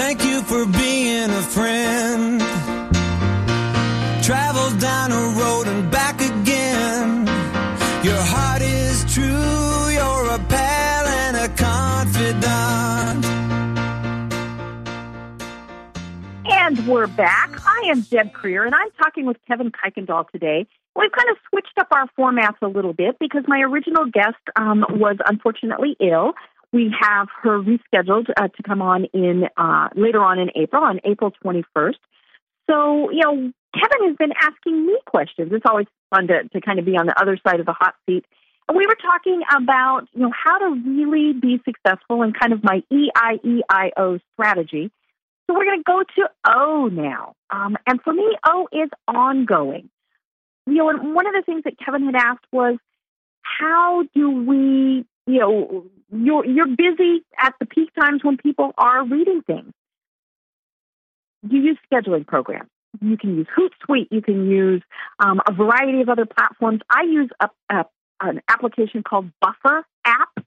Thank 0.01 0.25
you 0.25 0.43
for 0.43 0.67
being 0.67 1.31
a 1.31 1.43
friend. 1.43 2.41
Travel 4.25 4.71
down 4.79 5.13
a 5.13 5.35
road 5.39 5.67
and 5.69 5.91
back 5.91 6.21
again. 6.21 7.27
Your 8.03 8.21
heart 8.21 8.63
is 8.63 9.05
true, 9.15 9.89
you're 9.91 10.27
a 10.35 10.39
pal 10.49 11.07
and 11.07 11.37
a 11.37 11.49
confidant. 11.57 13.25
And 16.47 16.87
we're 16.89 17.07
back. 17.07 17.60
I 17.81 17.89
am 17.89 18.03
Deb 18.03 18.33
Creer, 18.33 18.67
and 18.67 18.75
I'm 18.75 18.91
talking 19.03 19.25
with 19.25 19.39
Kevin 19.49 19.71
Kuykendall 19.73 20.29
today. 20.31 20.67
We've 20.95 21.13
kind 21.13 21.31
of 21.31 21.37
switched 21.49 21.79
up 21.79 21.89
our 21.93 22.07
formats 22.19 22.61
a 22.61 22.67
little 22.67 22.93
bit 22.93 23.17
because 23.19 23.45
my 23.47 23.61
original 23.61 24.05
guest 24.05 24.37
um, 24.57 24.85
was 24.91 25.17
unfortunately 25.25 25.97
ill. 25.99 26.33
We 26.73 26.95
have 27.01 27.29
her 27.43 27.59
rescheduled 27.59 28.29
uh, 28.37 28.49
to 28.49 28.63
come 28.63 28.83
on 28.83 29.07
in 29.15 29.45
uh, 29.57 29.89
later 29.95 30.23
on 30.23 30.39
in 30.39 30.51
April, 30.57 30.85
on 30.85 31.01
April 31.05 31.33
21st. 31.43 31.95
So, 32.69 33.11
you 33.11 33.21
know, 33.25 33.53
Kevin 33.75 34.09
has 34.09 34.17
been 34.17 34.33
asking 34.43 34.87
me 34.87 34.99
questions. 35.07 35.51
It's 35.53 35.65
always 35.67 35.87
fun 36.11 36.27
to, 36.27 36.49
to 36.49 36.61
kind 36.61 36.79
of 36.79 36.85
be 36.85 36.99
on 36.99 37.07
the 37.07 37.19
other 37.21 37.39
side 37.47 37.61
of 37.61 37.67
the 37.67 37.73
hot 37.73 37.95
seat. 38.05 38.25
And 38.69 38.77
we 38.77 38.87
were 38.87 38.97
talking 39.01 39.41
about, 39.57 40.03
you 40.13 40.21
know, 40.21 40.33
how 40.33 40.59
to 40.59 40.83
really 40.87 41.33
be 41.33 41.61
successful 41.65 42.23
in 42.23 42.35
kind 42.35 42.53
of 42.53 42.63
my 42.63 42.83
EIEIO 42.93 44.21
strategy. 44.35 44.91
So 45.51 45.57
we're 45.59 45.65
going 45.65 45.83
to 45.83 45.85
go 45.85 46.03
to 46.17 46.31
O 46.47 46.89
now. 46.93 47.35
Um, 47.51 47.77
and 47.85 48.01
for 48.03 48.13
me, 48.13 48.25
O 48.47 48.69
is 48.73 48.89
ongoing. 49.09 49.91
You 50.67 50.75
know, 50.75 50.91
and 50.91 51.13
one 51.13 51.27
of 51.27 51.33
the 51.33 51.43
things 51.45 51.65
that 51.65 51.77
Kevin 51.85 52.05
had 52.05 52.15
asked 52.15 52.45
was, 52.53 52.77
how 53.43 54.05
do 54.15 54.31
we, 54.31 55.05
you 55.27 55.41
know, 55.41 55.87
you're, 56.13 56.47
you're 56.47 56.69
busy 56.69 57.25
at 57.37 57.55
the 57.59 57.67
peak 57.67 57.91
times 58.01 58.23
when 58.23 58.37
people 58.37 58.73
are 58.79 59.05
reading 59.05 59.43
things. 59.45 59.73
You 61.49 61.61
use 61.63 61.79
scheduling 61.93 62.25
programs. 62.25 62.71
You 63.01 63.17
can 63.17 63.37
use 63.37 63.49
Hootsuite. 63.59 64.07
You 64.13 64.23
can 64.23 64.49
use 64.49 64.83
um, 65.19 65.41
a 65.49 65.53
variety 65.53 66.01
of 66.01 66.09
other 66.09 66.27
platforms. 66.27 66.81
I 66.89 67.03
use 67.03 67.31
a, 67.41 67.49
a, 67.71 67.87
an 68.21 68.41
application 68.47 69.03
called 69.03 69.33
Buffer 69.41 69.85
app, 70.05 70.45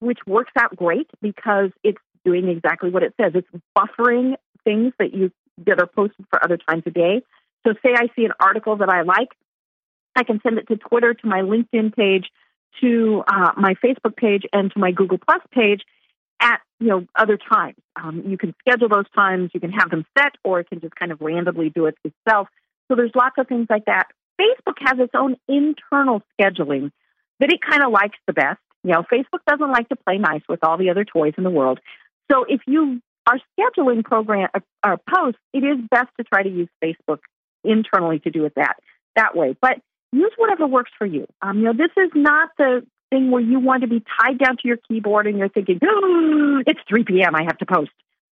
which 0.00 0.18
works 0.26 0.52
out 0.58 0.76
great 0.76 1.08
because 1.22 1.70
it's 1.82 1.98
doing 2.24 2.48
exactly 2.48 2.90
what 2.90 3.02
it 3.02 3.14
says. 3.20 3.32
It's 3.34 3.48
buffering 3.76 4.34
things 4.64 4.92
that 4.98 5.14
you 5.14 5.30
that 5.66 5.80
are 5.80 5.86
posted 5.86 6.26
for 6.30 6.42
other 6.42 6.56
times 6.56 6.82
of 6.86 6.94
day. 6.94 7.22
So, 7.66 7.74
say 7.82 7.94
I 7.94 8.08
see 8.16 8.24
an 8.24 8.32
article 8.40 8.76
that 8.76 8.88
I 8.88 9.02
like, 9.02 9.28
I 10.16 10.24
can 10.24 10.40
send 10.42 10.58
it 10.58 10.68
to 10.68 10.76
Twitter, 10.76 11.14
to 11.14 11.26
my 11.26 11.40
LinkedIn 11.40 11.94
page, 11.94 12.26
to 12.80 13.22
uh, 13.26 13.52
my 13.56 13.74
Facebook 13.74 14.16
page, 14.16 14.42
and 14.52 14.72
to 14.72 14.78
my 14.78 14.90
Google 14.90 15.18
Plus 15.18 15.42
page 15.52 15.82
at 16.40 16.60
you 16.80 16.88
know 16.88 17.06
other 17.14 17.38
times. 17.38 17.76
Um, 17.96 18.24
you 18.26 18.36
can 18.36 18.54
schedule 18.60 18.88
those 18.88 19.10
times. 19.14 19.50
You 19.54 19.60
can 19.60 19.72
have 19.72 19.90
them 19.90 20.04
set, 20.18 20.32
or 20.44 20.60
it 20.60 20.68
can 20.68 20.80
just 20.80 20.96
kind 20.96 21.12
of 21.12 21.20
randomly 21.20 21.70
do 21.70 21.86
it 21.86 21.96
itself. 22.04 22.48
So 22.88 22.96
there's 22.96 23.12
lots 23.14 23.36
of 23.38 23.48
things 23.48 23.66
like 23.70 23.84
that. 23.86 24.08
Facebook 24.40 24.76
has 24.80 24.98
its 24.98 25.12
own 25.14 25.36
internal 25.48 26.22
scheduling 26.38 26.90
that 27.40 27.52
it 27.52 27.60
kind 27.62 27.84
of 27.84 27.92
likes 27.92 28.18
the 28.26 28.32
best. 28.32 28.58
You 28.84 28.92
know, 28.92 29.02
Facebook 29.02 29.40
doesn't 29.48 29.70
like 29.70 29.88
to 29.90 29.96
play 29.96 30.18
nice 30.18 30.42
with 30.48 30.60
all 30.64 30.76
the 30.76 30.90
other 30.90 31.04
toys 31.04 31.34
in 31.38 31.44
the 31.44 31.50
world. 31.50 31.78
So 32.32 32.44
if 32.48 32.60
you 32.66 33.00
are 33.26 33.38
scheduling 33.58 34.04
program 34.04 34.48
or 34.54 34.92
uh, 34.92 34.96
posts, 35.12 35.40
it 35.52 35.58
is 35.58 35.78
best 35.90 36.08
to 36.18 36.24
try 36.24 36.42
to 36.42 36.48
use 36.48 36.68
Facebook 36.82 37.18
internally 37.64 38.18
to 38.20 38.30
do 38.30 38.44
it 38.44 38.54
that 38.56 38.76
that 39.16 39.36
way. 39.36 39.56
But 39.60 39.78
use 40.12 40.32
whatever 40.36 40.66
works 40.66 40.90
for 40.98 41.06
you. 41.06 41.26
Um, 41.42 41.58
you 41.58 41.64
know, 41.64 41.72
this 41.72 41.90
is 41.96 42.10
not 42.14 42.50
the 42.58 42.86
thing 43.10 43.30
where 43.30 43.42
you 43.42 43.60
want 43.60 43.82
to 43.82 43.88
be 43.88 44.02
tied 44.20 44.38
down 44.38 44.56
to 44.56 44.68
your 44.68 44.78
keyboard 44.88 45.26
and 45.26 45.38
you're 45.38 45.50
thinking, 45.50 45.78
it's 46.66 46.80
3 46.88 47.04
p.m. 47.04 47.34
I 47.34 47.42
have 47.44 47.58
to 47.58 47.66
post. 47.66 47.90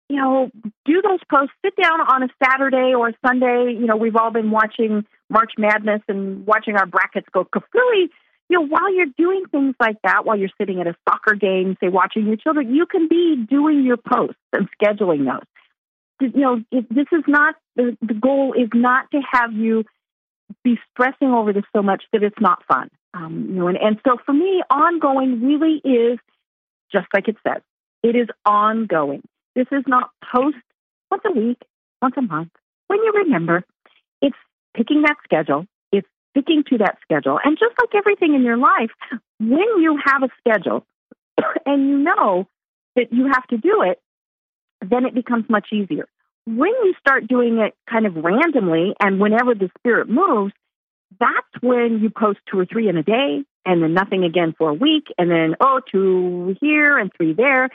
You 0.09 0.17
know, 0.17 0.51
do 0.85 1.03
those 1.03 1.21
posts. 1.33 1.55
Sit 1.65 1.75
down 1.83 2.01
on 2.01 2.23
a 2.23 2.29
Saturday 2.45 2.95
or 2.95 3.09
a 3.09 3.15
Sunday. 3.27 3.73
You 3.73 3.87
know, 3.87 3.97
we've 3.97 4.15
all 4.15 4.31
been 4.31 4.51
watching 4.51 5.05
March 5.31 5.53
Madness 5.59 6.03
and 6.07 6.47
watching 6.47 6.77
our 6.77 6.87
brackets 6.87 7.27
go 7.33 7.45
kafooey 7.45 8.11
you 8.49 8.61
know, 8.61 8.67
while 8.67 8.95
you're 8.95 9.07
doing 9.19 9.45
things 9.51 9.75
like 9.81 9.97
that, 10.05 10.25
while 10.25 10.39
you're 10.39 10.51
sitting 10.59 10.81
at 10.81 10.87
a 10.87 10.95
soccer 11.09 11.35
game, 11.35 11.77
say 11.81 11.89
watching 11.89 12.27
your 12.27 12.37
children, 12.37 12.75
you 12.75 12.87
can 12.87 13.09
be 13.09 13.45
doing 13.49 13.85
your 13.85 13.97
posts 13.97 14.37
and 14.53 14.69
scheduling 14.81 15.27
those. 15.27 16.33
You 16.35 16.41
know, 16.41 16.63
this 16.73 17.07
is 17.13 17.25
not 17.27 17.57
the, 17.75 17.97
the 18.01 18.15
goal 18.15 18.55
is 18.57 18.69
not 18.73 19.11
to 19.11 19.21
have 19.33 19.53
you 19.53 19.85
be 20.63 20.79
stressing 20.93 21.29
over 21.29 21.53
this 21.53 21.65
so 21.75 21.83
much 21.83 22.05
that 22.13 22.23
it's 22.23 22.41
not 22.41 22.63
fun. 22.67 22.89
Um, 23.13 23.47
you 23.49 23.55
know, 23.57 23.69
and, 23.69 23.77
and 23.77 24.01
so 24.07 24.17
for 24.25 24.33
me, 24.33 24.63
ongoing 24.71 25.43
really 25.43 25.81
is 25.85 26.19
just 26.93 27.07
like 27.13 27.29
it 27.29 27.37
says. 27.47 27.63
It 28.03 28.15
is 28.15 28.29
ongoing. 28.45 29.23
This 29.55 29.67
is 29.73 29.83
not 29.87 30.11
post 30.33 30.57
once 31.11 31.23
a 31.27 31.33
week, 31.33 31.59
once 32.01 32.15
a 32.17 32.23
month, 32.23 32.51
when 32.89 32.99
you 33.01 33.13
remember, 33.25 33.65
it's 34.23 34.37
picking 34.75 35.03
that 35.03 35.17
schedule, 35.25 35.67
sticking 36.37 36.65
to 36.71 36.79
that 36.79 36.99
schedule. 37.03 37.39
And 37.43 37.59
just 37.59 37.75
like 37.81 37.95
everything 37.95 38.35
in 38.35 38.43
your 38.43 38.57
life, 38.57 38.91
when 39.39 39.81
you 39.81 39.99
have 40.05 40.23
a 40.23 40.29
schedule 40.41 40.87
and 41.67 41.89
you 41.89 41.99
know 41.99 42.47
that 42.95 43.13
you 43.13 43.27
have 43.27 43.47
to 43.49 43.59
do 43.59 43.83
it, 43.83 44.01
then 44.87 45.05
it 45.07 45.15
becomes 45.15 45.45
much 45.49 45.69
easier. 45.73 46.07
When 46.47 46.71
you 46.85 46.95
start 47.01 47.27
doing 47.27 47.59
it 47.59 47.75
kind 47.91 48.07
of 48.07 48.17
randomly 48.17 48.95
and 49.01 49.21
whenever 49.21 49.55
the 49.55 49.71
spirit 49.79 50.09
moves, 50.09 50.53
that's 51.19 51.63
when 51.63 52.01
you 52.01 52.11
post 52.11 52.39
two 52.51 52.61
or 52.61 52.67
three 52.67 52.89
in 52.89 52.97
a 52.97 53.03
day 53.03 53.43
and 53.65 53.83
then 53.83 53.95
nothing 53.95 54.25
again 54.25 54.55
for 54.57 54.69
a 54.69 54.75
week 54.75 55.07
and 55.19 55.31
then, 55.31 55.57
oh, 55.61 55.81
two 55.91 56.57
here 56.61 56.99
and 56.99 57.11
three 57.17 57.33
there. 57.33 57.71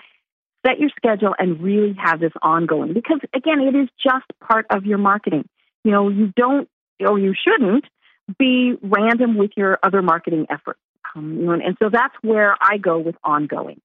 Set 0.66 0.80
your 0.80 0.91
schedule 0.95 1.34
and 1.39 1.59
really 1.62 1.93
have 1.93 2.20
this 2.20 2.34
ongoing 2.41 2.93
because 2.93 3.20
again, 3.34 3.62
it 3.62 3.76
is 3.76 3.89
just 4.01 4.26
part 4.47 4.68
of 4.70 4.86
your 4.86 4.99
marketing. 4.99 5.49
You 5.84 5.91
know, 5.91 6.09
you 6.09 6.32
don't 6.36 6.70
or 6.99 7.18
you 7.18 7.34
shouldn't 7.34 7.86
be 8.38 8.75
random 8.82 9.38
with 9.38 9.51
your 9.55 9.79
other 9.84 10.01
marketing 10.01 10.47
efforts. 10.49 10.79
Um, 11.15 11.38
you 11.38 11.45
know, 11.45 11.53
and, 11.53 11.77
so 11.79 11.89
that's 11.91 12.13
where 12.21 12.55
I 12.61 12.77
go 12.77 12.99
with 12.99 13.15
ongoing. 13.23 13.82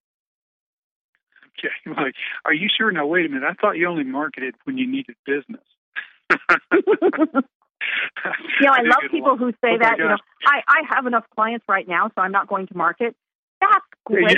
Okay, 1.59 1.73
like, 2.01 2.13
are 2.45 2.53
you 2.53 2.69
sure? 2.75 2.91
Now, 2.91 3.05
wait 3.07 3.25
a 3.25 3.29
minute. 3.29 3.47
I 3.49 3.53
thought 3.53 3.77
you 3.77 3.87
only 3.87 4.03
marketed 4.03 4.55
when 4.63 4.77
you 4.77 4.89
needed 4.89 5.15
business. 5.25 5.63
you 6.31 6.37
know, 8.61 8.71
I, 8.71 8.79
I 8.79 8.83
love 8.83 9.11
people 9.11 9.37
who 9.37 9.51
say 9.63 9.73
oh 9.73 9.77
that. 9.79 9.97
You 9.97 10.05
know, 10.05 10.17
I 10.45 10.61
I 10.67 10.95
have 10.95 11.05
enough 11.05 11.25
clients 11.35 11.65
right 11.67 11.87
now, 11.87 12.07
so 12.07 12.21
I'm 12.21 12.31
not 12.31 12.47
going 12.47 12.67
to 12.67 12.77
market. 12.77 13.15
That's 13.61 13.85
great 14.05 14.37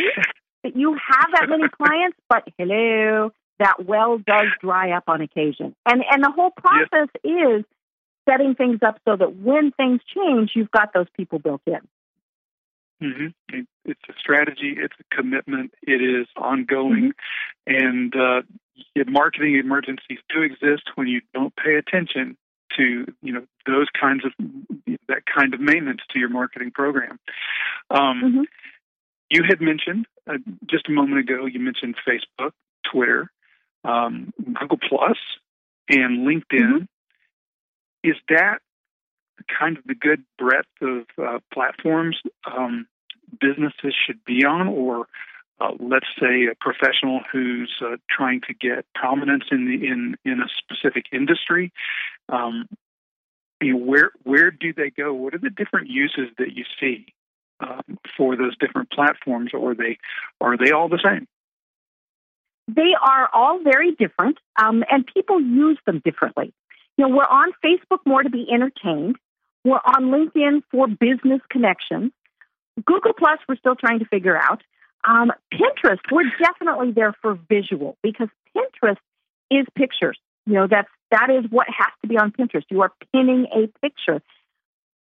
that 0.63 0.75
you 0.75 0.93
have 0.93 1.27
that 1.33 1.49
many 1.49 1.63
clients, 1.77 2.17
but 2.27 2.43
hello, 2.57 3.31
that 3.59 3.85
well 3.85 4.17
does 4.17 4.47
dry 4.61 4.91
up 4.91 5.03
on 5.07 5.21
occasion. 5.21 5.75
And 5.85 6.03
and 6.09 6.23
the 6.23 6.31
whole 6.31 6.51
process 6.51 7.09
yes. 7.23 7.59
is 7.59 7.65
setting 8.29 8.55
things 8.55 8.79
up 8.85 8.99
so 9.05 9.15
that 9.15 9.35
when 9.37 9.71
things 9.71 10.01
change, 10.15 10.51
you've 10.55 10.71
got 10.71 10.93
those 10.93 11.07
people 11.15 11.39
built 11.39 11.61
in. 11.65 11.79
Mm-hmm. 13.01 13.59
It's 13.85 14.01
a 14.09 14.13
strategy. 14.19 14.75
It's 14.77 14.93
a 14.99 15.15
commitment. 15.15 15.71
It 15.81 16.01
is 16.01 16.27
ongoing, 16.35 17.13
mm-hmm. 17.67 17.85
and 17.85 18.15
uh, 18.15 18.41
marketing 19.07 19.55
emergencies 19.55 20.19
do 20.33 20.41
exist 20.41 20.83
when 20.95 21.07
you 21.07 21.21
don't 21.33 21.55
pay 21.55 21.75
attention 21.75 22.35
to 22.77 23.05
you 23.21 23.33
know 23.33 23.45
those 23.65 23.87
kinds 23.99 24.23
of 24.25 24.33
that 25.07 25.23
kind 25.33 25.53
of 25.53 25.61
maintenance 25.61 26.01
to 26.11 26.19
your 26.19 26.29
marketing 26.29 26.71
program. 26.71 27.19
Um, 27.89 28.21
mm-hmm. 28.23 28.41
You 29.29 29.43
had 29.47 29.61
mentioned 29.61 30.05
uh, 30.27 30.33
just 30.69 30.89
a 30.89 30.91
moment 30.91 31.19
ago. 31.19 31.45
You 31.45 31.59
mentioned 31.59 31.95
Facebook, 32.07 32.51
Twitter, 32.91 33.31
um, 33.85 34.33
Google 34.59 34.79
Plus, 34.89 35.17
and 35.87 36.27
LinkedIn. 36.27 36.87
Is 38.03 38.15
that 38.29 38.59
kind 39.59 39.77
of 39.77 39.83
the 39.85 39.95
good 39.95 40.23
breadth 40.37 40.67
of 40.81 41.05
uh, 41.21 41.39
platforms 41.53 42.17
um, 42.45 42.87
businesses 43.39 43.95
should 44.05 44.23
be 44.25 44.43
on, 44.45 44.67
or 44.67 45.07
uh, 45.59 45.71
let's 45.79 46.07
say 46.19 46.47
a 46.51 46.55
professional 46.59 47.21
who's 47.31 47.73
uh, 47.81 47.97
trying 48.09 48.41
to 48.41 48.53
get 48.53 48.85
prominence 48.95 49.45
in 49.51 49.65
the 49.65 49.87
in 49.87 50.15
in 50.25 50.41
a 50.41 50.47
specific 50.57 51.05
industry. 51.11 51.71
Um, 52.29 52.67
you 53.61 53.73
know, 53.73 53.79
where 53.79 54.11
where 54.23 54.51
do 54.51 54.73
they 54.73 54.89
go? 54.89 55.13
What 55.13 55.33
are 55.33 55.39
the 55.39 55.49
different 55.49 55.89
uses 55.89 56.29
that 56.37 56.53
you 56.55 56.63
see 56.79 57.07
um, 57.59 57.97
for 58.15 58.35
those 58.35 58.57
different 58.57 58.89
platforms, 58.91 59.51
or 59.53 59.71
are 59.71 59.75
they 59.75 59.97
are 60.39 60.57
they 60.57 60.71
all 60.71 60.89
the 60.89 61.01
same? 61.03 61.27
They 62.67 62.93
are 63.01 63.29
all 63.33 63.61
very 63.63 63.91
different, 63.91 64.37
um, 64.61 64.83
and 64.89 65.05
people 65.05 65.41
use 65.41 65.79
them 65.85 66.01
differently. 66.05 66.53
You 66.99 67.07
know, 67.07 67.15
we're 67.15 67.23
on 67.23 67.53
Facebook 67.63 67.99
more 68.05 68.21
to 68.21 68.29
be 68.29 68.45
entertained. 68.53 69.15
We're 69.63 69.77
on 69.77 70.11
LinkedIn 70.11 70.63
for 70.69 70.85
business 70.85 71.39
connections. 71.49 72.11
Google 72.85 73.13
Plus, 73.17 73.39
we're 73.47 73.55
still 73.55 73.77
trying 73.77 73.99
to 73.99 74.05
figure 74.05 74.35
out. 74.35 74.61
Um, 75.07 75.31
Pinterest, 75.53 75.99
we're 76.11 76.29
definitely 76.43 76.91
there 76.91 77.15
for 77.21 77.39
visual 77.47 77.95
because 78.03 78.27
Pinterest 78.53 78.97
is 79.49 79.65
pictures. 79.77 80.19
You 80.45 80.55
know, 80.55 80.67
that's 80.69 80.89
that 81.11 81.29
is 81.29 81.49
what 81.49 81.67
has 81.67 81.87
to 82.01 82.09
be 82.09 82.17
on 82.17 82.33
Pinterest. 82.33 82.65
You 82.69 82.81
are 82.81 82.91
pinning 83.13 83.47
a 83.55 83.67
picture. 83.79 84.21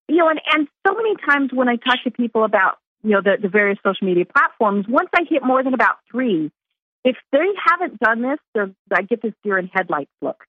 You 0.06 0.16
know, 0.16 0.28
and, 0.28 0.40
and 0.52 0.68
so 0.86 0.94
many 0.94 1.14
times 1.26 1.50
when 1.54 1.70
I 1.70 1.76
talk 1.76 2.04
to 2.04 2.10
people 2.10 2.44
about, 2.44 2.76
you 3.04 3.12
know, 3.12 3.22
the, 3.22 3.38
the 3.40 3.48
various 3.48 3.78
social 3.82 4.06
media 4.06 4.26
platforms, 4.26 4.84
once 4.86 5.08
I 5.14 5.22
hit 5.26 5.42
more 5.42 5.64
than 5.64 5.72
about 5.72 5.96
three, 6.10 6.52
if 7.06 7.16
they 7.32 7.46
haven't 7.70 7.98
done 8.00 8.20
this, 8.20 8.68
I 8.92 9.00
get 9.00 9.22
this 9.22 9.32
deer 9.42 9.56
in 9.56 9.70
headlights 9.72 10.12
look. 10.20 10.44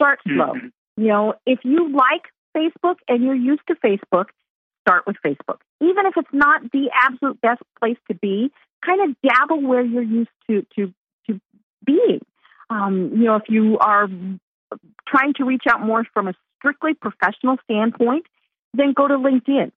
Start 0.00 0.20
slow. 0.24 0.54
Mm-hmm. 0.54 0.66
You 0.96 1.08
know, 1.08 1.34
if 1.46 1.58
you 1.62 1.94
like 1.94 2.22
Facebook 2.56 2.96
and 3.08 3.22
you're 3.22 3.34
used 3.34 3.62
to 3.68 3.74
Facebook, 3.74 4.26
start 4.80 5.04
with 5.06 5.16
Facebook. 5.24 5.58
Even 5.80 6.06
if 6.06 6.14
it's 6.16 6.32
not 6.32 6.62
the 6.72 6.90
absolute 6.94 7.40
best 7.40 7.62
place 7.78 7.98
to 8.08 8.14
be, 8.14 8.50
kind 8.84 9.10
of 9.10 9.16
dabble 9.22 9.62
where 9.62 9.84
you're 9.84 10.02
used 10.02 10.30
to 10.48 10.66
to 10.76 10.92
to 11.26 11.40
being. 11.84 12.20
Um, 12.70 13.10
you 13.14 13.24
know, 13.24 13.36
if 13.36 13.44
you 13.48 13.78
are 13.78 14.08
trying 15.06 15.34
to 15.34 15.44
reach 15.44 15.64
out 15.68 15.84
more 15.84 16.04
from 16.14 16.28
a 16.28 16.34
strictly 16.58 16.94
professional 16.94 17.56
standpoint, 17.64 18.26
then 18.74 18.92
go 18.92 19.08
to 19.08 19.14
LinkedIn. 19.14 19.72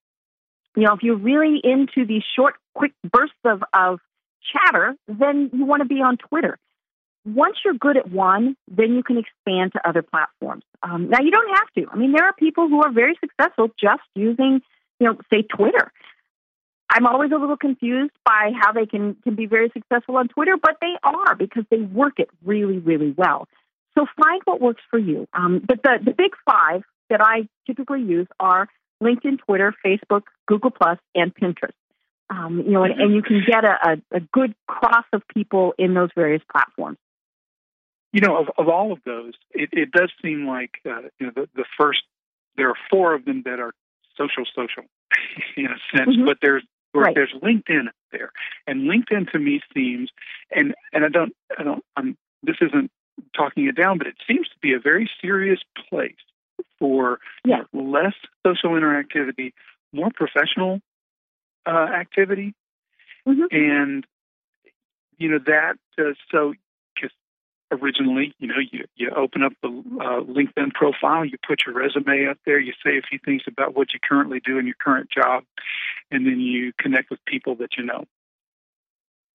You 0.76 0.84
know, 0.84 0.94
if 0.94 1.04
you're 1.04 1.18
really 1.18 1.60
into 1.64 2.06
these 2.06 2.24
short, 2.36 2.56
quick 2.74 2.94
bursts 3.04 3.36
of, 3.46 3.64
of 3.74 4.00
chatter, 4.52 4.96
then 5.08 5.50
you 5.54 5.66
want 5.66 5.82
to 5.82 5.88
be 5.88 6.02
on 6.02 6.18
Twitter. 6.18 6.58
Once 7.26 7.58
you're 7.64 7.74
good 7.74 7.98
at 7.98 8.12
one, 8.12 8.56
then 8.70 8.96
you 8.96 9.04
can 9.04 9.18
expand 9.18 9.72
to 9.72 9.88
other 9.88 10.02
platforms. 10.02 10.64
Um, 10.82 11.10
now, 11.10 11.20
you 11.22 11.32
don't 11.32 11.56
have 11.56 11.72
to. 11.78 11.88
I 11.92 11.96
mean, 11.96 12.12
there 12.12 12.26
are 12.26 12.34
people 12.34 12.68
who 12.68 12.82
are 12.84 12.92
very 12.92 13.18
successful 13.20 13.70
just 13.80 14.04
using, 14.14 14.62
you 15.00 15.08
know, 15.08 15.18
say 15.32 15.44
Twitter. 15.44 15.92
I'm 16.90 17.08
always 17.08 17.32
a 17.32 17.38
little 17.38 17.58
confused 17.58 18.12
by 18.26 18.52
how 18.60 18.72
they 18.72 18.86
can, 18.86 19.16
can 19.24 19.36
be 19.36 19.48
very 19.48 19.72
successful 19.74 20.18
on 20.18 20.28
Twitter, 20.28 20.58
but 20.62 20.78
they 20.82 20.94
are 21.04 21.36
because 21.36 21.64
they 21.72 21.80
work 21.80 22.20
it 22.20 22.30
really, 22.44 22.78
really 22.78 23.16
well. 23.18 23.48
So 23.98 24.06
find 24.22 24.42
what 24.46 24.62
works 24.62 24.82
for 24.90 25.00
you. 25.00 25.28
Um, 25.34 25.62
but 25.66 25.82
the, 25.84 26.00
the 26.04 26.12
big 26.12 26.32
five 26.46 26.84
that 27.10 27.22
I 27.22 27.48
typically 27.66 28.02
use 28.02 28.28
are 28.40 28.68
LinkedIn, 29.02 29.40
Twitter, 29.40 29.74
Facebook, 29.86 30.24
Google 30.48 30.72
Plus, 30.72 30.98
and 31.16 31.34
Pinterest. 31.34 31.74
Um, 32.30 32.64
you 32.66 32.72
know, 32.72 32.84
and, 32.84 33.00
and, 33.00 33.14
you 33.14 33.22
can 33.22 33.44
get 33.46 33.64
a, 33.64 33.78
a, 33.84 34.18
a, 34.18 34.20
good 34.32 34.56
cross 34.68 35.06
of 35.12 35.22
people 35.28 35.74
in 35.78 35.94
those 35.94 36.10
various 36.16 36.42
platforms. 36.52 36.98
You 38.14 38.22
know, 38.22 38.38
of, 38.38 38.48
of 38.58 38.70
all 38.70 38.94
of 38.94 39.00
those, 39.06 39.34
it, 39.52 39.70
it 39.74 39.92
does 39.92 40.12
seem 40.22 40.48
like 40.48 40.80
uh, 40.86 41.02
you 41.20 41.28
know 41.28 41.32
the, 41.36 41.50
the 41.56 41.66
first 41.78 42.04
there 42.56 42.70
are 42.70 42.76
four 42.90 43.14
of 43.14 43.26
them 43.26 43.42
that 43.46 43.60
are 43.60 43.74
social, 44.16 44.46
social 44.56 44.84
in 45.58 45.66
a 45.66 45.98
sense, 45.98 46.16
mm-hmm. 46.16 46.26
but 46.26 46.38
there's 46.42 46.64
right. 46.94 47.16
there's 47.16 47.34
LinkedIn 47.42 47.88
there, 48.12 48.32
and 48.68 48.90
LinkedIn 48.90 49.32
to 49.32 49.40
me 49.40 49.62
seems 49.74 50.10
and 50.52 50.74
and 50.94 51.04
I 51.04 51.10
don't 51.10 51.34
I 51.58 51.64
don't 51.64 51.84
I'm 51.98 52.18
this 52.44 52.58
isn't 52.62 52.92
talking 53.36 53.68
it 53.68 53.76
down, 53.76 53.98
but 53.98 54.08
it 54.08 54.16
seems 54.28 54.48
to 54.50 54.56
be 54.62 54.74
a 54.74 54.80
very 54.80 55.10
serious 55.22 55.60
place 55.90 56.16
for 56.80 57.20
yeah. 57.46 57.64
less 57.74 58.14
social 58.46 58.72
interactivity, 58.72 59.54
more 59.92 60.10
professional 60.14 60.82
uh, 61.66 61.88
activity, 61.94 62.54
mm-hmm. 63.28 63.44
and 63.52 64.06
you 65.18 65.30
know 65.30 65.40
that. 65.46 65.76
Uh, 65.98 66.14
so, 66.32 66.54
originally, 67.82 68.34
you 68.40 68.48
know, 68.48 68.60
you 68.72 68.86
you 68.96 69.10
open 69.16 69.44
up 69.44 69.54
the 69.62 69.70
uh, 69.70 70.22
LinkedIn 70.22 70.74
profile, 70.74 71.26
you 71.26 71.38
put 71.46 71.62
your 71.66 71.76
resume 71.76 72.28
up 72.30 72.38
there, 72.46 72.60
you 72.60 72.74
say 72.86 72.98
a 72.98 73.02
few 73.02 73.20
things 73.24 73.42
about 73.48 73.76
what 73.76 73.94
you 73.94 74.00
currently 74.08 74.40
do 74.40 74.58
in 74.58 74.66
your 74.66 74.76
current 74.80 75.10
job, 75.10 75.44
and 76.12 76.26
then 76.26 76.40
you 76.40 76.72
connect 76.80 77.10
with 77.10 77.20
people 77.26 77.56
that 77.56 77.78
you 77.78 77.84
know. 77.84 78.06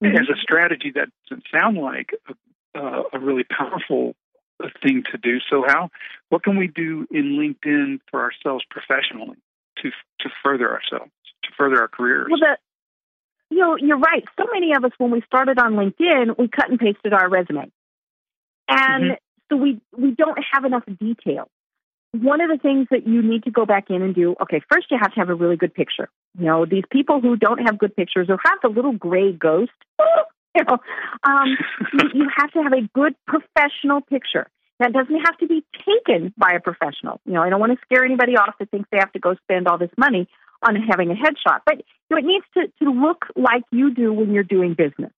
Mm-hmm. 0.03 0.16
As 0.16 0.28
a 0.28 0.41
strategy, 0.41 0.93
that 0.95 1.09
doesn't 1.28 1.45
sound 1.53 1.76
like 1.78 2.11
a 2.28 2.34
uh, 2.78 3.03
a 3.12 3.18
really 3.18 3.45
powerful 3.45 4.14
thing 4.82 5.03
to 5.11 5.18
do. 5.18 5.39
So, 5.51 5.64
how 5.66 5.91
what 6.28 6.43
can 6.43 6.57
we 6.57 6.68
do 6.68 7.07
in 7.11 7.39
LinkedIn 7.39 8.01
for 8.11 8.20
ourselves 8.20 8.64
professionally 8.70 9.36
to 9.82 9.91
to 10.20 10.28
further 10.45 10.70
ourselves, 10.70 11.12
to 11.45 11.51
further 11.57 11.80
our 11.80 11.89
careers? 11.89 12.28
Well, 12.30 12.41
the, 12.41 12.57
you 13.51 13.59
know, 13.59 13.76
you're 13.76 13.99
right. 13.99 14.24
So 14.39 14.47
many 14.53 14.74
of 14.74 14.84
us, 14.84 14.93
when 14.99 15.11
we 15.11 15.22
started 15.22 15.59
on 15.59 15.74
LinkedIn, 15.74 16.39
we 16.39 16.49
cut 16.49 16.70
and 16.70 16.78
pasted 16.78 17.12
our 17.12 17.28
resume, 17.28 17.70
and 18.69 19.05
mm-hmm. 19.05 19.14
so 19.51 19.57
we 19.57 19.81
we 19.97 20.12
don't 20.12 20.39
have 20.53 20.64
enough 20.64 20.85
detail. 21.01 21.49
One 22.12 22.41
of 22.41 22.49
the 22.49 22.59
things 22.59 22.87
that 22.91 23.07
you 23.07 23.23
need 23.23 23.45
to 23.45 23.51
go 23.51 23.66
back 23.66 23.91
in 23.91 24.01
and 24.01 24.14
do, 24.14 24.35
okay, 24.43 24.62
first 24.71 24.87
you 24.91 24.99
have 25.01 25.12
to 25.12 25.21
have 25.21 25.29
a 25.29 25.35
really 25.35 25.57
good 25.57 25.75
picture. 25.75 26.09
You 26.39 26.47
know, 26.47 26.64
these 26.64 26.85
people 26.91 27.21
who 27.21 27.37
don't 27.37 27.59
have 27.59 27.79
good 27.79 27.95
pictures 27.95 28.29
or 28.31 28.39
have 28.45 28.59
the 28.62 28.69
little 28.69 28.93
gray 28.93 29.33
ghost, 29.33 29.73
you 30.55 30.64
know, 30.64 30.79
um, 31.25 31.57
you, 31.93 32.11
you 32.14 32.29
have 32.35 32.51
to 32.53 32.62
have 32.62 32.73
a 32.73 32.89
good 32.95 33.14
professional 33.27 34.01
picture. 34.01 34.47
That 34.81 34.93
doesn't 34.93 35.21
have 35.27 35.37
to 35.39 35.49
be 35.49 35.64
taken 35.85 36.33
by 36.39 36.53
a 36.53 36.61
professional. 36.61 37.21
You 37.27 37.33
know, 37.33 37.43
I 37.43 37.51
don't 37.51 37.59
want 37.59 37.73
to 37.73 37.79
scare 37.85 38.05
anybody 38.05 38.37
off 38.37 38.55
that 38.61 38.71
thinks 38.71 38.89
they 38.93 38.99
have 38.99 39.12
to 39.12 39.19
go 39.19 39.35
spend 39.43 39.66
all 39.66 39.77
this 39.77 39.91
money 39.99 40.29
on 40.62 40.77
having 40.77 41.11
a 41.11 41.14
headshot, 41.14 41.61
but 41.66 41.79
you 41.79 41.85
know, 42.11 42.19
it 42.19 42.25
needs 42.25 42.45
to, 42.55 42.85
to 42.85 42.91
look 42.91 43.27
like 43.37 43.62
you 43.71 43.95
do 43.95 44.12
when 44.12 44.33
you're 44.33 44.43
doing 44.43 44.75
business. 44.75 45.12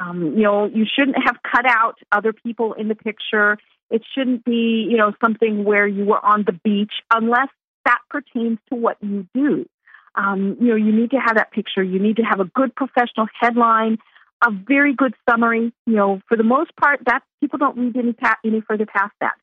Um, 0.00 0.34
you 0.36 0.44
know, 0.44 0.66
you 0.66 0.86
shouldn't 0.86 1.16
have 1.24 1.36
cut 1.42 1.66
out 1.66 1.96
other 2.12 2.32
people 2.32 2.74
in 2.74 2.88
the 2.88 2.94
picture. 2.94 3.58
It 3.90 4.02
shouldn't 4.14 4.44
be, 4.44 4.86
you 4.88 4.96
know, 4.96 5.12
something 5.20 5.64
where 5.64 5.86
you 5.86 6.04
were 6.04 6.24
on 6.24 6.44
the 6.46 6.52
beach 6.52 6.92
unless 7.12 7.48
that 7.84 7.98
pertains 8.10 8.58
to 8.68 8.76
what 8.76 8.98
you 9.00 9.26
do. 9.34 9.66
Um, 10.14 10.56
you 10.60 10.68
know, 10.68 10.76
you 10.76 10.92
need 10.92 11.10
to 11.10 11.16
have 11.16 11.36
that 11.36 11.52
picture. 11.52 11.82
You 11.82 11.98
need 11.98 12.16
to 12.16 12.22
have 12.22 12.40
a 12.40 12.44
good 12.44 12.74
professional 12.74 13.26
headline, 13.40 13.98
a 14.44 14.50
very 14.50 14.94
good 14.94 15.14
summary. 15.28 15.72
You 15.86 15.94
know, 15.94 16.20
for 16.28 16.36
the 16.36 16.42
most 16.44 16.74
part, 16.76 17.00
that 17.06 17.22
people 17.40 17.58
don't 17.58 17.76
read 17.76 17.96
any 17.96 18.12
pa- 18.12 18.38
any 18.44 18.60
further 18.60 18.86
past 18.86 19.12
that. 19.20 19.34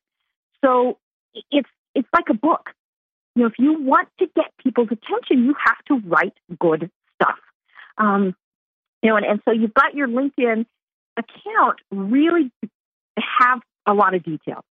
So 0.64 0.98
it's 1.50 1.68
it's 1.94 2.08
like 2.12 2.26
a 2.30 2.34
book. 2.34 2.70
You 3.34 3.42
know, 3.42 3.48
if 3.48 3.54
you 3.58 3.82
want 3.82 4.08
to 4.18 4.26
get 4.34 4.52
people's 4.62 4.88
attention, 4.88 5.44
you 5.44 5.54
have 5.64 5.76
to 5.88 6.08
write 6.08 6.34
good 6.58 6.90
stuff. 7.14 7.38
Um, 7.98 8.34
you 9.02 9.10
know, 9.10 9.16
and, 9.16 9.26
and 9.26 9.40
so 9.44 9.52
you've 9.52 9.74
got 9.74 9.94
your 9.94 10.08
LinkedIn 10.08 10.66
account 11.16 11.78
really 11.90 12.50
have 13.18 13.60
a 13.86 13.94
lot 13.94 14.14
of 14.14 14.22
detail. 14.22 14.64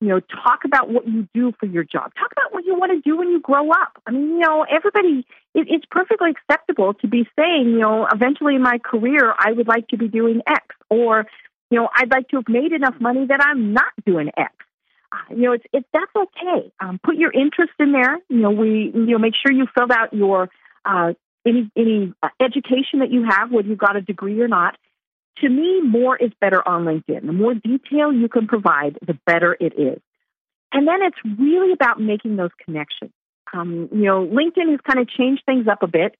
You 0.00 0.08
know, 0.08 0.20
talk 0.20 0.60
about 0.64 0.88
what 0.88 1.06
you 1.06 1.28
do 1.34 1.52
for 1.60 1.66
your 1.66 1.84
job. 1.84 2.12
Talk 2.18 2.32
about 2.32 2.54
what 2.54 2.64
you 2.64 2.74
want 2.74 2.92
to 2.92 3.00
do 3.06 3.18
when 3.18 3.28
you 3.28 3.38
grow 3.40 3.70
up. 3.70 4.00
I 4.06 4.12
mean, 4.12 4.30
you 4.30 4.38
know, 4.38 4.64
everybody, 4.64 5.26
it, 5.54 5.66
it's 5.68 5.84
perfectly 5.90 6.30
acceptable 6.30 6.94
to 6.94 7.06
be 7.06 7.28
saying, 7.38 7.68
you 7.68 7.80
know, 7.80 8.06
eventually 8.10 8.54
in 8.54 8.62
my 8.62 8.78
career, 8.78 9.34
I 9.38 9.52
would 9.52 9.68
like 9.68 9.88
to 9.88 9.98
be 9.98 10.08
doing 10.08 10.40
X, 10.46 10.64
or, 10.88 11.26
you 11.70 11.78
know, 11.78 11.90
I'd 11.94 12.10
like 12.10 12.28
to 12.28 12.36
have 12.36 12.48
made 12.48 12.72
enough 12.72 12.94
money 12.98 13.26
that 13.26 13.40
I'm 13.44 13.74
not 13.74 13.92
doing 14.06 14.30
X. 14.38 14.54
Uh, 15.12 15.34
you 15.34 15.42
know, 15.42 15.52
it's, 15.52 15.64
it's 15.72 15.88
that's 15.92 16.12
okay. 16.16 16.72
Um, 16.80 16.98
put 17.02 17.16
your 17.16 17.32
interest 17.32 17.72
in 17.78 17.92
there. 17.92 18.16
You 18.28 18.38
know, 18.38 18.50
we, 18.52 18.90
you 18.94 19.06
know, 19.06 19.18
make 19.18 19.34
sure 19.34 19.52
you 19.52 19.66
filled 19.76 19.90
out 19.90 20.14
your 20.14 20.48
uh, 20.86 21.12
any 21.46 21.70
any 21.76 22.12
uh, 22.22 22.28
education 22.40 23.00
that 23.00 23.10
you 23.10 23.24
have, 23.28 23.50
whether 23.50 23.68
you've 23.68 23.78
got 23.78 23.96
a 23.96 24.02
degree 24.02 24.40
or 24.40 24.48
not, 24.48 24.76
to 25.38 25.48
me, 25.48 25.80
more 25.80 26.16
is 26.16 26.30
better 26.40 26.66
on 26.66 26.84
LinkedIn. 26.84 27.26
The 27.26 27.32
more 27.32 27.54
detail 27.54 28.12
you 28.12 28.28
can 28.28 28.46
provide, 28.46 28.98
the 29.06 29.18
better 29.26 29.56
it 29.58 29.72
is. 29.78 30.00
And 30.72 30.86
then 30.86 31.02
it's 31.02 31.16
really 31.38 31.72
about 31.72 32.00
making 32.00 32.36
those 32.36 32.50
connections. 32.64 33.12
Um, 33.52 33.88
you 33.92 34.04
know, 34.04 34.26
LinkedIn 34.26 34.70
has 34.70 34.80
kind 34.86 35.00
of 35.00 35.08
changed 35.08 35.42
things 35.44 35.66
up 35.66 35.82
a 35.82 35.88
bit. 35.88 36.14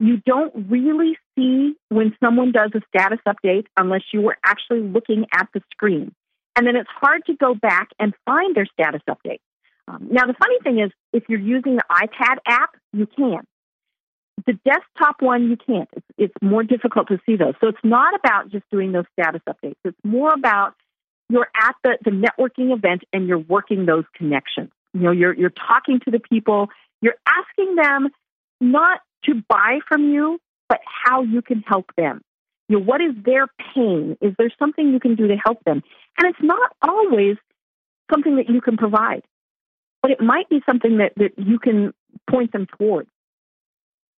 You 0.00 0.20
don't 0.26 0.52
really 0.68 1.16
see 1.36 1.74
when 1.88 2.14
someone 2.22 2.52
does 2.52 2.72
a 2.74 2.80
status 2.88 3.20
update 3.26 3.66
unless 3.76 4.02
you 4.12 4.20
were 4.20 4.36
actually 4.44 4.80
looking 4.80 5.24
at 5.32 5.48
the 5.54 5.62
screen. 5.70 6.12
And 6.56 6.66
then 6.66 6.76
it's 6.76 6.90
hard 6.90 7.22
to 7.26 7.34
go 7.34 7.54
back 7.54 7.88
and 7.98 8.12
find 8.26 8.54
their 8.54 8.66
status 8.66 9.00
update. 9.08 9.40
Um, 9.88 10.08
now, 10.10 10.26
the 10.26 10.34
funny 10.34 10.58
thing 10.62 10.80
is, 10.80 10.90
if 11.12 11.24
you're 11.28 11.40
using 11.40 11.76
the 11.76 11.84
iPad 11.90 12.38
app, 12.46 12.70
you 12.92 13.06
can 13.06 13.40
the 14.46 14.54
desktop 14.64 15.16
one 15.20 15.48
you 15.48 15.56
can't. 15.56 15.88
It's, 15.94 16.06
it's 16.18 16.34
more 16.42 16.62
difficult 16.62 17.08
to 17.08 17.18
see 17.24 17.36
those. 17.36 17.54
So 17.60 17.68
it's 17.68 17.78
not 17.82 18.14
about 18.14 18.50
just 18.50 18.64
doing 18.70 18.92
those 18.92 19.04
status 19.18 19.40
updates. 19.48 19.76
It's 19.84 19.98
more 20.04 20.32
about 20.32 20.74
you're 21.28 21.48
at 21.60 21.74
the, 21.82 21.98
the 22.04 22.10
networking 22.10 22.74
event 22.74 23.02
and 23.12 23.26
you're 23.26 23.38
working 23.38 23.86
those 23.86 24.04
connections. 24.14 24.70
You 24.92 25.00
know, 25.00 25.10
you're 25.10 25.34
you're 25.34 25.50
talking 25.50 26.00
to 26.04 26.10
the 26.10 26.20
people. 26.20 26.68
You're 27.00 27.16
asking 27.26 27.76
them 27.76 28.08
not 28.60 29.00
to 29.24 29.42
buy 29.48 29.80
from 29.88 30.12
you, 30.12 30.38
but 30.68 30.80
how 30.84 31.22
you 31.22 31.42
can 31.42 31.62
help 31.66 31.90
them. 31.96 32.20
You 32.68 32.78
know, 32.78 32.84
what 32.84 33.00
is 33.00 33.12
their 33.24 33.46
pain? 33.74 34.16
Is 34.20 34.34
there 34.38 34.50
something 34.58 34.92
you 34.92 35.00
can 35.00 35.16
do 35.16 35.28
to 35.28 35.36
help 35.36 35.62
them? 35.64 35.82
And 36.18 36.28
it's 36.28 36.42
not 36.42 36.70
always 36.82 37.36
something 38.12 38.36
that 38.36 38.48
you 38.48 38.60
can 38.60 38.76
provide, 38.76 39.22
but 40.02 40.10
it 40.10 40.20
might 40.20 40.48
be 40.48 40.62
something 40.68 40.98
that, 40.98 41.12
that 41.16 41.32
you 41.36 41.58
can 41.58 41.92
point 42.30 42.52
them 42.52 42.66
towards. 42.78 43.08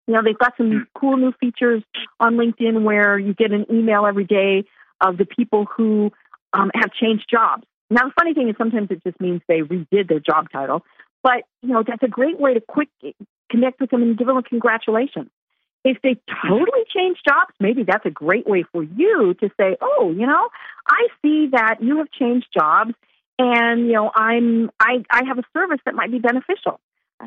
You 0.07 0.13
know, 0.13 0.21
they've 0.23 0.37
got 0.37 0.53
some 0.57 0.71
hmm. 0.71 0.77
cool 0.99 1.17
new 1.17 1.33
features 1.39 1.83
on 2.19 2.35
LinkedIn 2.35 2.83
where 2.83 3.19
you 3.19 3.33
get 3.33 3.51
an 3.51 3.65
email 3.69 4.05
every 4.05 4.25
day 4.25 4.63
of 5.01 5.17
the 5.17 5.25
people 5.25 5.65
who 5.65 6.11
um, 6.53 6.71
have 6.73 6.91
changed 6.93 7.25
jobs. 7.29 7.63
Now, 7.89 8.05
the 8.05 8.13
funny 8.17 8.33
thing 8.33 8.49
is 8.49 8.55
sometimes 8.57 8.89
it 8.91 9.03
just 9.03 9.19
means 9.21 9.41
they 9.47 9.59
redid 9.59 10.09
their 10.09 10.19
job 10.19 10.47
title, 10.51 10.83
but 11.23 11.43
you 11.61 11.69
know 11.69 11.83
that's 11.87 12.03
a 12.03 12.07
great 12.07 12.39
way 12.39 12.53
to 12.53 12.61
quick 12.61 12.89
connect 13.49 13.79
with 13.79 13.89
them 13.91 14.01
and 14.01 14.17
give 14.17 14.27
them 14.27 14.37
a 14.37 14.43
congratulations. 14.43 15.29
If 15.85 16.01
they 16.01 16.19
totally 16.45 16.83
change 16.93 17.17
jobs, 17.25 17.53
maybe 17.59 17.83
that's 17.83 18.05
a 18.05 18.09
great 18.09 18.45
way 18.45 18.63
for 18.71 18.83
you 18.83 19.35
to 19.35 19.49
say, 19.57 19.77
"Oh, 19.81 20.11
you 20.11 20.27
know, 20.27 20.49
I 20.87 21.07
see 21.21 21.47
that 21.53 21.77
you 21.81 21.97
have 21.97 22.11
changed 22.11 22.47
jobs, 22.53 22.93
and 23.39 23.87
you 23.87 23.93
know, 23.93 24.11
I'm 24.13 24.69
I 24.79 25.05
I 25.09 25.23
have 25.25 25.37
a 25.37 25.43
service 25.53 25.79
that 25.85 25.95
might 25.95 26.11
be 26.11 26.19
beneficial." 26.19 26.81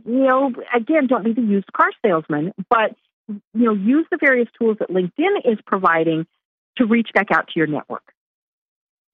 You 0.05 0.25
know, 0.25 0.53
again, 0.75 1.07
don't 1.07 1.25
be 1.25 1.33
the 1.33 1.43
used 1.43 1.73
car 1.73 1.91
salesman, 2.05 2.53
but 2.69 2.97
you 3.29 3.41
know, 3.55 3.73
use 3.73 4.07
the 4.11 4.19
various 4.21 4.49
tools 4.59 4.77
that 4.81 4.91
LinkedIn 4.91 5.53
is 5.53 5.59
providing 5.67 6.27
to 6.77 6.87
reach 6.87 7.11
back 7.15 7.29
out 7.33 7.49
to 7.49 7.53
your 7.57 7.67
network. 7.67 8.13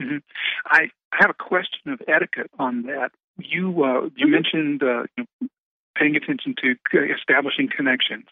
Mm-hmm. 0.02 0.18
I 0.66 0.90
have 1.12 1.30
a 1.30 1.34
question 1.34 1.92
of 1.92 2.00
etiquette 2.06 2.50
on 2.58 2.82
that. 2.82 3.10
You 3.38 3.68
uh, 3.84 4.08
you 4.16 4.26
mm-hmm. 4.26 4.30
mentioned 4.30 4.82
uh, 4.82 5.04
you 5.16 5.26
know, 5.40 5.48
paying 5.98 6.16
attention 6.16 6.54
to 6.62 6.74
establishing 7.18 7.68
connections. 7.74 8.26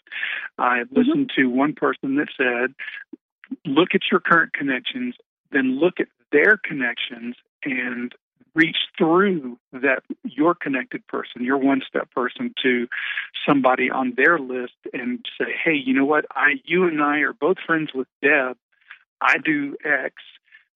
I 0.58 0.80
mm-hmm. 0.80 0.96
listened 0.96 1.30
mm-hmm. 1.30 1.42
to 1.42 1.50
one 1.50 1.74
person 1.74 2.16
that 2.16 2.28
said, 2.36 2.74
"Look 3.64 3.90
at 3.94 4.02
your 4.10 4.20
current 4.20 4.52
connections, 4.52 5.14
then 5.50 5.78
look 5.78 6.00
at 6.00 6.08
their 6.32 6.58
connections, 6.62 7.36
and 7.64 8.12
reach 8.54 8.76
through 8.96 9.58
that 9.72 10.02
your 10.22 10.54
connected 10.54 11.06
person, 11.06 11.44
your 11.44 11.58
one 11.58 11.82
step 11.86 12.10
person 12.12 12.54
to 12.62 12.86
somebody 13.46 13.90
on 13.90 14.14
their 14.16 14.38
list 14.38 14.74
and 14.92 15.24
say, 15.38 15.46
Hey, 15.64 15.74
you 15.74 15.92
know 15.92 16.04
what? 16.04 16.24
I 16.30 16.54
you 16.64 16.84
and 16.84 17.02
I 17.02 17.18
are 17.18 17.32
both 17.32 17.56
friends 17.66 17.90
with 17.94 18.08
Deb. 18.22 18.56
I 19.20 19.38
do 19.38 19.76
X 19.84 20.14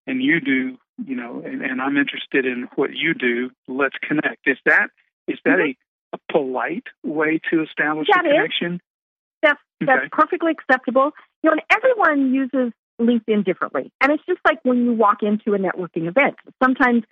and 0.06 0.22
you 0.22 0.40
do, 0.40 0.78
you 1.04 1.14
know, 1.14 1.42
and, 1.44 1.62
and 1.62 1.80
I'm 1.80 1.96
interested 1.96 2.46
in 2.46 2.68
what 2.74 2.90
you 2.94 3.14
do. 3.14 3.50
Let's 3.68 3.96
connect. 4.02 4.46
Is 4.46 4.58
that 4.64 4.88
is 5.28 5.38
that 5.44 5.58
mm-hmm. 5.58 6.14
a, 6.14 6.16
a 6.16 6.32
polite 6.32 6.86
way 7.04 7.40
to 7.50 7.62
establish 7.62 8.08
that 8.12 8.24
a 8.24 8.28
connection? 8.28 8.74
Is. 8.74 8.80
That's 9.42 9.60
that's 9.80 9.98
okay. 9.98 10.08
perfectly 10.10 10.52
acceptable. 10.52 11.12
You 11.42 11.50
know, 11.50 11.52
and 11.52 11.62
everyone 11.70 12.34
uses 12.34 12.72
LinkedIn 13.00 13.44
differently. 13.44 13.92
And 14.00 14.12
it's 14.12 14.24
just 14.26 14.40
like 14.44 14.58
when 14.64 14.84
you 14.84 14.92
walk 14.92 15.22
into 15.22 15.54
a 15.54 15.58
networking 15.58 16.08
event. 16.08 16.36
Sometimes 16.62 17.04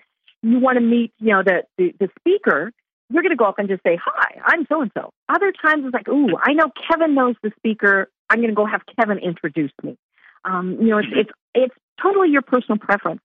you 0.46 0.60
want 0.60 0.76
to 0.76 0.80
meet, 0.80 1.12
you 1.18 1.32
know, 1.32 1.42
the, 1.42 1.64
the, 1.76 1.92
the 1.98 2.08
speaker, 2.20 2.72
you're 3.10 3.22
going 3.22 3.30
to 3.30 3.36
go 3.36 3.44
up 3.46 3.58
and 3.58 3.68
just 3.68 3.82
say, 3.82 3.98
hi, 4.02 4.40
I'm 4.44 4.66
so 4.68 4.82
and 4.82 4.90
so. 4.96 5.10
Other 5.28 5.52
times 5.52 5.84
it's 5.84 5.94
like, 5.94 6.08
ooh, 6.08 6.36
I 6.40 6.52
know 6.52 6.70
Kevin 6.88 7.14
knows 7.14 7.34
the 7.42 7.52
speaker. 7.56 8.08
I'm 8.30 8.38
going 8.38 8.50
to 8.50 8.54
go 8.54 8.66
have 8.66 8.82
Kevin 8.98 9.18
introduce 9.18 9.72
me. 9.82 9.96
Um, 10.44 10.78
you 10.80 10.88
know, 10.88 10.98
it's, 10.98 11.08
it's, 11.12 11.30
it's 11.54 11.74
totally 12.00 12.30
your 12.30 12.42
personal 12.42 12.78
preference. 12.78 13.20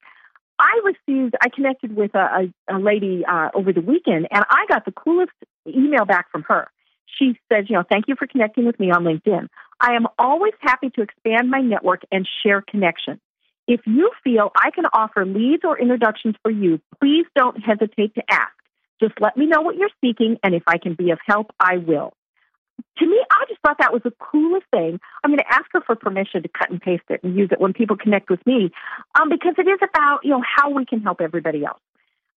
I 0.59 0.81
received, 0.83 1.35
I 1.41 1.49
connected 1.49 1.95
with 1.95 2.13
a, 2.15 2.49
a, 2.69 2.75
a 2.75 2.79
lady 2.79 3.23
uh, 3.27 3.49
over 3.53 3.73
the 3.73 3.81
weekend, 3.81 4.27
and 4.31 4.43
I 4.49 4.65
got 4.67 4.85
the 4.85 4.91
coolest 4.91 5.31
email 5.67 6.05
back 6.05 6.31
from 6.31 6.43
her. 6.47 6.67
She 7.19 7.37
says, 7.51 7.65
you 7.67 7.75
know, 7.75 7.83
thank 7.89 8.07
you 8.07 8.15
for 8.17 8.27
connecting 8.27 8.65
with 8.65 8.79
me 8.79 8.91
on 8.91 9.03
LinkedIn. 9.03 9.47
I 9.79 9.93
am 9.93 10.07
always 10.17 10.53
happy 10.59 10.89
to 10.91 11.01
expand 11.01 11.49
my 11.49 11.59
network 11.59 12.01
and 12.11 12.27
share 12.43 12.61
connections. 12.61 13.19
If 13.71 13.79
you 13.85 14.11
feel 14.21 14.51
I 14.53 14.69
can 14.71 14.83
offer 14.91 15.25
leads 15.25 15.63
or 15.63 15.79
introductions 15.79 16.35
for 16.43 16.51
you, 16.51 16.81
please 16.99 17.25
don't 17.37 17.55
hesitate 17.55 18.13
to 18.15 18.23
ask. 18.29 18.51
Just 18.99 19.13
let 19.21 19.37
me 19.37 19.45
know 19.45 19.61
what 19.61 19.77
you're 19.77 19.87
seeking, 20.03 20.37
and 20.43 20.53
if 20.53 20.63
I 20.67 20.77
can 20.77 20.93
be 20.93 21.11
of 21.11 21.19
help, 21.25 21.51
I 21.57 21.77
will. 21.77 22.11
To 22.97 23.05
me, 23.05 23.17
I 23.31 23.45
just 23.47 23.61
thought 23.61 23.77
that 23.79 23.93
was 23.93 24.01
the 24.03 24.11
coolest 24.19 24.65
thing. 24.71 24.99
I'm 25.23 25.29
going 25.29 25.37
to 25.39 25.49
ask 25.49 25.67
her 25.71 25.79
for 25.87 25.95
permission 25.95 26.43
to 26.43 26.49
cut 26.49 26.69
and 26.69 26.81
paste 26.81 27.05
it 27.07 27.21
and 27.23 27.37
use 27.37 27.47
it 27.49 27.61
when 27.61 27.71
people 27.71 27.95
connect 27.95 28.29
with 28.29 28.45
me, 28.45 28.71
um, 29.17 29.29
because 29.29 29.53
it 29.57 29.69
is 29.69 29.79
about 29.81 30.19
you 30.25 30.31
know 30.31 30.43
how 30.43 30.69
we 30.69 30.85
can 30.85 30.99
help 30.99 31.21
everybody 31.21 31.63
else. 31.63 31.79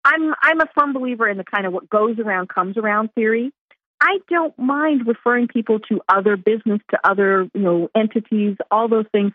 I'm 0.03 0.33
I'm 0.43 0.59
a 0.59 0.67
firm 0.77 0.91
believer 0.91 1.29
in 1.29 1.37
the 1.37 1.45
kind 1.45 1.65
of 1.65 1.71
what 1.71 1.89
goes 1.89 2.19
around 2.19 2.49
comes 2.49 2.75
around 2.75 3.13
theory. 3.15 3.53
I 4.01 4.17
don't 4.29 4.57
mind 4.59 5.07
referring 5.07 5.47
people 5.47 5.79
to 5.87 6.01
other 6.09 6.35
business, 6.35 6.81
to 6.89 6.99
other 7.05 7.47
you 7.53 7.61
know 7.61 7.89
entities, 7.95 8.57
all 8.69 8.89
those 8.89 9.05
things 9.13 9.31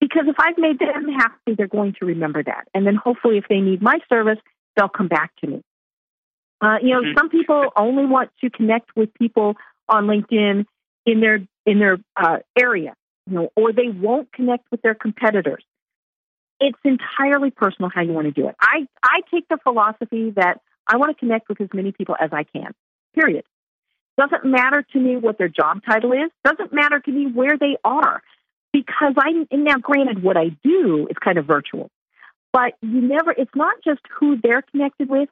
because 0.00 0.24
if 0.26 0.36
I've 0.38 0.58
made 0.58 0.78
them 0.78 1.08
happy, 1.08 1.54
they're 1.56 1.66
going 1.66 1.94
to 2.00 2.06
remember 2.06 2.42
that. 2.42 2.68
And 2.74 2.86
then 2.86 2.94
hopefully, 2.94 3.38
if 3.38 3.44
they 3.48 3.60
need 3.60 3.82
my 3.82 3.98
service, 4.08 4.38
they'll 4.76 4.88
come 4.88 5.08
back 5.08 5.32
to 5.40 5.46
me. 5.46 5.62
Uh, 6.60 6.76
you 6.82 6.90
know, 6.90 7.00
mm-hmm. 7.00 7.18
some 7.18 7.28
people 7.28 7.72
only 7.76 8.04
want 8.04 8.30
to 8.40 8.50
connect 8.50 8.96
with 8.96 9.12
people 9.14 9.56
on 9.88 10.06
LinkedIn 10.06 10.66
in 11.06 11.20
their 11.20 11.40
in 11.66 11.78
their 11.78 11.98
uh, 12.16 12.38
area, 12.58 12.94
you 13.26 13.34
know, 13.34 13.50
or 13.56 13.72
they 13.72 13.88
won't 13.88 14.32
connect 14.32 14.70
with 14.70 14.82
their 14.82 14.94
competitors. 14.94 15.64
It's 16.60 16.78
entirely 16.84 17.50
personal 17.50 17.90
how 17.94 18.02
you 18.02 18.12
want 18.12 18.26
to 18.26 18.32
do 18.32 18.48
it. 18.48 18.56
I 18.60 18.86
I 19.02 19.20
take 19.32 19.46
the 19.48 19.58
philosophy 19.62 20.30
that 20.36 20.60
I 20.86 20.96
want 20.96 21.16
to 21.16 21.18
connect 21.18 21.48
with 21.48 21.60
as 21.60 21.68
many 21.72 21.92
people 21.92 22.16
as 22.18 22.30
I 22.32 22.44
can. 22.44 22.72
Period. 23.14 23.44
Doesn't 24.16 24.44
matter 24.44 24.84
to 24.92 24.98
me 24.98 25.16
what 25.16 25.38
their 25.38 25.48
job 25.48 25.80
title 25.88 26.12
is. 26.12 26.30
Doesn't 26.44 26.72
matter 26.72 26.98
to 26.98 27.10
me 27.10 27.30
where 27.30 27.56
they 27.56 27.76
are 27.84 28.20
because 28.72 29.14
I 29.18 29.46
now 29.52 29.76
granted 29.76 30.22
what 30.22 30.36
I 30.36 30.50
do 30.62 31.06
is 31.10 31.16
kind 31.22 31.38
of 31.38 31.46
virtual, 31.46 31.90
but 32.52 32.74
you 32.82 33.00
never. 33.00 33.32
It's 33.32 33.54
not 33.54 33.76
just 33.84 34.00
who 34.18 34.36
they're 34.42 34.62
connected 34.62 35.08
with. 35.08 35.28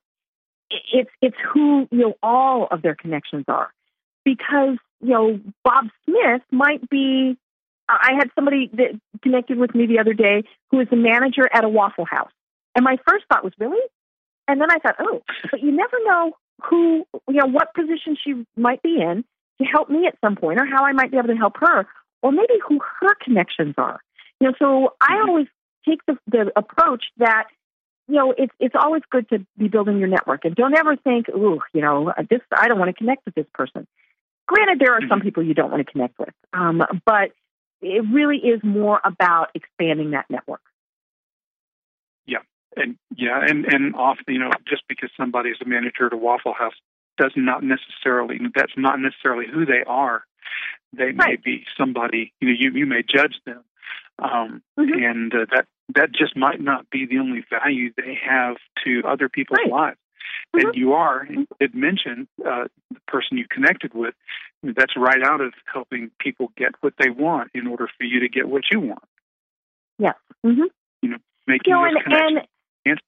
It's 0.92 1.10
it's 1.20 1.36
who 1.52 1.88
you 1.90 1.98
know 1.98 2.14
all 2.22 2.68
of 2.70 2.82
their 2.82 2.94
connections 2.94 3.44
are, 3.48 3.70
because 4.24 4.78
you 5.00 5.10
know 5.10 5.40
Bob 5.64 5.86
Smith 6.04 6.42
might 6.50 6.88
be. 6.88 7.36
I 7.88 8.14
had 8.18 8.30
somebody 8.34 8.68
that 8.72 9.00
connected 9.22 9.58
with 9.58 9.72
me 9.72 9.86
the 9.86 10.00
other 10.00 10.12
day 10.12 10.42
who 10.72 10.80
is 10.80 10.88
a 10.90 10.96
manager 10.96 11.48
at 11.52 11.62
a 11.62 11.68
Waffle 11.68 12.04
House, 12.04 12.32
and 12.76 12.84
my 12.84 12.98
first 13.08 13.24
thought 13.28 13.42
was, 13.42 13.54
really, 13.58 13.80
And 14.46 14.60
then 14.60 14.70
I 14.70 14.78
thought, 14.78 14.96
oh, 15.00 15.22
but 15.50 15.62
you 15.62 15.72
never 15.72 15.96
know 16.04 16.32
who, 16.62 17.06
you 17.28 17.34
know, 17.34 17.46
what 17.46 17.74
position 17.74 18.16
she 18.22 18.44
might 18.56 18.82
be 18.82 19.00
in 19.00 19.24
to 19.58 19.64
help 19.64 19.88
me 19.88 20.06
at 20.06 20.16
some 20.20 20.36
point 20.36 20.60
or 20.60 20.66
how 20.66 20.84
I 20.84 20.92
might 20.92 21.10
be 21.10 21.16
able 21.16 21.28
to 21.28 21.36
help 21.36 21.54
her 21.60 21.86
or 22.22 22.32
maybe 22.32 22.54
who 22.66 22.80
her 23.00 23.14
connections 23.22 23.74
are. 23.78 24.00
You 24.40 24.48
know, 24.48 24.54
so 24.58 24.94
I 25.00 25.14
Mm-hmm. 25.14 25.28
always 25.28 25.46
take 25.88 26.04
the, 26.06 26.16
the 26.26 26.52
approach 26.56 27.04
that, 27.18 27.44
you 28.08 28.16
know, 28.16 28.34
it's, 28.36 28.52
it's 28.60 28.74
always 28.78 29.02
good 29.10 29.28
to 29.30 29.46
be 29.56 29.68
building 29.68 29.98
your 29.98 30.08
network 30.08 30.44
and 30.44 30.54
don't 30.54 30.76
ever 30.76 30.96
think, 30.96 31.28
ooh, 31.30 31.60
you 31.72 31.80
know, 31.80 32.12
this, 32.30 32.40
I 32.56 32.68
don't 32.68 32.78
want 32.78 32.88
to 32.88 32.94
connect 32.94 33.24
with 33.24 33.34
this 33.34 33.46
person. 33.54 33.86
Granted, 34.46 34.78
there 34.80 34.94
are 34.94 35.02
some 35.08 35.20
Mm-hmm. 35.20 35.20
people 35.20 35.42
you 35.42 35.54
don't 35.54 35.70
want 35.70 35.84
to 35.86 35.90
connect 35.92 36.18
with, 36.18 36.34
um, 36.52 36.82
but 37.04 37.32
it 37.82 38.04
really 38.12 38.38
is 38.38 38.60
more 38.62 39.00
about 39.04 39.48
expanding 39.54 40.12
that 40.12 40.26
network. 40.30 40.60
Yeah, 42.26 42.38
and 42.76 42.96
yeah, 43.16 43.40
and 43.46 43.64
and 43.66 43.94
often 43.94 44.24
you 44.28 44.38
know 44.40 44.50
just 44.68 44.82
because 44.88 45.10
somebody 45.16 45.50
is 45.50 45.58
a 45.64 45.68
manager 45.68 46.06
at 46.06 46.12
a 46.12 46.16
Waffle 46.16 46.54
House 46.54 46.74
does 47.18 47.32
not 47.36 47.62
necessarily 47.62 48.38
that's 48.54 48.72
not 48.76 49.00
necessarily 49.00 49.46
who 49.52 49.64
they 49.64 49.82
are. 49.86 50.24
They 50.92 51.12
may 51.12 51.24
Right. 51.24 51.42
be 51.42 51.64
somebody 51.76 52.32
you 52.40 52.48
know 52.48 52.54
you 52.58 52.70
you 52.72 52.86
may 52.86 53.02
judge 53.02 53.38
them, 53.44 53.62
um, 54.18 54.62
Mhm. 54.78 55.04
and 55.10 55.34
uh, 55.34 55.46
that 55.50 55.66
that 55.94 56.12
just 56.12 56.36
might 56.36 56.60
not 56.60 56.88
be 56.90 57.06
the 57.06 57.18
only 57.18 57.42
value 57.50 57.92
they 57.96 58.14
have 58.14 58.56
to 58.84 59.02
other 59.04 59.28
people's 59.28 59.58
Right. 59.58 59.70
lives. 59.70 59.98
Mhm. 60.54 60.64
And 60.64 60.74
you 60.76 60.92
are, 60.94 61.26
you 61.30 61.46
did 61.60 61.74
mention 61.74 62.26
uh, 62.44 62.66
the 62.90 63.00
person 63.06 63.36
you 63.38 63.46
connected 63.48 63.94
with. 63.94 64.14
That's 64.62 64.96
right 64.96 65.22
out 65.22 65.40
of 65.40 65.54
helping 65.72 66.10
people 66.18 66.52
get 66.56 66.74
what 66.80 66.94
they 66.98 67.10
want 67.10 67.50
in 67.54 67.66
order 67.66 67.88
for 67.96 68.04
you 68.04 68.20
to 68.20 68.28
get 68.28 68.48
what 68.48 68.64
you 68.72 68.80
want. 68.80 69.04
Yes. 69.98 70.16
hmm 70.42 70.62
Making 71.48 71.74
you 71.74 71.76
know, 71.76 71.84
those 71.84 71.94
and, 71.94 72.02
connections. 72.02 72.48
and 72.86 73.00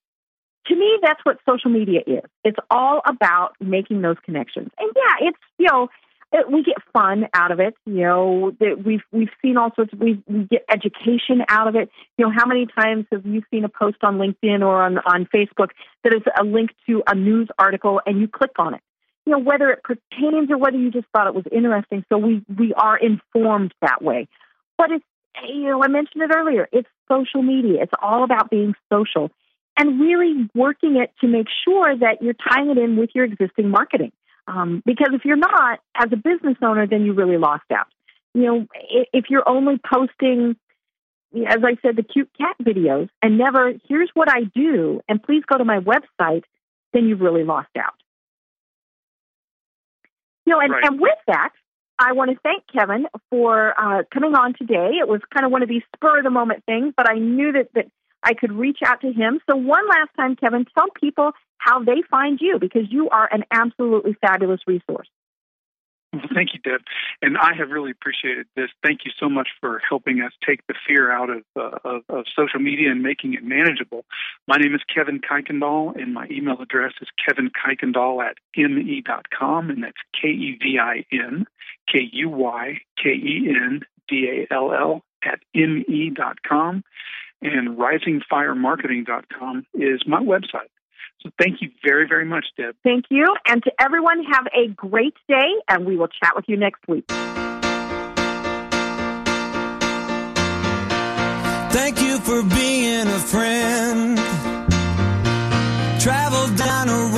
to 0.66 0.76
me, 0.76 0.98
that's 1.02 1.20
what 1.24 1.38
social 1.48 1.70
media 1.72 2.02
is. 2.06 2.22
It's 2.44 2.58
all 2.70 3.00
about 3.04 3.56
making 3.60 4.00
those 4.02 4.16
connections. 4.24 4.70
And 4.78 4.92
yeah, 4.94 5.28
it's 5.28 5.38
you 5.58 5.66
know, 5.66 5.88
it, 6.32 6.50
we 6.50 6.62
get 6.62 6.76
fun 6.92 7.26
out 7.32 7.50
of 7.50 7.60
it. 7.60 7.74
You 7.86 8.02
know, 8.02 8.52
that 8.60 8.82
we've 8.84 9.02
we've 9.12 9.30
seen 9.40 9.56
all 9.56 9.70
sorts. 9.74 9.92
Of, 9.92 10.00
we 10.00 10.22
we 10.26 10.44
get 10.44 10.64
education 10.70 11.42
out 11.48 11.68
of 11.68 11.76
it. 11.76 11.90
You 12.16 12.26
know, 12.26 12.32
how 12.36 12.46
many 12.46 12.66
times 12.66 13.06
have 13.12 13.24
you 13.24 13.42
seen 13.50 13.64
a 13.64 13.68
post 13.68 13.98
on 14.02 14.18
LinkedIn 14.18 14.60
or 14.60 14.82
on 14.82 14.98
on 14.98 15.26
Facebook 15.34 15.70
that 16.04 16.12
is 16.12 16.22
a 16.38 16.44
link 16.44 16.70
to 16.86 17.02
a 17.06 17.14
news 17.14 17.48
article, 17.58 18.00
and 18.04 18.20
you 18.20 18.28
click 18.28 18.52
on 18.58 18.74
it? 18.74 18.80
You 19.24 19.32
know, 19.32 19.38
whether 19.38 19.70
it 19.70 19.82
pertains 19.82 20.50
or 20.50 20.58
whether 20.58 20.76
you 20.76 20.90
just 20.90 21.06
thought 21.14 21.26
it 21.26 21.34
was 21.34 21.44
interesting. 21.50 22.04
So 22.08 22.18
we 22.18 22.44
we 22.58 22.74
are 22.74 22.96
informed 22.96 23.72
that 23.80 24.02
way. 24.02 24.28
But 24.76 24.90
it's 24.90 25.04
you 25.46 25.64
know, 25.64 25.82
I 25.82 25.88
mentioned 25.88 26.22
it 26.22 26.30
earlier. 26.34 26.68
It's 26.72 26.88
social 27.10 27.42
media. 27.42 27.82
It's 27.82 27.92
all 28.02 28.24
about 28.24 28.50
being 28.50 28.74
social 28.92 29.30
and 29.78 30.00
really 30.00 30.48
working 30.54 30.96
it 30.96 31.12
to 31.20 31.28
make 31.28 31.46
sure 31.64 31.96
that 31.96 32.20
you're 32.20 32.34
tying 32.34 32.70
it 32.70 32.78
in 32.78 32.96
with 32.96 33.10
your 33.14 33.24
existing 33.24 33.70
marketing. 33.70 34.12
Um, 34.48 34.82
because 34.86 35.10
if 35.12 35.24
you're 35.26 35.36
not, 35.36 35.80
as 35.94 36.10
a 36.10 36.16
business 36.16 36.56
owner, 36.62 36.86
then 36.86 37.04
you 37.04 37.12
really 37.12 37.36
lost 37.36 37.70
out. 37.70 37.86
You 38.32 38.42
know, 38.42 38.66
if 39.12 39.26
you're 39.28 39.46
only 39.46 39.78
posting, 39.78 40.56
as 41.46 41.58
I 41.62 41.76
said, 41.82 41.96
the 41.96 42.02
cute 42.02 42.30
cat 42.38 42.56
videos 42.62 43.10
and 43.22 43.36
never, 43.36 43.74
here's 43.88 44.10
what 44.14 44.28
I 44.30 44.44
do, 44.54 45.02
and 45.08 45.22
please 45.22 45.42
go 45.46 45.58
to 45.58 45.64
my 45.64 45.80
website, 45.80 46.44
then 46.94 47.06
you've 47.06 47.20
really 47.20 47.44
lost 47.44 47.68
out. 47.76 47.94
You 50.46 50.54
know, 50.54 50.60
and, 50.60 50.72
Right. 50.72 50.84
and 50.84 50.98
with 50.98 51.18
that, 51.26 51.50
I 51.98 52.12
want 52.12 52.30
to 52.30 52.38
thank 52.42 52.64
Kevin 52.72 53.06
for 53.28 53.74
uh, 53.78 54.04
coming 54.14 54.34
on 54.34 54.54
today. 54.54 54.92
It 54.98 55.08
was 55.08 55.20
kind 55.34 55.44
of 55.44 55.52
one 55.52 55.62
of 55.62 55.68
these 55.68 55.82
spur 55.94 56.18
of 56.18 56.24
the 56.24 56.30
moment 56.30 56.64
things, 56.64 56.94
but 56.96 57.10
I 57.10 57.18
knew 57.18 57.52
that, 57.52 57.68
that 57.74 57.86
I 58.22 58.32
could 58.32 58.52
reach 58.52 58.78
out 58.86 59.02
to 59.02 59.12
him. 59.12 59.40
So, 59.50 59.56
one 59.56 59.86
last 59.88 60.10
time, 60.16 60.36
Kevin, 60.36 60.64
tell 60.76 60.86
people 60.98 61.32
how 61.58 61.82
they 61.82 62.02
find 62.10 62.38
you 62.40 62.58
because 62.58 62.90
you 62.90 63.08
are 63.10 63.28
an 63.30 63.44
absolutely 63.50 64.16
fabulous 64.20 64.60
resource. 64.66 65.08
Well, 66.12 66.22
thank 66.34 66.54
you, 66.54 66.60
Deb. 66.60 66.80
And 67.20 67.36
I 67.36 67.54
have 67.58 67.68
really 67.68 67.90
appreciated 67.90 68.46
this. 68.56 68.70
Thank 68.82 69.00
you 69.04 69.10
so 69.20 69.28
much 69.28 69.48
for 69.60 69.80
helping 69.86 70.22
us 70.22 70.32
take 70.46 70.66
the 70.66 70.74
fear 70.86 71.12
out 71.12 71.28
of, 71.28 71.42
uh, 71.54 71.78
of, 71.84 72.02
of 72.08 72.24
social 72.34 72.60
media 72.60 72.90
and 72.90 73.02
making 73.02 73.34
it 73.34 73.44
manageable. 73.44 74.06
My 74.46 74.56
name 74.56 74.74
is 74.74 74.80
Kevin 74.92 75.20
Kuykendall, 75.20 76.00
and 76.00 76.14
my 76.14 76.26
email 76.30 76.56
address 76.62 76.94
is 77.02 77.08
kevinkuykendall 77.28 78.24
at 78.24 78.36
me.com, 78.56 79.68
and 79.68 79.82
that's 79.82 79.98
K 80.20 80.28
E 80.28 80.58
V 80.62 80.78
I 80.80 81.04
N 81.12 81.46
K 81.92 82.08
U 82.10 82.30
Y 82.30 82.80
K 83.02 83.10
E 83.10 83.48
N 83.50 83.82
D 84.08 84.46
A 84.50 84.54
L 84.54 84.72
L 84.72 85.02
at 85.22 85.40
me.com. 85.54 86.84
And 87.40 87.78
risingfiremarketing.com 87.78 89.66
is 89.74 90.02
my 90.06 90.20
website. 90.20 90.70
So 91.28 91.34
thank 91.42 91.60
you 91.60 91.70
very, 91.84 92.06
very 92.08 92.24
much, 92.24 92.46
Deb. 92.56 92.74
Thank 92.82 93.06
you. 93.10 93.26
And 93.46 93.62
to 93.64 93.72
everyone, 93.80 94.24
have 94.24 94.46
a 94.54 94.68
great 94.68 95.14
day, 95.28 95.50
and 95.68 95.84
we 95.84 95.96
will 95.96 96.08
chat 96.08 96.34
with 96.34 96.46
you 96.48 96.56
next 96.56 96.86
week. 96.88 97.04
Thank 101.70 102.00
you 102.00 102.18
for 102.18 102.42
being 102.42 103.06
a 103.06 103.18
friend. 103.18 104.16
Travel 106.00 106.56
down 106.56 106.88
a 106.88 106.92
road 106.92 107.17